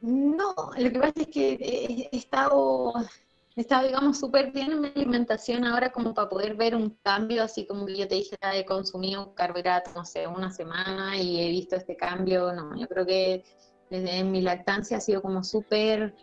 No, 0.00 0.54
lo 0.78 0.90
que 0.92 0.98
pasa 1.00 1.12
es 1.16 1.26
que 1.28 1.52
he 1.54 2.08
he 2.12 2.16
estado, 2.16 2.92
he 3.56 3.60
estado, 3.62 3.86
digamos, 3.86 4.18
súper 4.20 4.52
bien 4.52 4.72
en 4.72 4.80
mi 4.82 4.88
alimentación 4.88 5.64
ahora 5.64 5.90
como 5.90 6.14
para 6.14 6.28
poder 6.28 6.54
ver 6.56 6.74
un 6.76 6.90
cambio, 7.02 7.42
así 7.42 7.66
como 7.66 7.88
yo 7.88 8.06
te 8.06 8.16
dije, 8.16 8.36
he 8.54 8.64
consumido 8.66 9.34
carbohidratos, 9.34 9.94
no 9.94 10.04
sé, 10.04 10.26
una 10.26 10.50
semana 10.52 11.16
y 11.20 11.40
he 11.40 11.48
visto 11.50 11.76
este 11.76 11.96
cambio, 11.96 12.52
no, 12.52 12.76
yo 12.78 12.86
creo 12.88 13.06
que 13.06 13.42
desde 13.90 14.22
mi 14.24 14.42
lactancia 14.42 14.98
ha 14.98 15.00
sido 15.00 15.22
como 15.22 15.42
súper 15.42 16.14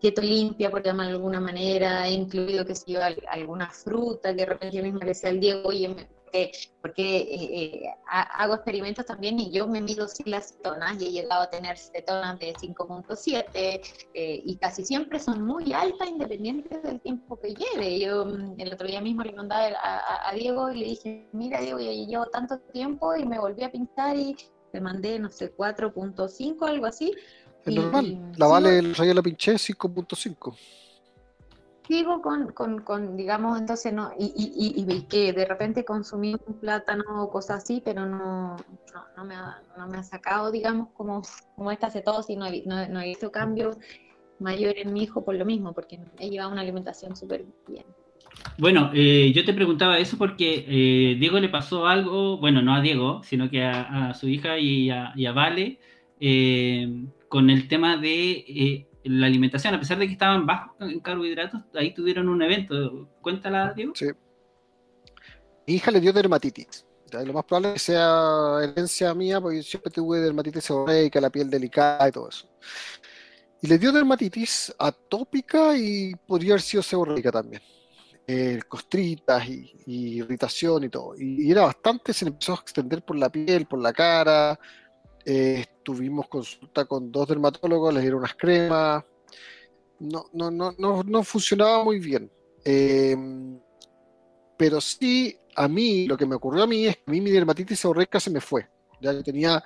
keto 0.00 0.22
limpia, 0.22 0.70
por 0.70 0.82
llamarlo 0.82 1.10
de 1.12 1.16
alguna 1.18 1.40
manera, 1.40 2.06
he 2.08 2.12
incluido, 2.12 2.64
que 2.64 2.74
si 2.74 2.92
yo, 2.92 3.02
al- 3.02 3.22
alguna 3.28 3.70
fruta, 3.70 4.30
que 4.30 4.36
de 4.42 4.46
repente 4.46 4.76
yo 4.76 4.82
misma 4.82 5.00
le 5.00 5.06
decía 5.06 5.30
al 5.30 5.40
Diego, 5.40 5.68
oye, 5.68 5.88
me- 5.88 6.08
porque, 6.28 6.52
porque 6.82 7.16
eh, 7.16 7.82
eh, 7.84 7.94
hago 8.06 8.54
experimentos 8.54 9.06
también 9.06 9.38
y 9.38 9.50
yo 9.50 9.66
me 9.66 9.80
mido 9.80 10.06
sin 10.08 10.30
las 10.30 10.52
cetonas 10.52 11.00
y 11.00 11.06
he 11.06 11.12
llegado 11.12 11.42
a 11.42 11.50
tener 11.50 11.78
cetonas 11.78 12.38
de 12.38 12.54
5.7 12.54 13.44
eh, 14.14 14.42
y 14.44 14.56
casi 14.56 14.84
siempre 14.84 15.18
son 15.18 15.42
muy 15.42 15.72
altas 15.72 16.08
independientes 16.08 16.82
del 16.82 17.00
tiempo 17.00 17.38
que 17.40 17.54
lleve. 17.54 17.98
Yo 17.98 18.26
mm, 18.26 18.54
el 18.58 18.72
otro 18.72 18.86
día 18.86 19.00
mismo 19.00 19.22
le 19.22 19.32
mandaba 19.32 19.68
a, 19.82 20.28
a 20.28 20.34
Diego 20.34 20.70
y 20.70 20.78
le 20.78 20.86
dije, 20.86 21.28
mira 21.32 21.60
Diego, 21.60 21.78
yo 21.78 21.90
llevo 21.90 22.26
tanto 22.26 22.58
tiempo 22.72 23.16
y 23.16 23.24
me 23.24 23.38
volví 23.38 23.64
a 23.64 23.72
pintar 23.72 24.16
y 24.16 24.36
le 24.72 24.80
mandé, 24.80 25.18
no 25.18 25.30
sé, 25.30 25.54
4.5, 25.56 26.68
algo 26.68 26.86
así. 26.86 27.12
Es 27.64 27.74
normal, 27.74 28.32
la 28.36 28.46
vale, 28.46 28.78
el 28.78 28.94
rayo 28.94 29.14
la 29.14 29.22
pinché 29.22 29.54
5.5 29.54 30.54
sigo 31.88 32.20
con, 32.20 32.52
con, 32.52 32.82
con, 32.82 33.16
digamos, 33.16 33.58
entonces 33.58 33.94
no, 33.94 34.12
y, 34.18 34.26
y, 34.36 34.84
y, 34.86 35.02
que 35.04 35.32
de 35.32 35.46
repente 35.46 35.86
consumí 35.86 36.36
un 36.46 36.54
plátano 36.60 37.02
o 37.22 37.30
cosas 37.30 37.64
así, 37.64 37.80
pero 37.82 38.04
no, 38.04 38.56
no, 38.56 39.04
no, 39.16 39.24
me, 39.24 39.34
ha, 39.34 39.62
no 39.78 39.88
me 39.88 39.96
ha 39.96 40.02
sacado, 40.02 40.52
digamos, 40.52 40.88
como, 40.94 41.22
como 41.56 41.72
esta 41.72 41.90
cetosis, 41.90 42.36
no 42.36 42.46
he, 42.46 42.62
no, 42.66 42.86
no 42.88 43.00
he 43.00 43.06
visto 43.06 43.32
cambios 43.32 43.78
mayores 44.38 44.84
en 44.84 44.92
mi 44.92 45.02
hijo 45.02 45.24
por 45.24 45.34
lo 45.34 45.46
mismo, 45.46 45.72
porque 45.72 45.98
he 46.18 46.28
llevado 46.28 46.52
una 46.52 46.60
alimentación 46.60 47.16
súper 47.16 47.46
bien. 47.66 47.86
Bueno, 48.58 48.90
eh, 48.92 49.32
yo 49.34 49.46
te 49.46 49.54
preguntaba 49.54 49.98
eso 49.98 50.18
porque 50.18 50.66
eh, 50.68 51.16
Diego 51.18 51.40
le 51.40 51.48
pasó 51.48 51.86
algo, 51.86 52.36
bueno, 52.36 52.60
no 52.60 52.74
a 52.74 52.82
Diego, 52.82 53.22
sino 53.24 53.48
que 53.50 53.64
a, 53.64 54.12
su 54.12 54.28
hija 54.28 54.58
y 54.58 54.90
a, 54.90 55.14
y 55.16 55.24
a 55.24 55.32
Vale, 55.32 55.78
eh, 56.20 57.04
con 57.28 57.48
el 57.48 57.66
tema 57.66 57.96
de 57.96 58.87
la 59.08 59.26
alimentación, 59.26 59.74
a 59.74 59.80
pesar 59.80 59.98
de 59.98 60.06
que 60.06 60.12
estaban 60.12 60.44
bajos 60.44 60.76
en 60.80 61.00
carbohidratos, 61.00 61.62
ahí 61.74 61.94
tuvieron 61.94 62.28
un 62.28 62.42
evento. 62.42 63.08
Cuéntala, 63.22 63.72
Diego. 63.74 63.92
Sí. 63.94 64.06
Mi 65.66 65.74
hija 65.74 65.90
le 65.90 66.00
dio 66.00 66.12
dermatitis. 66.12 66.84
Lo 67.12 67.32
más 67.32 67.44
probable 67.44 67.68
es 67.68 67.74
que 67.74 67.78
sea 67.92 68.58
herencia 68.62 69.14
mía, 69.14 69.40
porque 69.40 69.58
yo 69.58 69.62
siempre 69.62 69.90
tuve 69.90 70.20
dermatitis 70.20 70.64
seborreica, 70.64 71.20
la 71.20 71.30
piel 71.30 71.48
delicada 71.48 72.08
y 72.08 72.12
todo 72.12 72.28
eso. 72.28 72.48
Y 73.62 73.66
le 73.66 73.78
dio 73.78 73.92
dermatitis 73.92 74.74
atópica 74.78 75.74
y 75.76 76.14
podría 76.26 76.52
haber 76.52 76.62
sido 76.62 76.82
seborreica 76.82 77.32
también. 77.32 77.62
Eh, 78.26 78.60
costritas 78.68 79.48
y, 79.48 79.72
irritación 79.86 80.84
y 80.84 80.90
todo. 80.90 81.14
Y, 81.16 81.46
y, 81.46 81.50
era 81.50 81.62
bastante, 81.62 82.12
se 82.12 82.26
le 82.26 82.32
empezó 82.32 82.52
a 82.52 82.56
extender 82.56 83.02
por 83.02 83.16
la 83.16 83.30
piel, 83.30 83.64
por 83.64 83.80
la 83.80 83.94
cara, 83.94 84.58
eh, 85.30 85.66
tuvimos 85.82 86.26
consulta 86.26 86.86
con 86.86 87.12
dos 87.12 87.28
dermatólogos, 87.28 87.92
les 87.92 88.02
dieron 88.02 88.20
unas 88.20 88.34
cremas. 88.34 89.04
No, 90.00 90.24
no, 90.32 90.50
no, 90.50 90.74
no, 90.78 91.02
no 91.02 91.22
funcionaba 91.22 91.84
muy 91.84 91.98
bien. 91.98 92.32
Em, 92.64 93.60
pero 94.56 94.80
sí, 94.80 95.38
a 95.54 95.68
mí, 95.68 96.06
lo 96.06 96.16
que 96.16 96.24
me 96.24 96.34
ocurrió 96.34 96.62
a 96.62 96.66
mí 96.66 96.86
es 96.86 96.96
que 96.96 97.02
a 97.06 97.10
mí 97.10 97.20
mi 97.20 97.30
dermatitis 97.30 97.78
seborreica 97.78 98.18
se 98.18 98.30
me 98.30 98.40
fue. 98.40 98.70
Ya 99.02 99.22
tenía, 99.22 99.62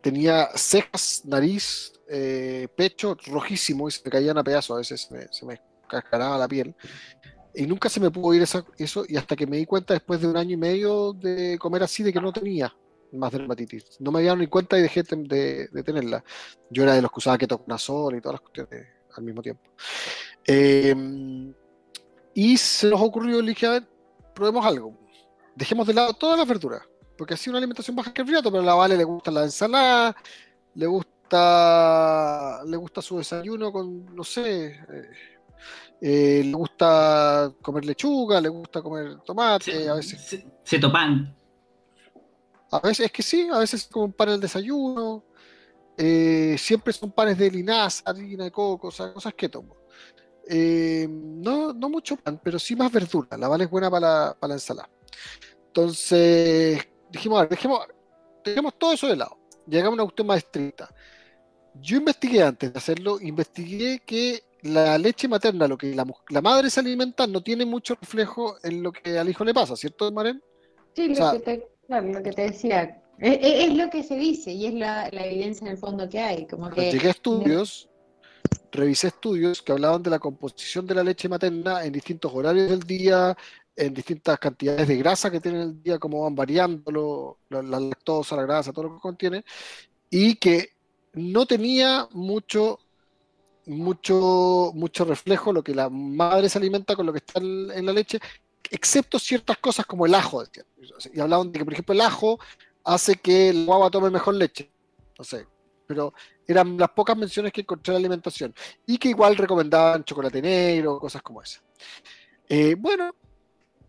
tenía 0.00 0.48
cejas, 0.56 1.22
nariz, 1.24 1.92
eh, 2.08 2.66
pecho 2.76 3.16
rojísimo 3.26 3.86
y 3.86 3.92
se 3.92 4.02
me 4.04 4.10
caían 4.10 4.38
a 4.38 4.42
pedazos, 4.42 4.74
a 4.74 4.78
veces 4.78 5.02
se 5.02 5.14
me, 5.14 5.28
se 5.30 5.46
me 5.46 5.60
cascaraba 5.88 6.36
la 6.36 6.48
piel. 6.48 6.74
Y 7.54 7.64
nunca 7.64 7.88
se 7.88 8.00
me 8.00 8.10
pudo 8.10 8.34
ir 8.34 8.42
eso, 8.42 8.64
y 9.06 9.16
hasta 9.16 9.36
que 9.36 9.46
me 9.46 9.58
di 9.58 9.66
cuenta 9.66 9.94
después 9.94 10.20
de 10.20 10.26
un 10.26 10.36
año 10.36 10.54
y 10.54 10.56
medio 10.56 11.12
de 11.12 11.58
comer 11.60 11.84
así, 11.84 12.02
de 12.02 12.12
que 12.12 12.20
no 12.20 12.32
tenía 12.32 12.74
más 13.12 13.32
dermatitis. 13.32 14.00
No 14.00 14.10
me 14.10 14.18
había 14.18 14.30
dado 14.30 14.40
ni 14.40 14.46
cuenta 14.46 14.78
y 14.78 14.82
dejé 14.82 15.02
de, 15.02 15.68
tenerla. 15.84 16.24
Yo 16.70 16.82
era 16.82 16.94
de 16.94 17.02
los 17.02 17.10
que 17.10 17.18
usaba 17.18 17.38
ketoconazol 17.38 18.16
y 18.16 18.20
todas 18.20 18.34
las 18.34 18.40
cuestiones 18.40 18.86
al 19.16 19.24
mismo 19.24 19.42
tiempo. 19.42 19.62
Em, 20.46 21.52
y 22.34 22.56
se 22.56 22.88
nos 22.88 23.00
ocurrió, 23.00 23.40
le 23.40 23.50
dije, 23.50 23.66
a 23.66 23.70
ver, 23.70 23.88
probemos 24.34 24.64
algo. 24.64 24.98
Dejemos 25.54 25.86
de 25.86 25.94
lado 25.94 26.14
todas 26.14 26.38
las 26.38 26.48
verduras, 26.48 26.82
porque 27.18 27.34
así 27.34 27.50
una 27.50 27.58
alimentación 27.58 27.96
baja 27.96 28.10
en 28.10 28.14
carbohidratos, 28.14 28.50
pero 28.50 28.62
a 28.62 28.66
la 28.66 28.74
Vale 28.74 28.96
le 28.96 29.04
gusta 29.04 29.30
la 29.30 29.44
ensalada, 29.44 30.16
le 30.74 30.86
gusta, 30.86 32.62
le 32.66 32.76
gusta 32.76 33.02
su 33.02 33.18
desayuno 33.18 33.72
con, 33.72 34.14
no 34.14 34.24
sé, 34.24 34.66
eh, 34.66 35.10
eh, 36.00 36.42
le 36.44 36.52
gusta 36.52 37.52
comer 37.60 37.84
lechuga, 37.84 38.40
le 38.40 38.48
gusta 38.48 38.80
comer 38.80 39.18
tomate, 39.20 39.88
a 39.88 39.94
veces. 39.94 40.42
Se, 40.62 40.78
topan. 40.78 41.36
A 42.70 42.80
veces 42.80 43.06
es 43.06 43.12
que 43.12 43.22
sí, 43.22 43.48
a 43.52 43.58
veces 43.58 43.88
como 43.90 44.06
un 44.06 44.12
pan 44.12 44.30
el 44.30 44.40
desayuno. 44.40 45.24
Eh, 45.96 46.56
siempre 46.58 46.92
son 46.92 47.12
panes 47.12 47.36
de 47.36 47.50
linaza, 47.50 48.02
harina 48.06 48.44
de 48.44 48.50
coco, 48.50 48.88
o 48.88 48.90
sea, 48.90 49.12
cosas 49.12 49.34
que 49.34 49.48
tomo. 49.48 49.76
Eh, 50.48 51.06
no, 51.10 51.72
no 51.72 51.90
mucho 51.90 52.16
pan, 52.16 52.40
pero 52.42 52.58
sí 52.58 52.74
más 52.74 52.90
verdura. 52.90 53.36
La 53.36 53.48
vale 53.48 53.64
es 53.64 53.70
buena 53.70 53.90
para 53.90 54.08
la, 54.08 54.36
para 54.38 54.48
la 54.48 54.54
ensalada. 54.54 54.88
Entonces, 55.66 56.88
dijimos, 57.10 57.38
a 57.38 57.42
ver, 57.42 57.50
dejemos, 57.50 57.86
dejemos 58.44 58.78
todo 58.78 58.92
eso 58.92 59.08
de 59.08 59.16
lado. 59.16 59.38
Llegamos 59.66 59.92
a 59.92 59.94
una 59.94 60.04
cuestión 60.04 60.26
más 60.26 60.38
estricta. 60.38 60.88
Yo 61.74 61.98
investigué 61.98 62.42
antes 62.42 62.72
de 62.72 62.78
hacerlo, 62.78 63.20
investigué 63.20 64.00
que 64.04 64.42
la 64.62 64.98
leche 64.98 65.28
materna, 65.28 65.68
lo 65.68 65.78
que 65.78 65.94
la, 65.94 66.06
la, 66.28 66.40
madre 66.40 66.70
se 66.70 66.80
alimenta, 66.80 67.26
no 67.26 67.42
tiene 67.42 67.64
mucho 67.64 67.94
reflejo 67.94 68.56
en 68.62 68.82
lo 68.82 68.92
que 68.92 69.18
al 69.18 69.28
hijo 69.28 69.44
le 69.44 69.54
pasa, 69.54 69.76
¿cierto, 69.76 70.10
Maren? 70.10 70.42
Sí, 70.94 71.14
lo 71.14 71.32
que 71.32 71.38
te 71.40 71.69
lo 71.90 72.22
que 72.22 72.32
te 72.32 72.42
decía. 72.42 73.02
Es, 73.18 73.74
lo 73.74 73.90
que 73.90 74.02
se 74.02 74.16
dice 74.16 74.50
y 74.52 74.66
es 74.66 74.74
la, 74.74 75.08
evidencia 75.08 75.66
en 75.66 75.72
el 75.72 75.78
fondo 75.78 76.08
que 76.08 76.20
hay. 76.20 76.46
Como 76.46 76.70
que... 76.70 76.90
Llegué 76.90 77.08
a 77.08 77.10
estudios, 77.10 77.90
revisé 78.72 79.08
estudios 79.08 79.60
que 79.60 79.72
hablaban 79.72 80.02
de 80.02 80.10
la 80.10 80.18
composición 80.18 80.86
de 80.86 80.94
la 80.94 81.04
leche 81.04 81.28
materna 81.28 81.84
en 81.84 81.92
distintos 81.92 82.32
horarios 82.34 82.70
del 82.70 82.80
día, 82.80 83.36
en 83.76 83.92
distintas 83.92 84.38
cantidades 84.38 84.88
de 84.88 84.96
grasa 84.96 85.30
que 85.30 85.40
tiene 85.40 85.62
el 85.62 85.82
día, 85.82 85.98
cómo 85.98 86.22
van 86.22 86.34
variando 86.34 87.38
la, 87.50 87.62
lactosa, 87.62 88.36
la 88.36 88.42
grasa, 88.42 88.72
todo 88.72 88.84
lo 88.84 88.94
que 88.94 89.00
contiene, 89.00 89.44
y 90.08 90.36
que 90.36 90.70
no 91.12 91.44
tenía 91.44 92.08
mucho 92.12 92.78
mucho 93.66 94.72
mucho 94.74 95.04
reflejo 95.04 95.52
lo 95.52 95.62
que 95.62 95.74
la 95.74 95.90
madre 95.90 96.48
se 96.48 96.58
alimenta 96.58 96.96
con 96.96 97.04
lo 97.06 97.12
que 97.12 97.18
está 97.18 97.38
en 97.40 97.86
la 97.86 97.92
leche 97.92 98.18
excepto 98.70 99.18
ciertas 99.18 99.58
cosas 99.58 99.84
como 99.84 100.06
el 100.06 100.14
ajo. 100.14 100.44
Y 101.12 101.20
hablaban 101.20 101.52
de 101.52 101.58
que, 101.58 101.64
por 101.64 101.74
ejemplo, 101.74 101.94
el 101.94 102.00
ajo 102.00 102.38
hace 102.84 103.16
que 103.16 103.50
el 103.50 103.66
guagua 103.66 103.90
tome 103.90 104.10
mejor 104.10 104.34
leche. 104.34 104.70
No 105.18 105.24
sé, 105.24 105.46
pero 105.86 106.14
eran 106.46 106.78
las 106.78 106.90
pocas 106.90 107.16
menciones 107.16 107.52
que 107.52 107.62
encontré 107.62 107.90
en 107.90 107.94
la 107.94 107.98
alimentación. 107.98 108.54
Y 108.86 108.96
que 108.96 109.08
igual 109.08 109.36
recomendaban 109.36 110.04
chocolate 110.04 110.40
negro, 110.40 110.98
cosas 110.98 111.20
como 111.20 111.42
esa. 111.42 111.60
Eh, 112.48 112.76
bueno, 112.78 113.14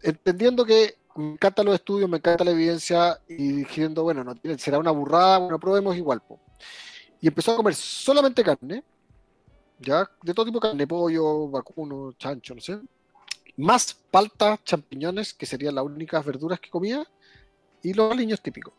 entendiendo 0.01 0.65
que 0.65 0.97
me 1.15 1.33
encantan 1.33 1.65
los 1.65 1.75
estudios, 1.75 2.09
me 2.09 2.17
encanta 2.17 2.43
la 2.43 2.51
evidencia 2.51 3.19
y 3.27 3.51
diciendo, 3.53 4.03
bueno, 4.03 4.23
no 4.23 4.35
será 4.57 4.79
una 4.79 4.91
burrada, 4.91 5.37
bueno, 5.39 5.59
probemos 5.59 5.95
igual. 5.95 6.21
Y 7.19 7.27
empezó 7.27 7.53
a 7.53 7.57
comer 7.57 7.75
solamente 7.75 8.43
carne, 8.43 8.83
ya, 9.79 10.09
de 10.21 10.33
todo 10.33 10.45
tipo 10.45 10.59
de 10.59 10.69
carne, 10.69 10.87
pollo, 10.87 11.49
vacuno, 11.49 12.13
chancho, 12.13 12.55
no 12.55 12.61
sé 12.61 12.79
más 13.57 13.93
palta, 14.11 14.59
champiñones, 14.63 15.33
que 15.33 15.45
serían 15.45 15.75
las 15.75 15.85
únicas 15.85 16.25
verduras 16.25 16.59
que 16.59 16.69
comía, 16.69 17.05
y 17.83 17.93
los 17.93 18.11
aliños 18.11 18.41
típicos. 18.41 18.73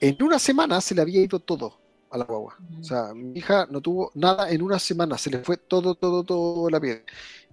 En 0.00 0.22
una 0.22 0.38
semana 0.38 0.80
se 0.80 0.94
le 0.94 1.02
había 1.02 1.22
ido 1.22 1.38
todo 1.38 1.78
a 2.10 2.18
la 2.18 2.24
guagua. 2.24 2.56
O 2.80 2.84
sea, 2.84 3.14
mi 3.14 3.38
hija 3.38 3.66
no 3.70 3.80
tuvo 3.80 4.10
nada 4.14 4.50
en 4.50 4.62
una 4.62 4.78
semana, 4.78 5.18
se 5.18 5.30
le 5.30 5.38
fue 5.38 5.56
todo, 5.56 5.94
todo, 5.94 6.22
todo 6.24 6.70
la 6.70 6.80
piel. 6.80 7.02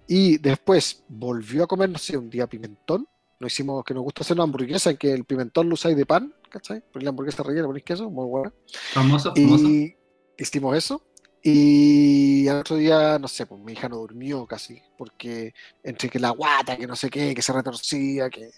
Y 0.06 0.38
después 0.38 1.04
volvió 1.08 1.64
a 1.64 1.66
comer, 1.66 1.90
no 1.90 1.98
sé, 1.98 2.16
un 2.16 2.30
día 2.30 2.46
pimentón. 2.46 3.06
Nos 3.40 3.52
hicimos 3.52 3.84
que 3.84 3.94
nos 3.94 4.04
gusta 4.04 4.22
hacer 4.22 4.36
una 4.36 4.44
hamburguesa 4.44 4.90
en 4.90 4.96
que 4.96 5.12
el 5.12 5.24
pimentón 5.24 5.68
lo 5.68 5.74
usáis 5.74 5.96
de 5.96 6.06
pan, 6.06 6.32
¿cachai? 6.48 6.80
Ponéis 6.80 7.04
la 7.04 7.10
hamburguesa 7.10 7.42
rellena, 7.42 7.66
ponéis 7.66 7.84
queso, 7.84 8.08
muy 8.10 8.26
buena. 8.26 8.52
Famoso, 8.92 9.34
famoso. 9.34 9.68
Y 9.68 9.96
hicimos 10.38 10.76
eso. 10.76 11.02
Y 11.42 12.46
al 12.46 12.58
otro 12.58 12.76
día, 12.76 13.18
no 13.18 13.26
sé, 13.26 13.46
pues 13.46 13.60
mi 13.60 13.72
hija 13.72 13.88
no 13.88 13.96
durmió 13.96 14.46
casi, 14.46 14.80
porque 14.96 15.52
entre 15.82 16.08
que 16.08 16.20
la 16.20 16.30
guata, 16.30 16.76
que 16.76 16.86
no 16.86 16.94
sé 16.94 17.10
qué, 17.10 17.34
que 17.34 17.42
se 17.42 17.52
retorcía, 17.52 18.30
que 18.30 18.50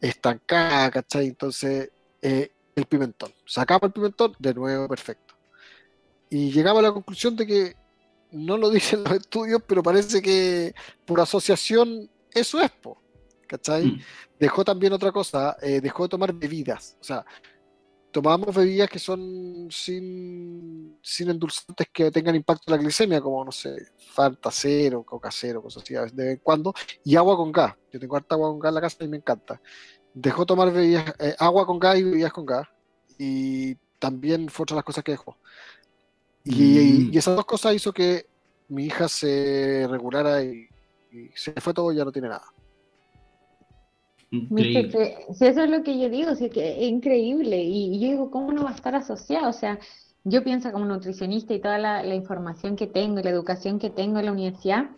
estancada, 0.00 0.90
¿cachai? 0.90 1.26
Entonces, 1.26 1.90
eh, 2.22 2.52
el 2.76 2.86
pimentón. 2.86 3.32
Sacamos 3.44 3.84
el 3.84 3.92
pimentón, 3.92 4.34
de 4.38 4.54
nuevo 4.54 4.88
perfecto. 4.88 5.34
Y 6.30 6.52
llegamos 6.52 6.80
a 6.80 6.88
la 6.88 6.92
conclusión 6.92 7.34
de 7.36 7.46
que 7.46 7.76
no 8.30 8.56
lo 8.58 8.70
dicen 8.70 9.02
los 9.04 9.12
estudios, 9.14 9.62
pero 9.66 9.82
parece 9.82 10.22
que 10.22 10.74
por 11.04 11.20
asociación 11.20 12.08
eso 12.32 12.60
es, 12.60 12.70
po, 12.70 13.00
¿cachai? 13.46 13.86
Mm. 13.86 14.00
Dejó 14.38 14.64
también 14.64 14.92
otra 14.92 15.12
cosa, 15.12 15.56
eh, 15.62 15.80
dejó 15.80 16.04
de 16.04 16.08
tomar 16.10 16.32
bebidas. 16.32 16.96
O 17.00 17.04
sea, 17.04 17.24
tomamos 18.14 18.54
bebidas 18.54 18.88
que 18.88 19.00
son 19.00 19.66
sin, 19.72 20.96
sin 21.02 21.30
endulzantes 21.30 21.88
que 21.92 22.12
tengan 22.12 22.36
impacto 22.36 22.62
en 22.68 22.76
la 22.76 22.80
glicemia, 22.80 23.20
como, 23.20 23.44
no 23.44 23.50
sé, 23.50 23.74
Fanta 24.12 24.52
cero, 24.52 25.02
Coca 25.04 25.30
cero, 25.32 25.60
cosas 25.60 25.82
así, 25.82 25.94
de 25.94 26.24
vez 26.24 26.34
en 26.34 26.40
cuando, 26.40 26.72
y 27.02 27.16
agua 27.16 27.36
con 27.36 27.50
gas. 27.50 27.74
Yo 27.92 27.98
tengo 27.98 28.14
harta 28.14 28.36
agua 28.36 28.50
con 28.50 28.60
gas 28.60 28.70
en 28.70 28.74
la 28.76 28.80
casa 28.80 29.02
y 29.02 29.08
me 29.08 29.16
encanta. 29.16 29.60
Dejó 30.14 30.46
tomar 30.46 30.72
bebidas, 30.72 31.12
eh, 31.18 31.34
agua 31.40 31.66
con 31.66 31.80
gas 31.80 31.98
y 31.98 32.04
bebidas 32.04 32.32
con 32.32 32.46
gas, 32.46 32.68
y 33.18 33.74
también 33.98 34.48
fue 34.48 34.62
otra 34.62 34.76
de 34.76 34.78
las 34.78 34.84
cosas 34.84 35.02
que 35.02 35.12
dejó. 35.12 35.36
Y, 36.44 37.10
mm. 37.10 37.18
esas 37.18 37.34
dos 37.34 37.46
cosas 37.46 37.74
hizo 37.74 37.92
que 37.92 38.28
mi 38.68 38.84
hija 38.84 39.08
se 39.08 39.88
regulara 39.90 40.40
y, 40.40 40.68
se 41.34 41.52
fue 41.60 41.74
todo 41.74 41.92
y 41.92 41.96
ya 41.96 42.04
no 42.04 42.12
tiene 42.12 42.28
nada. 42.28 42.46
Increíble. 44.34 45.16
Si 45.32 45.46
eso 45.46 45.62
es 45.62 45.70
lo 45.70 45.82
que 45.82 45.98
yo 45.98 46.08
digo, 46.08 46.34
si 46.34 46.46
es 46.46 46.52
que 46.52 46.82
es 46.82 46.88
increíble. 46.88 47.62
Y, 47.62 47.98
yo 48.00 48.08
digo, 48.08 48.30
¿cómo 48.30 48.52
no 48.52 48.64
va 48.64 48.70
a 48.70 48.74
estar 48.74 48.94
asociado? 48.94 49.48
O 49.48 49.52
sea, 49.52 49.78
yo 50.24 50.42
pienso 50.42 50.72
como 50.72 50.84
nutricionista 50.84 51.54
y 51.54 51.60
toda 51.60 51.78
la, 51.78 52.02
la 52.02 52.14
información 52.14 52.76
que 52.76 52.86
tengo 52.86 53.20
y 53.20 53.22
la 53.22 53.30
educación 53.30 53.78
que 53.78 53.90
tengo 53.90 54.18
en 54.18 54.26
la 54.26 54.32
universidad, 54.32 54.90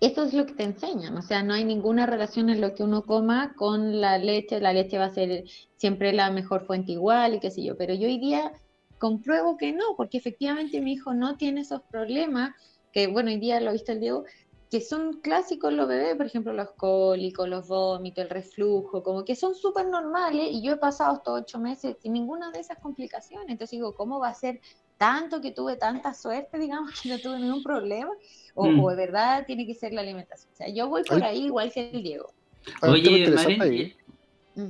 eso 0.00 0.24
es 0.24 0.34
lo 0.34 0.44
que 0.44 0.52
te 0.52 0.64
enseñan, 0.64 1.16
o 1.16 1.22
sea, 1.22 1.42
no 1.42 1.54
hay 1.54 1.64
ninguna 1.64 2.04
relación 2.04 2.50
en 2.50 2.60
lo 2.60 2.74
que 2.74 2.82
uno 2.82 3.04
coma 3.04 3.54
con 3.54 4.00
la 4.00 4.18
leche, 4.18 4.60
la 4.60 4.72
leche 4.72 4.98
va 4.98 5.06
a 5.06 5.14
ser 5.14 5.44
siempre 5.76 6.12
la 6.12 6.30
mejor 6.30 6.66
fuente 6.66 6.92
igual 6.92 7.34
y 7.34 7.40
qué 7.40 7.50
sé 7.50 7.62
yo, 7.64 7.76
pero 7.76 7.94
yo 7.94 8.06
hoy 8.06 8.18
día 8.18 8.52
compruebo 8.98 9.56
que 9.56 9.72
no, 9.72 9.96
porque 9.96 10.18
efectivamente 10.18 10.80
mi 10.80 10.92
hijo 10.92 11.14
no 11.14 11.36
tiene 11.36 11.62
esos 11.62 11.80
problemas, 11.82 12.54
que 12.92 13.06
bueno, 13.06 13.30
hoy 13.30 13.38
día 13.38 13.60
lo 13.60 13.72
viste 13.72 13.92
el 13.92 14.00
Diego, 14.00 14.24
que 14.74 14.80
son 14.80 15.20
clásicos 15.20 15.72
los 15.72 15.86
bebés, 15.86 16.16
por 16.16 16.26
ejemplo, 16.26 16.52
los 16.52 16.72
cólicos, 16.72 17.48
los 17.48 17.68
vómitos, 17.68 18.24
el 18.24 18.28
reflujo, 18.28 19.04
como 19.04 19.24
que 19.24 19.36
son 19.36 19.54
súper 19.54 19.86
normales 19.86 20.48
y 20.50 20.64
yo 20.64 20.72
he 20.72 20.76
pasado 20.76 21.14
estos 21.14 21.42
ocho 21.42 21.60
meses 21.60 21.96
sin 22.02 22.12
ninguna 22.12 22.50
de 22.50 22.58
esas 22.58 22.78
complicaciones, 22.80 23.46
entonces 23.50 23.70
digo, 23.70 23.94
¿cómo 23.94 24.18
va 24.18 24.30
a 24.30 24.34
ser 24.34 24.60
tanto 24.98 25.40
que 25.40 25.52
tuve 25.52 25.76
tanta 25.76 26.12
suerte, 26.12 26.58
digamos, 26.58 27.00
que 27.00 27.08
no 27.08 27.20
tuve 27.20 27.38
ningún 27.38 27.62
problema? 27.62 28.10
O, 28.56 28.66
Mm. 28.66 28.80
o 28.80 28.90
de 28.90 28.96
verdad 28.96 29.46
tiene 29.46 29.64
que 29.64 29.76
ser 29.76 29.92
la 29.92 30.00
alimentación. 30.00 30.52
O 30.52 30.56
sea, 30.56 30.68
yo 30.68 30.88
voy 30.88 31.04
por 31.04 31.22
ahí 31.22 31.44
igual 31.44 31.70
que 31.72 31.90
el 31.90 32.02
Diego. 32.02 32.32
Oye. 32.82 33.96
Mm. 34.56 34.66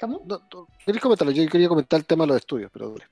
¿Cómo? 0.00 0.22
No, 0.24 0.40
no, 0.50 0.68
¿Querés 0.86 1.02
comentarlo? 1.02 1.30
Yo 1.30 1.46
quería 1.46 1.68
comentar 1.68 2.00
el 2.00 2.06
tema 2.06 2.24
de 2.24 2.28
los 2.28 2.36
estudios, 2.38 2.70
pero 2.72 2.88
dure. 2.88 3.04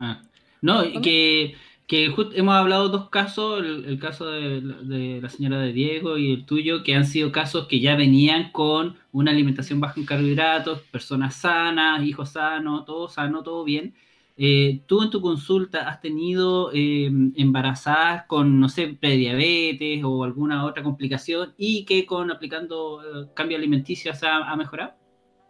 Ah, 0.00 0.22
no, 0.62 0.82
y 0.86 0.92
¿Cómo? 0.94 1.02
que, 1.02 1.54
que 1.86 2.08
just- 2.08 2.32
hemos 2.34 2.54
hablado 2.54 2.88
dos 2.88 3.10
casos, 3.10 3.60
el, 3.60 3.98
caso 3.98 4.26
de, 4.30 4.60
la- 4.62 5.28
señora 5.28 5.58
de 5.60 5.72
Diego 5.72 6.16
y 6.18 6.32
el 6.32 6.46
tuyo, 6.46 6.82
que 6.82 6.94
han 6.94 7.04
sido 7.06 7.30
casos 7.32 7.66
que 7.68 7.80
ya 7.80 7.94
venían 7.96 8.50
con 8.52 8.96
una 9.12 9.30
alimentación 9.32 9.80
baja 9.80 10.00
en 10.00 10.06
carbohidratos, 10.06 10.80
personas 10.90 11.36
sanas, 11.36 12.02
hijos 12.04 12.30
sanos, 12.30 12.84
todo 12.86 13.08
sano, 13.08 13.42
todo 13.42 13.64
bien. 13.64 13.94
Eh, 14.36 14.80
¿Tú 14.86 15.02
en 15.02 15.10
tu 15.10 15.20
consulta 15.20 15.88
has 15.88 16.00
tenido 16.00 16.70
eh, 16.72 17.08
embarazadas 17.36 18.24
con, 18.26 18.58
no 18.58 18.68
sé, 18.68 18.88
prediabetes 19.00 20.02
o 20.02 20.24
alguna 20.24 20.64
otra 20.64 20.82
complicación 20.82 21.54
y 21.56 21.84
que 21.84 22.04
con 22.04 22.30
aplicando 22.32 23.00
eh, 23.02 23.28
cambio 23.34 23.56
alimenticio 23.58 24.12
se 24.14 24.26
ha, 24.26 24.38
ha 24.38 24.56
mejorado? 24.56 24.94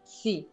Sí, 0.02 0.48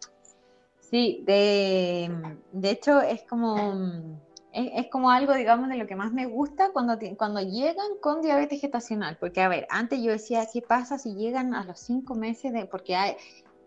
sí, 0.79 1.23
de, 1.25 2.09
de 2.53 2.71
hecho 2.71 3.01
es 3.01 3.23
como, 3.29 4.21
es, 4.53 4.85
es 4.85 4.87
como 4.91 5.11
algo, 5.11 5.33
digamos, 5.33 5.69
de 5.69 5.77
lo 5.77 5.87
que 5.87 5.95
más 5.95 6.11
me 6.11 6.25
gusta 6.25 6.71
cuando, 6.71 6.97
cuando 7.17 7.41
llegan 7.41 7.87
con 8.01 8.21
diabetes 8.21 8.61
gestacional, 8.61 9.17
porque 9.19 9.41
a 9.41 9.47
ver, 9.47 9.67
antes 9.69 10.01
yo 10.01 10.11
decía, 10.11 10.47
¿qué 10.51 10.61
pasa 10.61 10.97
si 10.97 11.15
llegan 11.15 11.53
a 11.53 11.63
los 11.63 11.79
cinco 11.79 12.15
meses 12.15 12.53
de, 12.53 12.65
porque 12.65 12.95
hay, 12.95 13.15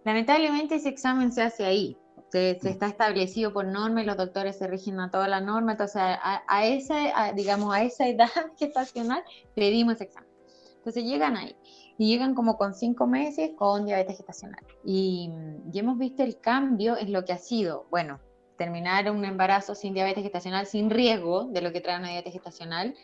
lamentablemente 0.04 0.76
ese 0.76 0.90
examen 0.90 1.32
se 1.32 1.42
hace 1.42 1.64
ahí, 1.64 1.96
se, 2.30 2.58
se 2.60 2.70
está 2.70 2.86
establecido 2.86 3.52
por 3.52 3.66
norma 3.66 4.02
y 4.02 4.06
los 4.06 4.16
doctores 4.16 4.58
se 4.58 4.66
rigen 4.66 5.00
a 5.00 5.10
toda 5.10 5.28
la 5.28 5.40
norma, 5.40 5.72
entonces 5.72 6.02
a, 6.02 6.42
a 6.46 6.66
esa, 6.66 6.96
a, 7.14 7.32
digamos, 7.32 7.74
a 7.74 7.82
esa 7.82 8.06
edad 8.08 8.28
gestacional 8.58 9.22
pedimos 9.54 9.94
ese 9.94 10.04
examen. 10.04 10.30
Entonces 10.76 11.04
llegan 11.04 11.36
ahí 11.38 11.56
y 11.96 12.08
llegan 12.08 12.34
como 12.34 12.58
con 12.58 12.74
cinco 12.74 13.06
meses 13.06 13.52
con 13.56 13.86
diabetes 13.86 14.18
gestacional. 14.18 14.62
Y, 14.84 15.30
y 15.72 15.78
hemos 15.78 15.96
visto 15.96 16.22
el 16.22 16.38
cambio 16.38 16.98
en 16.98 17.10
lo 17.10 17.24
que 17.24 17.32
ha 17.32 17.38
sido, 17.38 17.86
bueno, 17.90 18.20
terminar 18.56 19.10
un 19.10 19.24
embarazo 19.24 19.74
sin 19.74 19.94
diabetes 19.94 20.22
gestacional, 20.22 20.66
sin 20.66 20.90
riesgo 20.90 21.44
de 21.46 21.60
lo 21.60 21.72
que 21.72 21.80
trae 21.80 21.98
una 21.98 22.08
diabetes 22.08 22.32
gestacional, 22.32 22.94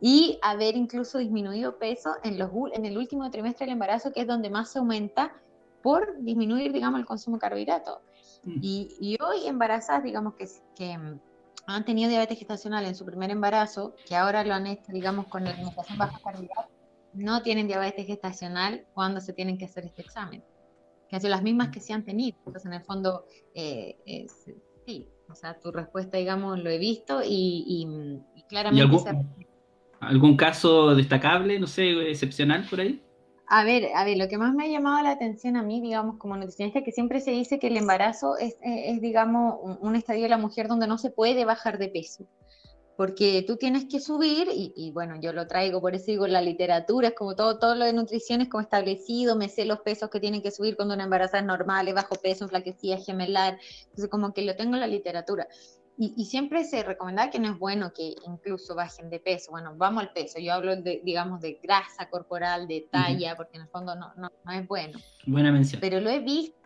y 0.00 0.38
haber 0.42 0.76
incluso 0.76 1.18
disminuido 1.18 1.78
peso 1.78 2.14
en, 2.22 2.38
los, 2.38 2.50
en 2.72 2.84
el 2.84 2.98
último 2.98 3.30
trimestre 3.30 3.66
del 3.66 3.74
embarazo, 3.74 4.12
que 4.12 4.20
es 4.22 4.26
donde 4.26 4.50
más 4.50 4.72
se 4.72 4.78
aumenta 4.78 5.32
por 5.82 6.18
disminuir, 6.20 6.72
digamos, 6.72 7.00
el 7.00 7.06
consumo 7.06 7.36
de 7.36 7.40
carbohidratos. 7.40 7.98
Mm. 8.42 8.58
Y, 8.62 8.96
y 9.00 9.22
hoy 9.22 9.46
embarazadas, 9.46 10.02
digamos, 10.02 10.34
que, 10.34 10.46
que 10.74 10.98
mm, 10.98 11.20
han 11.66 11.84
tenido 11.84 12.10
diabetes 12.10 12.38
gestacional 12.38 12.84
en 12.84 12.94
su 12.94 13.04
primer 13.04 13.30
embarazo, 13.30 13.94
que 14.06 14.16
ahora 14.16 14.44
lo 14.44 14.54
han 14.54 14.66
hecho, 14.66 14.92
digamos, 14.92 15.26
con 15.26 15.44
la 15.44 15.50
alimentación 15.50 15.98
baja 15.98 16.18
carbohidratos, 16.22 16.72
no 17.12 17.42
tienen 17.42 17.66
diabetes 17.66 18.06
gestacional 18.06 18.86
cuando 18.92 19.20
se 19.20 19.32
tienen 19.32 19.56
que 19.56 19.66
hacer 19.66 19.84
este 19.84 20.02
examen, 20.02 20.42
que 21.08 21.16
han 21.16 21.22
sido 21.22 21.30
las 21.30 21.42
mismas 21.42 21.68
que 21.68 21.80
se 21.80 21.92
han 21.92 22.04
tenido. 22.04 22.36
Entonces, 22.38 22.66
en 22.66 22.72
el 22.74 22.82
fondo, 22.82 23.26
eh, 23.54 23.96
es- 24.04 24.50
sí, 24.86 25.08
o 25.30 25.34
sea, 25.34 25.58
tu 25.58 25.70
respuesta, 25.72 26.18
digamos, 26.18 26.58
lo 26.62 26.70
he 26.70 26.78
visto 26.78 27.22
y, 27.22 27.64
y- 27.66 28.20
y 28.34 28.42
claramente... 28.44 28.82
algún- 28.84 29.00
se- 29.04 29.46
¿Algún 30.00 30.36
caso 30.36 30.94
destacable, 30.94 31.58
no 31.58 31.66
sé, 31.66 32.10
excepcional 32.10 32.66
por 32.68 32.80
ahí? 32.80 33.00
A 33.46 33.64
ver, 33.64 33.88
a 33.94 34.04
ver, 34.04 34.18
lo 34.18 34.28
que 34.28 34.36
más 34.38 34.54
me 34.54 34.64
ha 34.64 34.68
llamado 34.68 35.02
la 35.02 35.10
atención 35.12 35.56
a 35.56 35.62
mí, 35.62 35.80
digamos, 35.80 36.18
como 36.18 36.36
nutricionista, 36.36 36.80
es 36.80 36.84
que 36.84 36.92
siempre 36.92 37.20
se 37.20 37.30
dice 37.30 37.58
que 37.58 37.68
el 37.68 37.76
embarazo 37.76 38.36
es, 38.36 38.54
es, 38.62 38.96
es, 38.96 39.00
digamos, 39.00 39.56
un, 39.62 39.78
un 39.80 39.96
estadio 39.96 40.22
de 40.24 40.28
la 40.28 40.38
mujer 40.38 40.68
donde 40.68 40.86
no 40.86 40.98
se 40.98 41.10
puede 41.10 41.44
bajar 41.44 41.78
de 41.78 41.88
peso. 41.88 42.26
Porque 42.96 43.44
tú 43.46 43.56
tienes 43.56 43.86
que 43.86 43.98
subir, 43.98 44.48
y, 44.52 44.72
y 44.76 44.92
bueno, 44.92 45.20
yo 45.20 45.32
lo 45.32 45.46
traigo, 45.46 45.80
por 45.80 45.94
eso 45.94 46.06
digo, 46.06 46.26
la 46.26 46.40
literatura 46.40 47.08
es 47.08 47.14
como 47.14 47.34
todo, 47.34 47.58
todo 47.58 47.74
lo 47.74 47.84
de 47.84 47.92
nutrición 47.92 48.40
es 48.40 48.48
como 48.48 48.60
establecido, 48.60 49.34
me 49.34 49.48
sé 49.48 49.64
los 49.64 49.80
pesos 49.80 50.10
que 50.10 50.20
tienen 50.20 50.42
que 50.42 50.50
subir 50.50 50.76
cuando 50.76 50.94
una 50.94 51.04
embarazada 51.04 51.40
es 51.40 51.46
normal, 51.46 51.88
es 51.88 51.94
bajo 51.94 52.14
peso, 52.16 52.44
enflaquecida, 52.44 52.98
gemelar, 52.98 53.58
entonces 53.84 54.08
como 54.08 54.32
que 54.32 54.42
lo 54.42 54.54
tengo 54.54 54.74
en 54.74 54.80
la 54.80 54.86
literatura. 54.86 55.48
Y, 55.96 56.12
y, 56.16 56.24
siempre 56.24 56.64
se 56.64 56.82
recomienda 56.82 57.30
que 57.30 57.38
no 57.38 57.52
es 57.52 57.58
bueno 57.58 57.92
que 57.92 58.16
incluso 58.26 58.74
bajen 58.74 59.10
de 59.10 59.20
peso. 59.20 59.52
Bueno, 59.52 59.74
vamos 59.76 60.02
al 60.02 60.12
peso. 60.12 60.40
Yo 60.40 60.52
hablo, 60.52 60.74
de, 60.74 61.00
digamos, 61.04 61.40
de 61.40 61.60
grasa 61.62 62.10
corporal, 62.10 62.66
de 62.66 62.88
talla, 62.90 63.30
uh 63.30 63.34
-huh. 63.34 63.36
porque 63.36 63.58
en 63.58 63.62
el 63.62 63.68
fondo 63.68 63.94
no, 63.94 64.12
no, 64.16 64.32
no, 64.44 64.52
es 64.52 64.66
bueno. 64.66 64.98
Buena 65.24 65.52
mención. 65.52 65.80
Pero 65.80 66.00
lo 66.00 66.10
he 66.10 66.18
visto. 66.18 66.63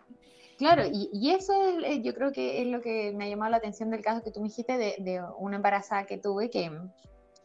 Claro, 0.59 0.83
y, 0.93 1.09
y, 1.13 1.31
eso 1.31 1.53
es, 1.85 2.03
yo 2.03 2.13
creo 2.15 2.33
que 2.33 2.61
es 2.61 2.67
lo 2.67 2.81
que 2.81 3.13
me 3.17 3.25
ha 3.25 3.29
llamado 3.29 3.53
la 3.53 3.59
atención 3.59 3.91
del 3.91 4.03
caso 4.03 4.25
que 4.25 4.33
tú 4.33 4.41
me 4.41 4.49
dijiste 4.49 4.77
de, 4.77 4.97
de 4.99 5.23
una 5.39 5.57
embarazada 5.57 6.05
que 6.05 6.19
tuve 6.19 6.51
que 6.51 6.71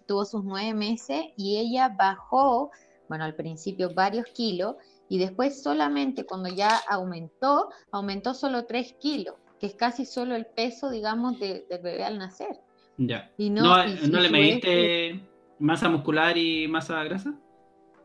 tuvo 0.07 0.25
sus 0.25 0.43
nueve 0.43 0.73
meses 0.73 1.25
y 1.37 1.57
ella 1.57 1.89
bajó, 1.89 2.71
bueno, 3.07 3.23
al 3.23 3.35
principio 3.35 3.93
varios 3.93 4.25
kilos 4.33 4.75
y 5.09 5.19
después 5.19 5.61
solamente 5.61 6.25
cuando 6.25 6.49
ya 6.49 6.75
aumentó, 6.89 7.69
aumentó 7.91 8.33
solo 8.33 8.65
tres 8.65 8.93
kilos 8.93 9.35
que 9.63 9.67
es 9.67 9.75
casi 9.75 10.05
solo 10.05 10.35
el 10.35 10.45
peso, 10.45 10.89
digamos, 10.89 11.39
de, 11.39 11.65
del 11.69 11.81
bebé 11.81 12.03
al 12.03 12.17
nacer. 12.17 12.59
Ya. 12.97 13.31
Y 13.37 13.49
no, 13.49 13.61
no, 13.61 13.87
y, 13.87 14.09
¿no 14.09 14.19
y 14.19 14.21
le 14.23 14.29
mediste 14.29 15.23
masa 15.57 15.87
muscular 15.87 16.37
y 16.37 16.67
masa 16.67 17.01
grasa? 17.05 17.33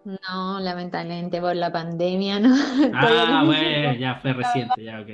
No, 0.04 0.60
lamentablemente 0.60 1.40
por 1.40 1.54
la 1.56 1.70
pandemia, 1.70 2.40
¿no? 2.40 2.54
Ah, 2.94 3.42
bueno, 3.44 3.94
ya 3.94 4.16
fue 4.16 4.32
reciente, 4.32 4.82
ya, 4.82 5.00
ok. 5.00 5.08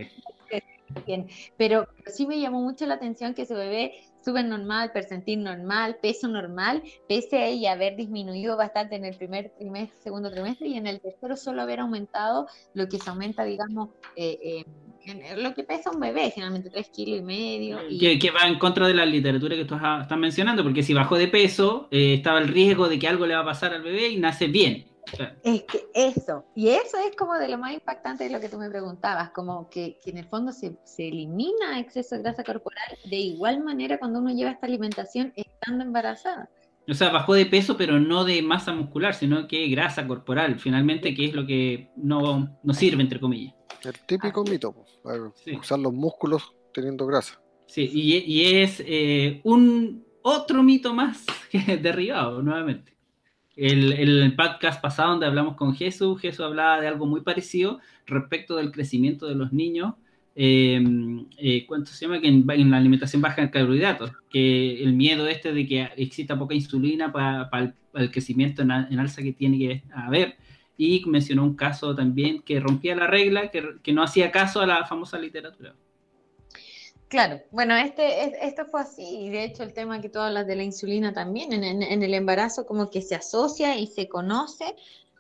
Bien. 1.07 1.27
Pero 1.57 1.89
sí 2.07 2.27
me 2.27 2.41
llamó 2.41 2.61
mucho 2.61 2.87
la 2.87 2.95
atención 2.95 3.35
que 3.35 3.47
su 3.47 3.55
bebé 3.55 3.95
súper 4.25 4.45
normal, 4.45 4.91
percentil 4.93 5.43
normal, 5.43 5.97
peso 6.01 6.29
normal, 6.29 6.83
pese 7.09 7.37
a 7.39 7.47
ella 7.47 7.73
haber 7.73 7.97
disminuido 7.97 8.57
bastante 8.57 8.97
en 8.97 9.05
el 9.05 9.17
primer 9.17 9.51
trimestre, 9.59 9.99
segundo 10.03 10.31
trimestre, 10.31 10.69
y 10.69 10.77
en 10.77 10.87
el 10.87 11.01
tercero 11.01 11.37
solo 11.37 11.63
haber 11.63 11.81
aumentado 11.81 12.47
lo 12.73 12.89
que 12.89 12.99
se 12.99 13.11
aumenta, 13.11 13.45
digamos, 13.45 13.91
eh, 14.17 14.39
eh, 14.43 15.37
lo 15.37 15.55
que 15.55 15.65
pesa 15.65 15.91
un 15.91 16.01
bebé, 16.01 16.31
generalmente 16.31 16.71
3 16.71 16.89
kilos 16.89 17.19
y 17.19 17.23
medio. 17.23 17.79
Y... 17.89 17.99
Que, 17.99 18.19
que, 18.19 18.31
va 18.31 18.49
en 18.49 18.59
contra 18.59 18.89
de 18.89 18.95
la 18.95 19.05
literatura 19.05 19.55
que 19.57 19.65
tú 19.65 19.75
estás 19.75 20.19
mencionando, 20.19 20.63
porque 20.63 20.83
si 20.83 20.95
bajó 20.95 21.17
de 21.17 21.29
peso, 21.29 21.89
eh, 21.91 22.15
estaba 22.15 22.39
el 22.39 22.49
riesgo 22.49 22.89
de 22.89 22.99
que 22.99 23.09
algo 23.09 23.27
le 23.27 23.35
va 23.35 23.41
a 23.41 23.45
pasar 23.45 23.75
al 23.75 23.83
bebé 23.83 24.09
y 24.09 24.17
nace 24.17 24.47
bien. 24.47 24.87
Es 25.43 25.63
que 25.65 25.87
eso, 25.95 26.45
y 26.55 26.69
eso 26.69 26.97
es 26.99 27.15
como 27.17 27.35
de 27.35 27.49
lo 27.49 27.59
más 27.59 27.73
impactante 27.73 28.25
de 28.25 28.31
lo 28.31 28.41
que 28.41 28.49
tú 28.49 28.59
me 28.59 28.71
preguntabas, 28.71 29.31
como 29.31 29.69
que, 29.69 29.99
que 30.03 30.11
en 30.11 30.19
el 30.19 30.27
fondo 30.27 30.53
se, 30.53 30.77
se, 30.85 31.09
elimina 31.09 31.79
exceso 31.79 32.17
de 32.17 32.23
grasa 32.23 32.43
corporal 32.43 32.99
de 33.05 33.17
igual 33.17 33.63
manera 33.63 33.99
cuando 33.99 34.21
uno 34.21 34.31
lleva 34.31 34.51
esta 34.51 34.67
alimentación 34.67 35.33
estando 35.37 35.85
embarazada. 35.85 36.49
O 36.87 36.95
sea, 36.95 37.11
bajó 37.11 37.35
de 37.35 37.47
peso, 37.47 37.77
pero 37.77 37.99
no 37.99 38.25
de 38.25 38.43
masa 38.43 38.73
muscular, 38.73 39.15
sino 39.15 39.49
que 39.49 39.69
grasa 39.69 40.07
corporal, 40.07 40.59
finalmente, 40.59 41.15
que 41.15 41.27
es 41.27 41.35
lo 41.35 41.47
que 41.47 41.91
no, 41.97 42.59
no 42.63 42.75
sirve, 42.75 43.03
entre 43.03 43.21
comillas. 43.21 43.55
El 43.83 43.99
típico 44.07 44.45
mito, 44.45 44.75
sí. 45.37 45.57
usar 45.57 45.79
los 45.79 45.93
músculos 45.93 46.55
teniendo 46.73 47.07
grasa. 47.07 47.41
Sí, 47.67 47.91
y, 47.93 48.19
y 48.19 48.61
es 48.63 48.83
eh, 48.87 49.41
un 49.45 50.05
otro 50.23 50.63
mito 50.63 50.93
más 50.93 51.25
derribado 51.83 52.43
nuevamente. 52.43 52.95
El, 53.57 54.35
podcast 54.37 54.81
pasado 54.81 55.11
donde 55.11 55.27
hablamos 55.27 55.57
con 55.57 55.75
Jesús, 55.75 56.21
Jesús 56.21 56.45
hablaba 56.45 56.81
de 56.81 56.89
algo 56.89 57.07
muy 57.07 57.21
parecido 57.21 57.81
respecto 58.07 58.57
del 58.57 58.73
crecimiento 58.73 59.27
de 59.27 59.37
los 59.37 59.53
niños, 59.53 59.95
eh, 60.35 60.83
eh, 61.39 61.65
¿cuánto 61.67 61.93
se 61.93 62.05
llama? 62.05 62.21
Que 62.21 62.27
en, 62.27 62.71
la 62.71 62.77
alimentación 62.77 63.23
baja 63.23 63.43
en 63.43 63.49
carbohidratos, 63.49 64.11
que 64.29 64.83
el 64.83 64.95
miedo 64.95 65.29
este 65.29 65.53
de 65.53 65.67
que 65.67 65.89
exista 65.97 66.37
poca 66.37 66.55
insulina 66.55 67.13
para, 67.13 67.49
el, 67.95 68.11
crecimiento 68.11 68.63
en, 68.63 68.73
en, 68.73 68.99
alza 68.99 69.23
que 69.23 69.33
tiene 69.33 69.59
que 69.59 69.83
haber, 69.95 70.37
y 70.77 71.05
mencionó 71.07 71.45
un 71.45 71.55
caso 71.55 71.95
también 71.95 72.43
que 72.43 72.59
rompía 72.59 72.97
la 72.97 73.07
regla, 73.07 73.51
que 73.51 73.93
no 73.93 74.03
hacía 74.03 74.33
caso 74.33 74.61
a 74.61 74.67
la 74.67 74.85
famosa 74.85 75.19
literatura. 75.19 75.75
Claro, 77.09 77.41
bueno, 77.51 77.77
este, 77.77 78.47
esto 78.47 78.65
fue 78.67 78.81
así, 78.81 79.03
y 79.03 79.31
de 79.31 79.45
hecho 79.45 79.63
el 79.63 79.73
tema 79.73 80.01
que 80.01 80.09
tú 80.09 80.19
hablas 80.19 80.47
de 80.47 80.57
la 80.57 80.65
insulina 80.65 81.13
también, 81.13 81.53
en, 81.53 82.03
el 82.03 82.15
embarazo 82.15 82.67
como 82.67 82.91
que 82.91 83.03
se 83.03 83.15
asocia 83.15 83.77
y 83.77 83.87
se 83.87 84.09
conoce 84.09 84.75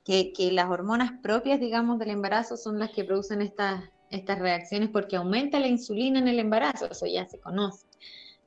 que, 0.05 0.33
que, 0.33 0.51
las 0.51 0.71
hormonas 0.71 1.13
propias, 1.23 1.61
digamos, 1.61 1.99
del 1.99 2.11
embarazo 2.11 2.57
son 2.57 2.79
las 2.79 2.91
que 2.91 3.05
producen 3.05 3.43
estas, 3.43 3.85
estas 4.11 4.39
reacciones 4.39 4.89
porque 4.91 5.17
aumenta 5.17 5.61
la 5.61 5.69
insulina 5.69 6.19
en 6.19 6.29
el 6.29 6.39
embarazo, 6.39 6.91
eso 6.91 7.07
ya 7.07 7.27
se 7.27 7.39
conoce. 7.39 7.87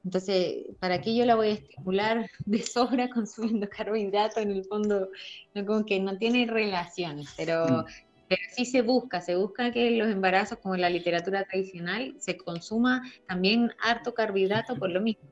Entonces, 0.07 0.65
¿para 0.79 1.01
qué 1.01 1.13
yo 1.13 1.25
la 1.25 1.35
voy 1.35 1.49
a 1.49 1.53
estimular 1.53 2.29
de 2.45 2.61
sobra 2.63 3.09
consumiendo 3.13 3.67
carbohidratos? 3.67 4.41
En 4.41 4.51
el 4.51 4.63
fondo, 4.63 5.09
no, 5.53 5.65
como 5.65 5.85
que 5.85 5.99
no 5.99 6.17
tiene 6.17 6.45
relación, 6.45 7.23
pero, 7.35 7.65
mm. 7.65 7.85
Pero 8.28 8.41
sí 8.55 8.65
se 8.65 8.82
busca, 8.82 9.21
se 9.21 9.36
busca 9.36 9.71
que 9.71 9.88
en 9.88 9.99
los 9.99 10.09
embarazos, 10.09 10.59
como 10.59 10.75
en 10.75 10.82
la 10.82 10.89
literatura 10.89 11.45
tradicional, 11.45 12.15
se 12.17 12.38
consuma 12.38 13.03
también 13.28 13.71
harto 13.82 14.13
carbohidrato 14.13 14.75
por 14.75 14.89
lo 14.89 15.01
mismo. 15.01 15.23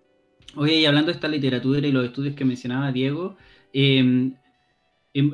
Oye, 0.55 0.75
y 0.75 0.85
hablando 0.85 1.07
de 1.07 1.15
esta 1.15 1.27
literatura 1.27 1.85
y 1.85 1.91
los 1.91 2.05
estudios 2.05 2.35
que 2.35 2.45
mencionaba 2.45 2.91
Diego, 2.91 3.35
em, 3.73 4.35
em, 5.13 5.31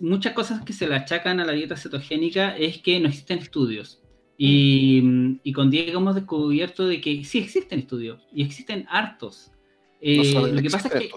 muchas 0.00 0.32
cosas 0.32 0.64
que 0.64 0.72
se 0.72 0.86
le 0.86 0.94
achacan 0.94 1.40
a 1.40 1.44
la 1.44 1.52
dieta 1.52 1.76
cetogénica 1.76 2.56
es 2.56 2.78
que 2.78 3.00
no 3.00 3.08
existen 3.08 3.38
estudios. 3.38 4.00
Y, 4.38 5.38
y, 5.42 5.52
con 5.52 5.70
Diego 5.70 6.00
hemos 6.00 6.14
descubierto 6.14 6.86
de 6.86 7.00
que 7.00 7.24
sí 7.24 7.38
existen 7.38 7.80
estudios 7.80 8.26
y 8.32 8.42
existen 8.42 8.86
hartos. 8.88 9.52
Eh, 10.00 10.32
lo 10.34 10.62
que 10.62 10.70
pasa 10.70 10.88
es 10.88 10.94
que... 10.94 11.10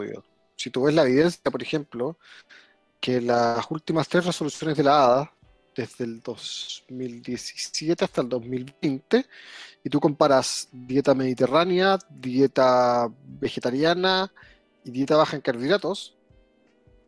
Si 0.55 0.69
tú 0.69 0.83
ves 0.83 0.95
la 0.95 1.03
evidencia, 1.03 1.51
por 1.51 1.61
ejemplo, 1.61 2.17
que 2.99 3.19
las 3.21 3.65
últimas 3.69 4.07
tres 4.07 4.25
resoluciones 4.25 4.77
de 4.77 4.83
la 4.83 5.03
ADA, 5.03 5.34
desde 5.75 6.05
el 6.05 6.21
2017 6.21 8.05
hasta 8.05 8.21
el 8.21 8.29
2020, 8.29 9.25
y 9.83 9.89
tú 9.89 9.99
comparas 9.99 10.69
dieta 10.71 11.13
mediterránea, 11.13 11.99
dieta 12.09 13.09
vegetariana 13.25 14.31
y 14.83 14.91
dieta 14.91 15.17
baja 15.17 15.35
en 15.35 15.41
carbohidratos, 15.41 16.15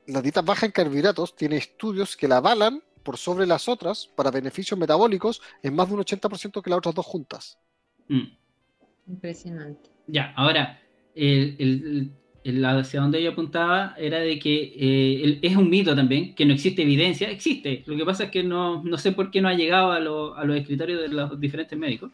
la 0.07 0.21
dieta 0.21 0.41
baja 0.41 0.65
en 0.65 0.71
carbohidratos 0.71 1.35
tiene 1.35 1.57
estudios 1.57 2.15
que 2.15 2.27
la 2.27 2.37
avalan 2.37 2.81
por 3.03 3.17
sobre 3.17 3.45
las 3.45 3.69
otras 3.69 4.07
para 4.07 4.31
beneficios 4.31 4.77
metabólicos 4.77 5.41
es 5.61 5.71
más 5.71 5.87
de 5.87 5.95
un 5.95 6.01
80% 6.01 6.61
que 6.61 6.69
las 6.69 6.77
otras 6.77 6.95
dos 6.95 7.05
juntas. 7.05 7.57
Mm. 8.07 8.27
Impresionante. 9.07 9.89
Ya, 10.07 10.33
ahora, 10.35 10.81
el, 11.15 12.11
hacia 12.63 13.01
donde 13.01 13.21
yo 13.21 13.31
apuntaba 13.31 13.95
era 13.97 14.19
de 14.19 14.39
que 14.39 14.73
eh, 14.75 15.39
es 15.41 15.55
un 15.55 15.69
mito 15.69 15.95
también, 15.95 16.35
que 16.35 16.45
no 16.45 16.53
existe 16.53 16.81
evidencia, 16.81 17.29
existe. 17.29 17.83
Lo 17.85 17.95
que 17.95 18.05
pasa 18.05 18.25
es 18.25 18.31
que 18.31 18.43
no, 18.43 18.83
no 18.83 18.97
sé 18.97 19.11
por 19.11 19.31
qué 19.31 19.41
no 19.41 19.49
ha 19.49 19.53
llegado 19.53 19.91
a, 19.91 19.99
los 19.99 20.57
escritorios 20.57 21.01
de 21.01 21.09
los 21.09 21.39
diferentes 21.39 21.77
médicos. 21.77 22.11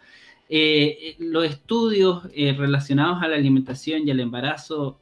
Eh, 0.49 1.15
los 1.19 1.45
estudios 1.45 2.27
eh, 2.35 2.53
relacionados 2.53 3.23
a 3.23 3.27
la 3.27 3.35
alimentación 3.35 4.07
y 4.07 4.11
al 4.11 4.19
embarazo 4.19 4.99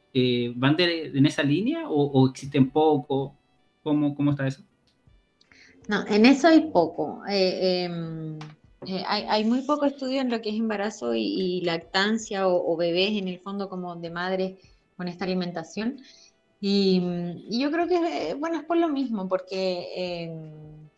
van 0.54 0.76
en 0.78 1.26
esa 1.26 1.42
línea 1.42 1.88
o, 1.88 2.04
o 2.04 2.28
existen 2.28 2.70
poco? 2.70 3.36
¿Cómo, 3.82 4.14
¿Cómo 4.14 4.30
está 4.30 4.46
eso? 4.46 4.62
No, 5.88 6.06
en 6.06 6.26
eso 6.26 6.48
hay 6.48 6.70
poco. 6.70 7.22
Eh, 7.28 7.84
em, 7.84 8.38
eh, 8.86 9.02
hay, 9.06 9.44
muy 9.44 9.62
poco 9.62 9.84
estudio 9.84 10.20
en 10.20 10.30
lo 10.30 10.40
que 10.40 10.50
es 10.50 10.56
embarazo 10.56 11.14
y, 11.14 11.60
lactancia 11.62 12.48
o, 12.48 12.76
bebés 12.76 13.12
en 13.12 13.28
el 13.28 13.38
fondo 13.40 13.68
como 13.68 13.94
de 13.96 14.10
madres 14.10 14.58
con 14.96 15.08
esta 15.08 15.24
alimentación. 15.24 16.00
Y, 16.60 17.02
yo 17.58 17.70
creo 17.70 17.88
que, 17.88 18.34
bueno, 18.38 18.58
es 18.58 18.64
por 18.64 18.76
lo 18.76 18.88
mismo, 18.88 19.28
porque 19.28 20.24
em, 20.24 20.88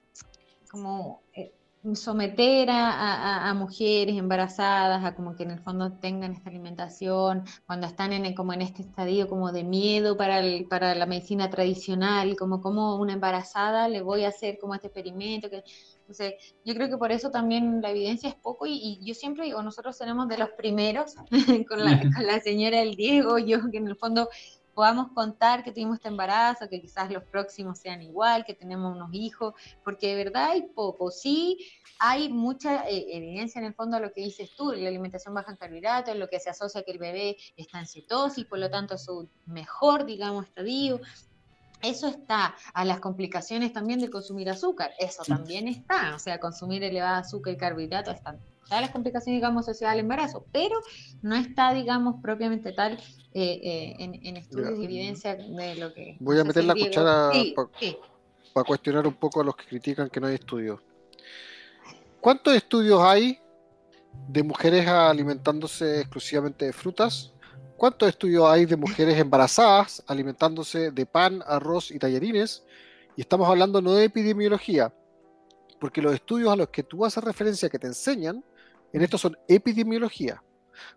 como 0.70 1.22
eh, 1.32 1.52
someter 1.92 2.68
a, 2.70 3.52
mujeres 3.54 4.16
embarazadas 4.16 5.04
a 5.04 5.14
como 5.14 5.36
que 5.36 5.42
en 5.42 5.50
el 5.50 5.60
fondo 5.60 5.92
tengan 5.92 6.32
esta 6.32 6.48
alimentación, 6.48 7.44
cuando 7.66 7.86
están 7.86 8.12
en, 8.12 8.34
como 8.34 8.52
en 8.52 8.62
este 8.62 8.82
estadio 8.82 9.28
como 9.28 9.52
de 9.52 9.64
miedo 9.64 10.16
para, 10.16 10.42
para 10.68 10.94
la 10.94 11.06
medicina 11.06 11.50
tradicional, 11.50 12.36
como 12.36 12.62
como 12.62 12.96
una 12.96 13.12
embarazada 13.12 13.88
le 13.88 14.00
voy 14.02 14.24
a 14.24 14.28
hacer 14.28 14.58
como 14.58 14.74
este 14.74 14.86
experimento. 14.86 15.50
Que, 15.50 15.62
entonces, 15.98 16.34
yo 16.64 16.74
creo 16.74 16.88
que 16.88 16.96
por 16.96 17.12
eso 17.12 17.30
también 17.30 17.82
la 17.82 17.90
evidencia 17.90 18.28
es 18.28 18.34
poco 18.34 18.66
y, 18.66 18.98
yo 19.02 19.14
siempre 19.14 19.44
digo, 19.44 19.62
nosotros 19.62 19.98
tenemos 19.98 20.28
de 20.28 20.38
los 20.38 20.50
primeros, 20.50 21.14
con, 21.68 21.84
la, 21.84 22.00
con 22.00 22.26
la 22.26 22.40
señora 22.40 22.78
del 22.78 22.94
Diego, 22.94 23.38
yo 23.38 23.70
que 23.70 23.78
en 23.78 23.88
el 23.88 23.96
fondo 23.96 24.28
podamos 24.74 25.12
contar 25.12 25.62
que 25.62 25.72
tuvimos 25.72 25.96
este 25.96 26.08
embarazo, 26.08 26.68
que 26.68 26.80
quizás 26.80 27.10
los 27.10 27.22
próximos 27.24 27.78
sean 27.78 28.02
igual, 28.02 28.44
que 28.44 28.54
tenemos 28.54 28.94
unos 28.94 29.10
hijos, 29.12 29.54
porque 29.82 30.08
de 30.08 30.24
verdad 30.24 30.50
hay 30.50 30.62
poco. 30.62 31.10
Sí, 31.10 31.58
hay 31.98 32.28
mucha 32.28 32.88
eh, 32.88 33.06
evidencia 33.16 33.60
en 33.60 33.66
el 33.66 33.74
fondo 33.74 33.96
de 33.96 34.02
lo 34.02 34.12
que 34.12 34.22
dices 34.22 34.50
tú, 34.56 34.72
la 34.72 34.88
alimentación 34.88 35.34
baja 35.34 35.52
en 35.52 35.56
carbohidratos, 35.56 36.16
lo 36.16 36.28
que 36.28 36.40
se 36.40 36.50
asocia 36.50 36.82
que 36.82 36.92
el 36.92 36.98
bebé 36.98 37.36
está 37.56 37.78
en 37.80 37.86
cetosis, 37.86 38.44
por 38.44 38.58
lo 38.58 38.70
tanto 38.70 38.98
su 38.98 39.28
mejor, 39.46 40.04
digamos, 40.04 40.46
estadio. 40.46 41.00
Eso 41.82 42.08
está 42.08 42.54
a 42.72 42.84
las 42.84 43.00
complicaciones 43.00 43.72
también 43.72 44.00
de 44.00 44.08
consumir 44.08 44.48
azúcar, 44.48 44.92
eso 44.98 45.22
también 45.22 45.68
está, 45.68 46.14
o 46.14 46.18
sea, 46.18 46.40
consumir 46.40 46.82
elevada 46.82 47.18
azúcar 47.18 47.52
y 47.52 47.56
carbohidratos 47.58 48.14
están 48.14 48.40
todas 48.64 48.80
las 48.80 48.90
complicaciones, 48.90 49.38
digamos, 49.38 49.68
asociadas 49.68 49.94
al 49.94 50.00
embarazo, 50.00 50.46
pero 50.52 50.80
no 51.22 51.34
está, 51.36 51.72
digamos, 51.72 52.16
propiamente 52.22 52.72
tal 52.72 52.98
eh, 53.32 53.60
eh, 53.62 53.96
en, 53.98 54.36
estudios 54.36 54.78
y 54.78 54.84
evidencia 54.84 55.34
de 55.36 55.74
lo 55.76 55.92
que... 55.92 56.16
Voy 56.20 56.38
a 56.38 56.44
meter 56.44 56.64
la 56.64 56.74
cuchara 56.74 57.30
para 58.52 58.64
cuestionar 58.64 59.06
un 59.06 59.14
poco 59.14 59.40
a 59.40 59.44
los 59.44 59.56
que 59.56 59.66
critican 59.66 60.08
que 60.08 60.20
no 60.20 60.28
hay 60.28 60.34
estudios. 60.34 60.80
¿Cuántos 62.20 62.54
estudios 62.54 63.02
hay 63.02 63.38
de 64.28 64.42
mujeres 64.42 64.86
alimentándose 64.86 66.00
exclusivamente 66.00 66.64
de 66.64 66.72
frutas? 66.72 67.32
¿Cuántos 67.76 68.08
estudios 68.08 68.48
hay 68.48 68.64
de 68.64 68.76
mujeres 68.76 69.18
embarazadas 69.18 70.02
alimentándose 70.06 70.92
de 70.92 71.04
pan, 71.04 71.42
arroz 71.46 71.90
y 71.90 71.98
tallarines? 71.98 72.62
Y 73.16 73.22
estamos 73.22 73.48
hablando 73.48 73.82
no 73.82 73.92
de 73.92 74.04
epidemiología, 74.04 74.94
porque 75.80 76.00
los 76.00 76.14
estudios 76.14 76.52
a 76.52 76.56
los 76.56 76.68
que 76.68 76.84
tú 76.84 77.04
haces 77.04 77.22
referencia 77.22 77.68
que 77.68 77.78
te 77.78 77.88
enseñan, 77.88 78.44
en 78.94 79.02
esto 79.02 79.18
son 79.18 79.36
epidemiología. 79.48 80.42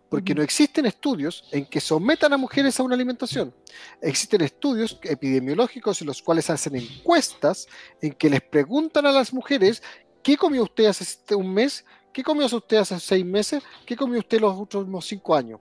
Porque 0.08 0.34
no 0.34 0.42
existen 0.42 0.86
estudios 0.86 1.44
en 1.52 1.66
que 1.66 1.80
sometan 1.80 2.32
a 2.32 2.36
mujeres 2.36 2.78
a 2.78 2.82
una 2.82 2.94
alimentación. 2.94 3.54
Existen 4.00 4.40
estudios 4.40 4.98
epidemiológicos 5.02 6.00
en 6.00 6.06
los 6.06 6.22
cuales 6.22 6.48
hacen 6.48 6.76
encuestas 6.76 7.66
en 8.00 8.12
que 8.12 8.30
les 8.30 8.40
preguntan 8.40 9.04
a 9.06 9.12
las 9.12 9.32
mujeres 9.32 9.82
qué 10.22 10.36
comió 10.36 10.62
usted 10.62 10.86
hace 10.86 11.04
este, 11.04 11.34
un 11.34 11.52
mes, 11.52 11.84
qué 12.12 12.22
comió 12.22 12.46
usted 12.46 12.78
hace 12.78 12.98
seis 13.00 13.24
meses, 13.24 13.62
qué 13.84 13.96
comió 13.96 14.20
usted 14.20 14.40
los 14.40 14.56
últimos 14.56 15.04
cinco 15.04 15.34
años. 15.34 15.60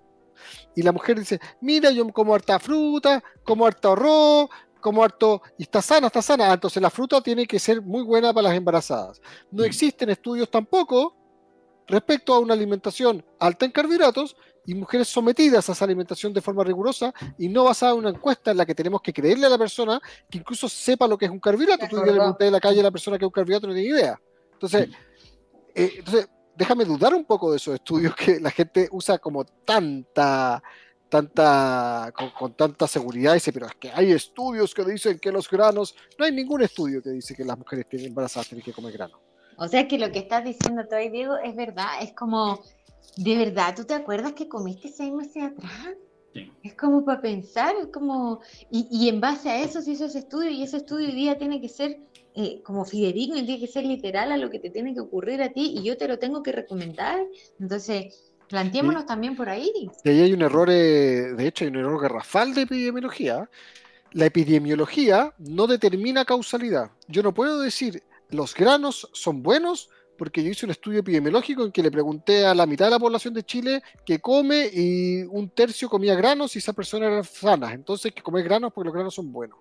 Y 0.75 0.83
la 0.83 0.91
mujer 0.91 1.19
dice, 1.19 1.39
mira, 1.61 1.89
yo 1.89 2.07
como 2.09 2.35
harta 2.35 2.59
fruta, 2.59 3.23
como 3.43 3.65
harta 3.65 3.91
arroz, 3.91 4.49
como 4.79 5.03
harto, 5.03 5.41
y 5.57 5.63
está 5.63 5.81
sana, 5.81 6.07
está 6.07 6.21
sana. 6.21 6.53
Entonces 6.53 6.81
la 6.81 6.91
fruta 6.91 7.19
tiene 7.21 7.47
que 7.47 7.57
ser 7.57 7.81
muy 7.81 8.03
buena 8.03 8.31
para 8.31 8.49
las 8.49 8.57
embarazadas. 8.57 9.19
No 9.51 9.63
existen 9.63 10.11
estudios 10.11 10.49
tampoco 10.51 11.26
respecto 11.87 12.33
a 12.33 12.39
una 12.39 12.53
alimentación 12.53 13.25
alta 13.39 13.65
en 13.65 13.71
carbohidratos 13.71 14.35
y 14.65 14.75
mujeres 14.75 15.07
sometidas 15.07 15.69
a 15.69 15.71
esa 15.71 15.85
alimentación 15.85 16.33
de 16.33 16.41
forma 16.41 16.63
rigurosa 16.63 17.13
y 17.37 17.47
no 17.47 17.63
basada 17.63 17.93
en 17.93 17.99
una 17.99 18.09
encuesta 18.09 18.51
en 18.51 18.57
la 18.57 18.65
que 18.65 18.75
tenemos 18.75 19.01
que 19.01 19.13
creerle 19.13 19.45
a 19.45 19.49
la 19.49 19.57
persona 19.57 19.99
que 20.29 20.39
incluso 20.39 20.67
sepa 20.67 21.07
lo 21.07 21.17
que 21.17 21.25
es 21.25 21.31
un 21.31 21.39
carbohidrato. 21.39 21.87
Tú 21.89 21.95
le 21.95 22.11
preguntas 22.11 22.45
en 22.45 22.51
la 22.51 22.59
calle 22.59 22.81
a 22.81 22.83
la 22.83 22.91
persona 22.91 23.17
que 23.17 23.23
es 23.23 23.27
un 23.27 23.31
carbohidrato 23.31 23.67
no 23.67 23.73
tiene 23.73 23.89
idea. 23.89 24.19
Entonces, 24.51 24.89
eh, 25.73 25.93
entonces, 25.99 26.27
déjame 26.53 26.83
dudar 26.83 27.13
un 27.13 27.23
poco 27.23 27.51
de 27.51 27.57
esos 27.57 27.75
estudios 27.75 28.13
que 28.13 28.41
la 28.41 28.51
gente 28.51 28.89
usa 28.91 29.19
como 29.19 29.45
tanta, 29.45 30.61
tanta, 31.07 32.11
con, 32.37 32.53
tanta 32.53 32.87
seguridad. 32.87 33.35
Dice, 33.35 33.53
pero 33.53 33.67
es 33.67 33.75
que 33.75 33.91
hay 33.91 34.11
estudios 34.11 34.73
que 34.73 34.83
dicen 34.83 35.17
que 35.19 35.31
los 35.31 35.49
granos, 35.49 35.95
no 36.19 36.25
hay 36.25 36.33
ningún 36.33 36.61
estudio 36.61 37.01
que 37.01 37.11
dice 37.11 37.35
que 37.35 37.45
las 37.45 37.57
mujeres 37.57 37.85
embarazadas 37.91 38.49
tienen 38.49 38.65
que 38.65 38.73
comer 38.73 38.91
granos. 38.91 39.26
O 39.57 39.67
sea 39.67 39.87
que 39.87 39.97
lo 39.97 40.11
que 40.11 40.19
estás 40.19 40.43
diciendo 40.43 40.83
tú 40.87 40.95
ahí, 40.95 41.09
Diego, 41.09 41.37
es 41.37 41.55
verdad. 41.55 42.01
Es 42.01 42.13
como, 42.13 42.61
¿de 43.17 43.37
verdad 43.37 43.75
tú 43.75 43.83
te 43.85 43.93
acuerdas 43.93 44.33
que 44.33 44.47
comiste 44.47 44.89
seis 44.89 45.11
meses 45.11 45.43
atrás? 45.43 45.95
Es 46.63 46.75
como 46.75 47.03
para 47.03 47.19
pensar, 47.19 47.75
es 47.81 47.87
como, 47.87 48.41
y, 48.69 48.87
y, 48.91 49.09
en 49.09 49.19
base 49.19 49.49
a 49.49 49.59
eso 49.59 49.81
se 49.81 49.91
hizo 49.91 50.05
ese 50.05 50.19
estudio 50.19 50.51
y 50.51 50.61
ese 50.61 50.77
estudio 50.77 51.07
hoy 51.07 51.15
día 51.15 51.35
tiene 51.35 51.59
que 51.59 51.67
ser 51.67 51.97
eh, 52.35 52.61
como 52.63 52.85
fidedigno, 52.85 53.37
tiene 53.37 53.59
que 53.59 53.65
ser 53.65 53.83
literal 53.83 54.31
a 54.31 54.37
lo 54.37 54.51
que 54.51 54.59
te 54.59 54.69
tiene 54.69 54.93
que 54.93 54.99
ocurrir 54.99 55.41
a 55.41 55.49
ti 55.49 55.73
y 55.75 55.83
yo 55.83 55.97
te 55.97 56.07
lo 56.07 56.19
tengo 56.19 56.43
que 56.43 56.51
recomendar. 56.51 57.19
Entonces, 57.59 58.31
planteémonos 58.47 59.07
también 59.07 59.35
por 59.35 59.49
ahí. 59.49 59.71
Y 60.03 60.09
ahí 60.09 60.21
hay 60.21 60.33
un 60.33 60.43
error, 60.43 60.69
eh, 60.69 61.33
de 61.33 61.47
hecho 61.47 61.65
hay 61.65 61.71
un 61.71 61.77
error 61.77 61.99
garrafal 61.99 62.53
de 62.53 62.61
epidemiología. 62.61 63.49
La 64.11 64.27
epidemiología 64.27 65.33
no 65.39 65.65
determina 65.65 66.25
causalidad. 66.25 66.91
Yo 67.07 67.23
no 67.23 67.33
puedo 67.33 67.59
decir 67.59 68.03
los 68.29 68.53
granos 68.53 69.09
son 69.13 69.41
buenos 69.43 69.89
porque 70.17 70.43
yo 70.43 70.49
hice 70.49 70.65
un 70.65 70.71
estudio 70.71 70.99
epidemiológico 70.99 71.63
en 71.63 71.71
que 71.71 71.83
le 71.83 71.91
pregunté 71.91 72.45
a 72.45 72.55
la 72.55 72.65
mitad 72.65 72.85
de 72.85 72.91
la 72.91 72.99
población 72.99 73.33
de 73.33 73.43
Chile 73.43 73.83
que 74.05 74.19
come 74.19 74.69
y 74.73 75.23
un 75.23 75.49
tercio 75.49 75.87
comía 75.87 76.15
granos 76.15 76.55
y 76.55 76.59
esa 76.59 76.73
persona 76.73 77.07
era 77.07 77.23
sana. 77.23 77.73
Entonces, 77.73 78.11
que 78.11 78.21
comer 78.21 78.43
granos 78.43 78.73
porque 78.73 78.87
los 78.87 78.93
granos 78.95 79.13
son 79.13 79.31
buenos. 79.31 79.59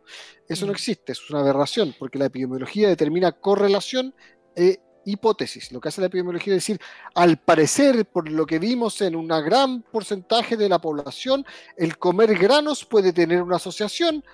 Eso 0.49 0.67
no 0.67 0.73
mm. 0.73 0.75
existe, 0.75 1.13
es 1.13 1.31
una 1.31 1.41
aberración, 1.41 1.95
porque 1.99 2.19
la 2.19 2.27
epidemiología 2.27 2.89
determina 2.89 3.33
correlación 3.33 4.15
e 4.55 4.81
hipótesis. 5.05 5.71
Lo 5.71 5.81
que 5.81 5.89
hace 5.89 6.01
la 6.01 6.09
epidemiología 6.09 6.55
es 6.55 6.63
decir, 6.63 6.81
al 7.15 7.39
parecer, 7.39 8.07
por 8.07 8.29
lo 8.29 8.47
que 8.47 8.59
vimos 8.59 9.01
en 9.03 9.15
un 9.15 9.29
gran 9.29 9.83
porcentaje 9.83 10.57
de 10.57 10.69
la 10.69 10.81
población, 10.81 11.45
el 11.77 11.99
comer 11.99 12.37
granos 12.37 12.85
puede 12.85 13.13
tener 13.13 13.43
una 13.43 13.57
asociación 13.57 14.25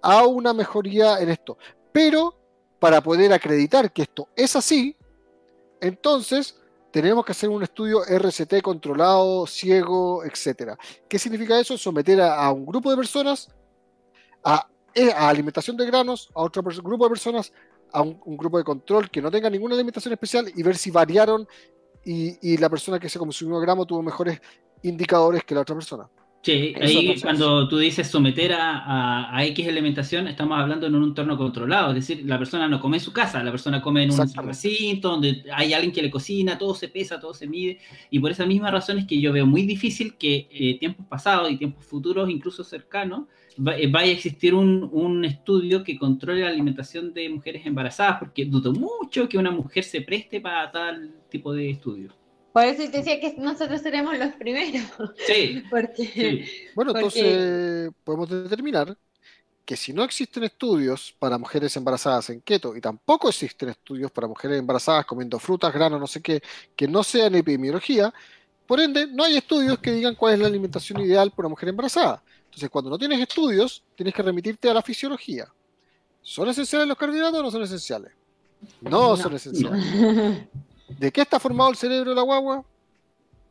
a 0.00 0.26
una 0.26 0.54
mejoría 0.54 1.18
en 1.20 1.28
esto. 1.28 1.58
Pero 1.92 2.41
para 2.82 3.00
poder 3.00 3.32
acreditar 3.32 3.92
que 3.92 4.02
esto 4.02 4.26
es 4.34 4.56
así, 4.56 4.96
entonces 5.80 6.58
tenemos 6.90 7.24
que 7.24 7.30
hacer 7.30 7.48
un 7.48 7.62
estudio 7.62 8.02
RCT 8.04 8.60
controlado, 8.60 9.46
ciego, 9.46 10.24
etc. 10.24 10.72
¿Qué 11.08 11.16
significa 11.16 11.60
eso? 11.60 11.78
Someter 11.78 12.20
a, 12.20 12.50
un 12.50 12.66
grupo 12.66 12.90
de 12.90 12.96
personas 12.96 13.48
a, 14.42 14.66
eh, 14.92 15.12
alimentación 15.12 15.76
de 15.76 15.86
granos, 15.86 16.28
a 16.34 16.42
otro 16.42 16.60
grupo 16.60 17.04
de 17.04 17.10
personas 17.10 17.52
a 17.92 18.02
un, 18.02 18.18
grupo 18.36 18.58
de 18.58 18.64
control 18.64 19.08
que 19.08 19.22
no 19.22 19.30
tenga 19.30 19.48
ninguna 19.48 19.76
alimentación 19.76 20.14
especial 20.14 20.50
y 20.52 20.60
ver 20.64 20.76
si 20.76 20.90
variaron 20.90 21.46
y, 22.04 22.56
la 22.56 22.68
persona 22.68 22.98
que 22.98 23.08
se 23.08 23.20
consumió 23.20 23.60
gramo 23.60 23.86
tuvo 23.86 24.02
mejores 24.02 24.40
indicadores 24.82 25.44
que 25.44 25.54
la 25.54 25.60
otra 25.60 25.76
persona. 25.76 26.10
Sí, 26.42 26.74
ahí 26.80 27.14
cuando 27.22 27.68
tú 27.68 27.78
dices 27.78 28.08
someter 28.08 28.52
a, 28.54 29.36
a, 29.36 29.46
X 29.46 29.68
alimentación, 29.68 30.26
estamos 30.26 30.58
hablando 30.58 30.88
en 30.88 30.96
un 30.96 31.04
entorno 31.04 31.38
controlado, 31.38 31.90
es 31.90 32.06
decir, 32.06 32.24
la 32.26 32.36
persona 32.36 32.66
no 32.66 32.80
come 32.80 32.96
en 32.96 33.00
su 33.00 33.12
casa, 33.12 33.44
la 33.44 33.52
persona 33.52 33.80
come 33.80 34.02
en 34.02 34.10
un 34.10 34.34
recinto 34.44 35.10
donde 35.10 35.44
hay 35.54 35.72
alguien 35.72 35.92
que 35.92 36.02
le 36.02 36.10
cocina, 36.10 36.58
todo 36.58 36.74
se 36.74 36.88
pesa, 36.88 37.20
todo 37.20 37.32
se 37.32 37.46
mide, 37.46 37.78
y 38.10 38.18
por 38.18 38.32
esa 38.32 38.44
misma 38.44 38.72
razón 38.72 38.98
es 38.98 39.06
que 39.06 39.20
yo 39.20 39.32
veo 39.32 39.46
muy 39.46 39.62
difícil 39.62 40.16
que 40.16 40.48
eh, 40.50 40.78
tiempos 40.80 41.06
pasados 41.06 41.48
y 41.48 41.58
tiempos 41.58 41.84
futuros, 41.86 42.28
incluso 42.28 42.64
cercanos, 42.64 43.28
eh, 43.76 43.86
vaya 43.86 44.10
a 44.10 44.14
existir 44.14 44.52
un, 44.52 44.88
un, 44.92 45.24
estudio 45.24 45.84
que 45.84 45.96
controle 45.96 46.40
la 46.40 46.48
alimentación 46.48 47.14
de 47.14 47.28
mujeres 47.28 47.64
embarazadas, 47.66 48.18
porque 48.18 48.46
dudo 48.46 48.72
mucho 48.72 49.28
que 49.28 49.38
una 49.38 49.52
mujer 49.52 49.84
se 49.84 50.00
preste 50.00 50.40
para 50.40 50.72
tal 50.72 51.14
tipo 51.30 51.52
de 51.52 51.70
estudio. 51.70 52.21
Por 52.52 52.64
eso 52.64 52.82
te 52.90 52.98
decía 52.98 53.18
que 53.18 53.34
nosotros 53.38 53.80
seremos 53.80 54.18
los 54.18 54.34
primeros. 54.34 54.82
Sí. 55.26 55.62
porque, 55.70 56.46
Bueno, 56.74 56.92
entonces 56.94 57.90
podemos 58.04 58.28
determinar 58.28 58.96
que 59.64 59.76
si 59.76 59.92
no 59.92 60.02
existen 60.02 60.44
estudios 60.44 61.14
para 61.18 61.38
mujeres 61.38 61.76
embarazadas 61.76 62.30
en 62.30 62.40
keto 62.40 62.76
y 62.76 62.80
tampoco 62.80 63.28
existen 63.28 63.70
estudios 63.70 64.10
para 64.10 64.26
mujeres 64.26 64.58
embarazadas 64.58 65.06
comiendo 65.06 65.38
frutas, 65.38 65.72
granos, 65.72 66.00
no 66.00 66.06
sé 66.06 66.20
qué, 66.20 66.42
que 66.74 66.88
no 66.88 67.02
sean 67.02 67.34
epidemiología, 67.36 68.12
por 68.66 68.80
ende 68.80 69.06
no 69.06 69.24
hay 69.24 69.36
estudios 69.36 69.78
que 69.78 69.92
digan 69.92 70.14
cuál 70.14 70.34
es 70.34 70.40
la 70.40 70.46
alimentación 70.46 71.00
ideal 71.00 71.30
para 71.30 71.46
una 71.46 71.50
mujer 71.50 71.68
embarazada. 71.68 72.22
Entonces, 72.44 72.68
cuando 72.70 72.90
no 72.90 72.98
tienes 72.98 73.20
estudios, 73.20 73.82
tienes 73.94 74.12
que 74.12 74.22
remitirte 74.22 74.68
a 74.68 74.74
la 74.74 74.82
fisiología. 74.82 75.46
¿Son 76.20 76.48
esenciales 76.48 76.86
los 76.86 76.98
carbohidratos 76.98 77.40
o 77.40 77.42
no 77.42 77.50
son 77.50 77.62
esenciales? 77.62 78.12
No, 78.80 79.16
son 79.16 79.34
esenciales. 79.34 79.84
¿De 80.98 81.12
qué 81.12 81.22
está 81.22 81.38
formado 81.38 81.70
el 81.70 81.76
cerebro 81.76 82.10
de 82.10 82.16
la 82.16 82.22
guagua? 82.22 82.64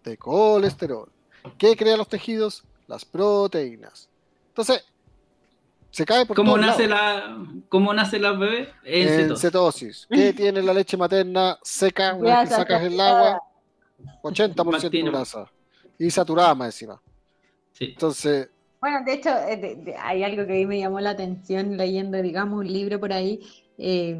De 0.04 0.18
colesterol. 0.18 1.10
¿Qué 1.58 1.76
crea 1.76 1.98
los 1.98 2.08
tejidos? 2.08 2.64
Las 2.88 3.06
proteínas. 3.06 4.10
Entonces, 4.50 4.84
se 5.92 6.06
cae 6.06 6.26
por 6.26 6.36
¿Cómo 6.36 6.58
nace 6.58 6.88
la 6.88 7.38
¿Cómo 7.70 7.94
nace 7.94 8.20
la 8.20 8.32
bebé? 8.32 8.70
En, 8.84 9.36
cetosis. 9.38 10.08
¿Qué 10.10 10.34
tiene 10.38 10.62
la 10.62 10.74
leche 10.74 10.98
materna 10.98 11.58
seca 11.62 12.14
una 12.14 12.40
vez 12.40 12.50
que 12.50 12.56
sacas 12.56 12.84
el 12.84 13.00
agua? 13.00 13.42
80% 14.24 15.12
grasa. 15.12 15.52
Y 16.00 16.10
saturada 16.10 16.56
más 16.56 16.68
encima. 16.68 17.02
Sí. 17.74 17.86
Entonces. 17.86 18.50
Bueno, 18.80 19.04
de 19.06 19.14
hecho, 19.14 19.30
eh, 19.30 19.96
hay 20.02 20.24
algo 20.24 20.46
que 20.48 20.54
a 20.54 20.56
mí 20.56 20.66
me 20.66 20.80
llamó 20.80 21.00
la 21.00 21.12
atención 21.12 21.78
leyendo, 21.78 22.20
digamos, 22.22 22.60
un 22.60 22.72
libro 22.72 23.00
por 23.00 23.14
ahí. 23.14 23.40
Eh, 23.78 24.18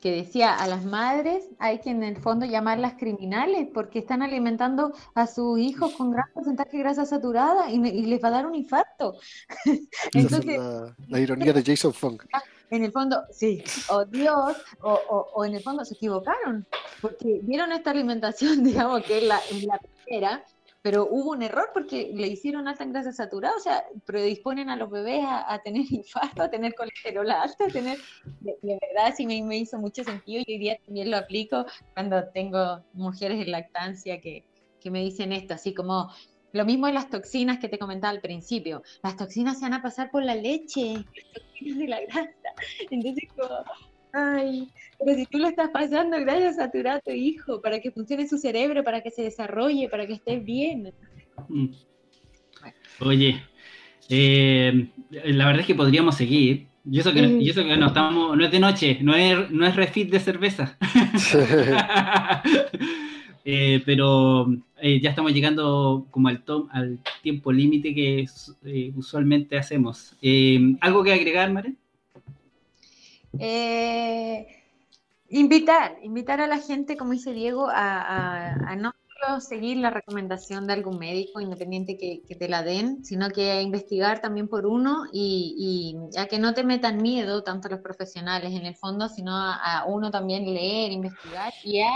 que 0.00 0.12
decía 0.12 0.54
a 0.54 0.66
las 0.66 0.84
madres 0.84 1.48
hay 1.58 1.80
que 1.80 1.90
en 1.90 2.02
el 2.02 2.16
fondo 2.16 2.46
llamarlas 2.46 2.94
criminales 2.94 3.68
porque 3.72 3.98
están 3.98 4.22
alimentando 4.22 4.92
a 5.14 5.26
sus 5.26 5.58
hijos 5.58 5.92
con 5.94 6.12
gran 6.12 6.26
porcentaje 6.32 6.76
de 6.76 6.82
grasa 6.82 7.04
saturada 7.04 7.70
y, 7.70 7.78
les 7.78 8.22
va 8.22 8.28
a 8.28 8.32
dar 8.32 8.46
un 8.46 8.54
infarto. 8.54 9.16
Entonces, 10.14 10.60
la, 11.08 11.20
ironía 11.20 11.52
de 11.52 11.62
Jason 11.62 11.92
Funk. 11.92 12.24
En 12.70 12.84
el 12.84 12.92
fondo, 12.92 13.22
sí, 13.32 13.62
o 13.88 14.04
Dios, 14.04 14.56
o, 14.82 14.92
o, 15.34 15.44
en 15.44 15.54
el 15.54 15.62
fondo 15.62 15.84
se 15.86 15.94
equivocaron, 15.94 16.66
porque 17.00 17.40
vieron 17.42 17.72
esta 17.72 17.90
alimentación, 17.90 18.62
digamos, 18.64 19.02
que 19.04 19.18
es 19.18 19.24
la, 19.24 19.38
es 19.50 19.64
la 19.64 19.78
primera, 19.78 20.44
pero 20.88 21.06
hubo 21.10 21.32
un 21.32 21.42
error 21.42 21.68
porque 21.74 22.12
le 22.14 22.28
hicieron 22.28 22.66
alta 22.66 22.82
en 22.82 22.92
grasa 22.92 23.12
saturada, 23.12 23.54
o 23.54 23.60
sea, 23.60 23.84
predisponen 24.06 24.70
a 24.70 24.76
los 24.76 24.90
bebés 24.90 25.22
a, 25.22 25.60
tener 25.62 25.82
infarto, 25.90 26.44
a 26.44 26.48
tener 26.48 26.74
colesterol 26.74 27.30
alto, 27.30 27.64
a 27.64 27.68
tener, 27.68 27.98
de, 28.40 28.56
verdad 28.62 29.12
sí 29.14 29.26
me, 29.26 29.42
me, 29.42 29.58
hizo 29.58 29.78
mucho 29.78 30.02
sentido 30.02 30.42
y 30.46 30.54
hoy 30.54 30.58
día 30.58 30.78
también 30.86 31.10
lo 31.10 31.18
aplico 31.18 31.66
cuando 31.92 32.26
tengo 32.30 32.82
mujeres 32.94 33.38
en 33.38 33.50
lactancia 33.50 34.18
que, 34.22 34.46
que 34.80 34.90
me 34.90 35.00
dicen 35.00 35.34
esto, 35.34 35.52
así 35.52 35.74
como, 35.74 36.10
lo 36.52 36.64
mismo 36.64 36.88
en 36.88 36.94
las 36.94 37.10
toxinas 37.10 37.58
que 37.58 37.68
te 37.68 37.78
comentaba 37.78 38.12
al 38.12 38.22
principio. 38.22 38.82
Las 39.02 39.18
toxinas 39.18 39.58
se 39.58 39.66
van 39.66 39.74
a 39.74 39.82
pasar 39.82 40.10
por 40.10 40.22
la 40.22 40.36
leche, 40.36 40.94
las 40.94 41.32
toxinas 41.34 41.78
de 41.80 41.86
la 41.86 42.00
grasa. 42.00 42.30
Entonces, 42.90 43.24
como, 43.36 43.62
Ay, 44.12 44.68
pero 44.98 45.16
si 45.16 45.26
tú 45.26 45.38
lo 45.38 45.48
estás 45.48 45.70
pasando, 45.70 46.18
gracias 46.20 46.58
a 46.58 46.64
saturar 46.64 46.96
a 46.96 47.00
tu 47.00 47.10
hijo, 47.10 47.60
para 47.60 47.80
que 47.80 47.90
funcione 47.90 48.26
su 48.26 48.38
cerebro, 48.38 48.82
para 48.82 49.00
que 49.00 49.10
se 49.10 49.22
desarrolle, 49.22 49.88
para 49.88 50.06
que 50.06 50.14
estés 50.14 50.44
bien. 50.44 50.92
Mm. 51.48 51.68
Oye, 53.00 53.42
eh, 54.08 54.88
la 55.10 55.46
verdad 55.46 55.60
es 55.60 55.66
que 55.66 55.74
podríamos 55.74 56.16
seguir. 56.16 56.66
Y 56.90 57.00
eso 57.00 57.12
que, 57.12 57.20
no 57.20 57.86
estamos, 57.86 58.36
no 58.36 58.44
es 58.44 58.50
de 58.50 58.60
noche, 58.60 58.98
no 59.02 59.14
es, 59.14 59.50
no 59.50 59.66
es 59.66 59.76
refit 59.76 60.10
de 60.10 60.20
cerveza. 60.20 60.78
Eh, 63.50 63.82
pero 63.86 64.46
eh, 64.78 65.00
ya 65.00 65.08
estamos 65.08 65.32
llegando 65.32 66.06
como 66.10 66.28
al, 66.28 66.44
al 66.70 66.98
tiempo 67.22 67.50
límite 67.50 67.94
que 67.94 68.26
usualmente 68.94 69.56
hacemos. 69.56 70.14
¿Algo 70.82 71.02
que 71.02 71.14
agregar, 71.14 71.50
Mare? 71.50 71.72
Eh, 73.38 74.46
invitar, 75.28 75.98
invitar 76.02 76.40
a 76.40 76.46
la 76.46 76.58
gente, 76.58 76.96
como 76.96 77.12
dice 77.12 77.32
Diego, 77.32 77.68
a, 77.70 78.76
no 78.76 78.92
solo 79.20 79.40
seguir 79.40 79.78
la 79.78 79.90
recomendación 79.90 80.66
de 80.66 80.74
algún 80.74 80.98
médico 80.98 81.40
independiente 81.40 81.96
que, 81.98 82.34
te 82.34 82.48
la 82.48 82.62
den, 82.62 83.04
sino 83.04 83.30
que 83.30 83.50
a 83.50 83.62
investigar 83.62 84.20
también 84.20 84.48
por 84.48 84.66
uno 84.66 85.04
y, 85.12 85.96
a 86.16 86.26
que 86.26 86.38
no 86.38 86.54
te 86.54 86.64
metan 86.64 87.02
miedo 87.02 87.42
tanto 87.42 87.68
los 87.68 87.80
profesionales 87.80 88.52
en 88.54 88.64
el 88.64 88.76
fondo, 88.76 89.08
sino 89.08 89.36
a, 89.36 89.80
a 89.80 89.84
uno 89.86 90.10
también 90.10 90.44
leer, 90.52 90.92
investigar 90.92 91.52
y 91.64 91.80
a 91.80 91.94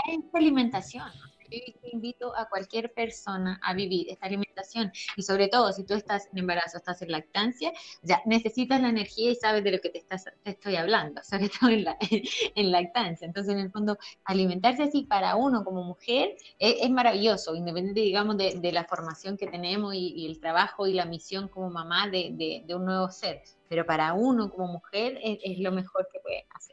esta 1.57 1.87
alimentación 1.87 1.93
invito 1.93 2.35
a 2.35 2.49
cualquier 2.49 2.93
persona 2.93 3.59
a 3.63 3.73
vivir 3.73 4.09
esta 4.09 4.25
alimentación 4.25 4.91
y 5.15 5.21
sobre 5.21 5.47
todo 5.47 5.71
si 5.71 5.85
tú 5.85 5.93
estás 5.93 6.27
en 6.31 6.39
embarazo, 6.39 6.77
estás 6.77 7.01
en 7.01 7.11
lactancia, 7.11 7.71
ya 8.01 8.21
necesitas 8.25 8.81
la 8.81 8.89
energía 8.89 9.31
y 9.31 9.35
sabes 9.35 9.63
de 9.63 9.71
lo 9.71 9.79
que 9.79 9.89
te, 9.89 9.99
estás, 9.99 10.25
estoy 10.43 10.75
hablando, 10.75 11.21
sobre 11.23 11.49
todo 11.49 11.69
en 11.69 12.71
lactancia. 12.71 13.25
Entonces, 13.25 13.53
en 13.53 13.59
el 13.59 13.71
fondo, 13.71 13.97
alimentarse 14.25 14.83
así 14.83 15.03
para 15.03 15.35
uno 15.35 15.63
como 15.63 15.83
mujer 15.83 16.35
es, 16.59 16.89
maravilloso, 16.89 17.55
independiente, 17.55 18.01
digamos, 18.01 18.37
de, 18.37 18.71
la 18.73 18.85
formación 18.85 19.37
que 19.37 19.47
tenemos 19.47 19.93
y, 19.93 20.25
el 20.25 20.39
trabajo 20.39 20.87
y 20.87 20.93
la 20.93 21.05
misión 21.05 21.47
como 21.47 21.69
mamá 21.69 22.09
de, 22.09 22.65
un 22.69 22.85
nuevo 22.85 23.09
ser. 23.09 23.41
Pero 23.69 23.85
para 23.85 24.13
uno 24.13 24.49
como 24.49 24.67
mujer 24.73 25.19
es, 25.23 25.39
es 25.43 25.59
lo 25.59 25.71
mejor 25.71 26.07
que 26.11 26.19
puede 26.19 26.45
hacer. 26.49 26.72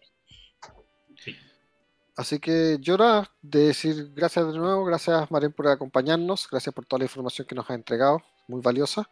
Así 2.21 2.39
que 2.39 2.77
yo 2.83 2.95
ahora 2.95 3.31
de 3.41 3.69
decir 3.69 4.13
gracias 4.15 4.47
de 4.47 4.59
nuevo, 4.59 4.85
gracias 4.85 5.31
Maren 5.31 5.55
por 5.55 5.69
acompañarnos, 5.69 6.49
gracias 6.51 6.75
por 6.75 6.85
toda 6.85 6.99
la 6.99 7.07
información 7.07 7.47
que 7.47 7.55
nos 7.55 7.71
ha 7.71 7.73
entregado, 7.73 8.21
muy 8.47 8.61
valiosa. 8.61 9.09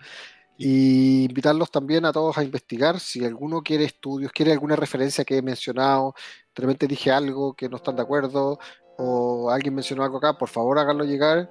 Y 0.59 1.25
invitarlos 1.25 1.71
también 1.71 2.05
a 2.05 2.13
todos 2.13 2.37
a 2.37 2.45
investigar 2.45 3.01
si 3.01 3.25
alguno 3.25 3.63
quiere 3.63 3.85
estudios, 3.85 4.31
quiere 4.31 4.53
alguna 4.53 4.77
referencia 4.77 5.25
que 5.25 5.39
he 5.39 5.43
mencionado, 5.43 6.15
de 6.55 6.61
repente 6.61 6.87
dije 6.87 7.11
algo 7.11 7.55
que 7.55 7.71
no 7.71 7.79
están 7.79 7.97
de 7.97 8.03
acuerdo 8.03 8.59
o 8.99 9.49
alguien 9.51 9.75
mencionó 9.75 10.05
algo 10.05 10.19
acá, 10.19 10.37
por 10.37 10.51
favor 10.51 10.79
háganlo 10.79 11.05
llegar. 11.05 11.51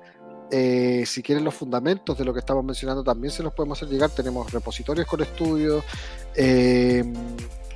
Eh, 0.52 1.06
si 1.08 1.24
quieren 1.24 1.44
los 1.44 1.56
fundamentos 1.56 2.16
de 2.20 2.24
lo 2.24 2.34
que 2.34 2.40
estamos 2.40 2.64
mencionando, 2.64 3.04
también 3.04 3.32
se 3.32 3.42
los 3.42 3.54
podemos 3.54 3.80
hacer 3.80 3.92
llegar. 3.92 4.12
Tenemos 4.12 4.52
repositorios 4.52 5.08
con 5.08 5.22
estudios. 5.22 5.84
Eh, 6.36 7.04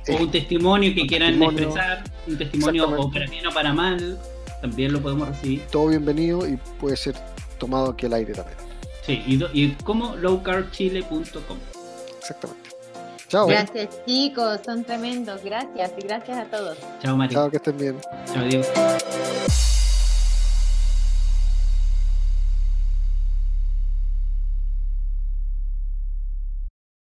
o 0.08 0.16
un 0.16 0.30
testimonio 0.30 0.94
que 0.94 1.06
quieran 1.06 1.42
expresar, 1.42 2.04
un 2.26 2.38
testimonio 2.38 2.88
o 2.88 3.10
para 3.10 3.26
bien 3.26 3.46
o 3.46 3.50
para 3.52 3.72
mal, 3.72 4.18
también 4.60 4.92
lo 4.92 5.00
podemos 5.00 5.28
recibir. 5.28 5.62
Todo 5.70 5.88
bienvenido 5.88 6.46
y 6.46 6.56
puede 6.80 6.96
ser 6.96 7.14
tomado 7.58 7.90
aquí 7.90 8.06
al 8.06 8.14
aire 8.14 8.32
también. 8.32 8.56
Sí, 9.02 9.22
y, 9.26 9.42
y 9.52 9.70
como 9.84 10.16
lowcarbchile.com. 10.16 11.58
Exactamente. 12.18 12.70
Chao. 13.28 13.46
Gracias 13.46 13.88
chicos, 14.06 14.60
son 14.64 14.84
tremendos. 14.84 15.42
Gracias 15.42 15.92
y 15.96 16.02
gracias 16.02 16.38
a 16.38 16.44
todos. 16.44 16.78
Chao 17.02 17.16
María. 17.16 17.34
Chao, 17.34 17.50
que 17.50 17.56
estén 17.56 17.78
bien. 17.78 17.96
Chao 18.32 18.44
Diego. 18.44 18.64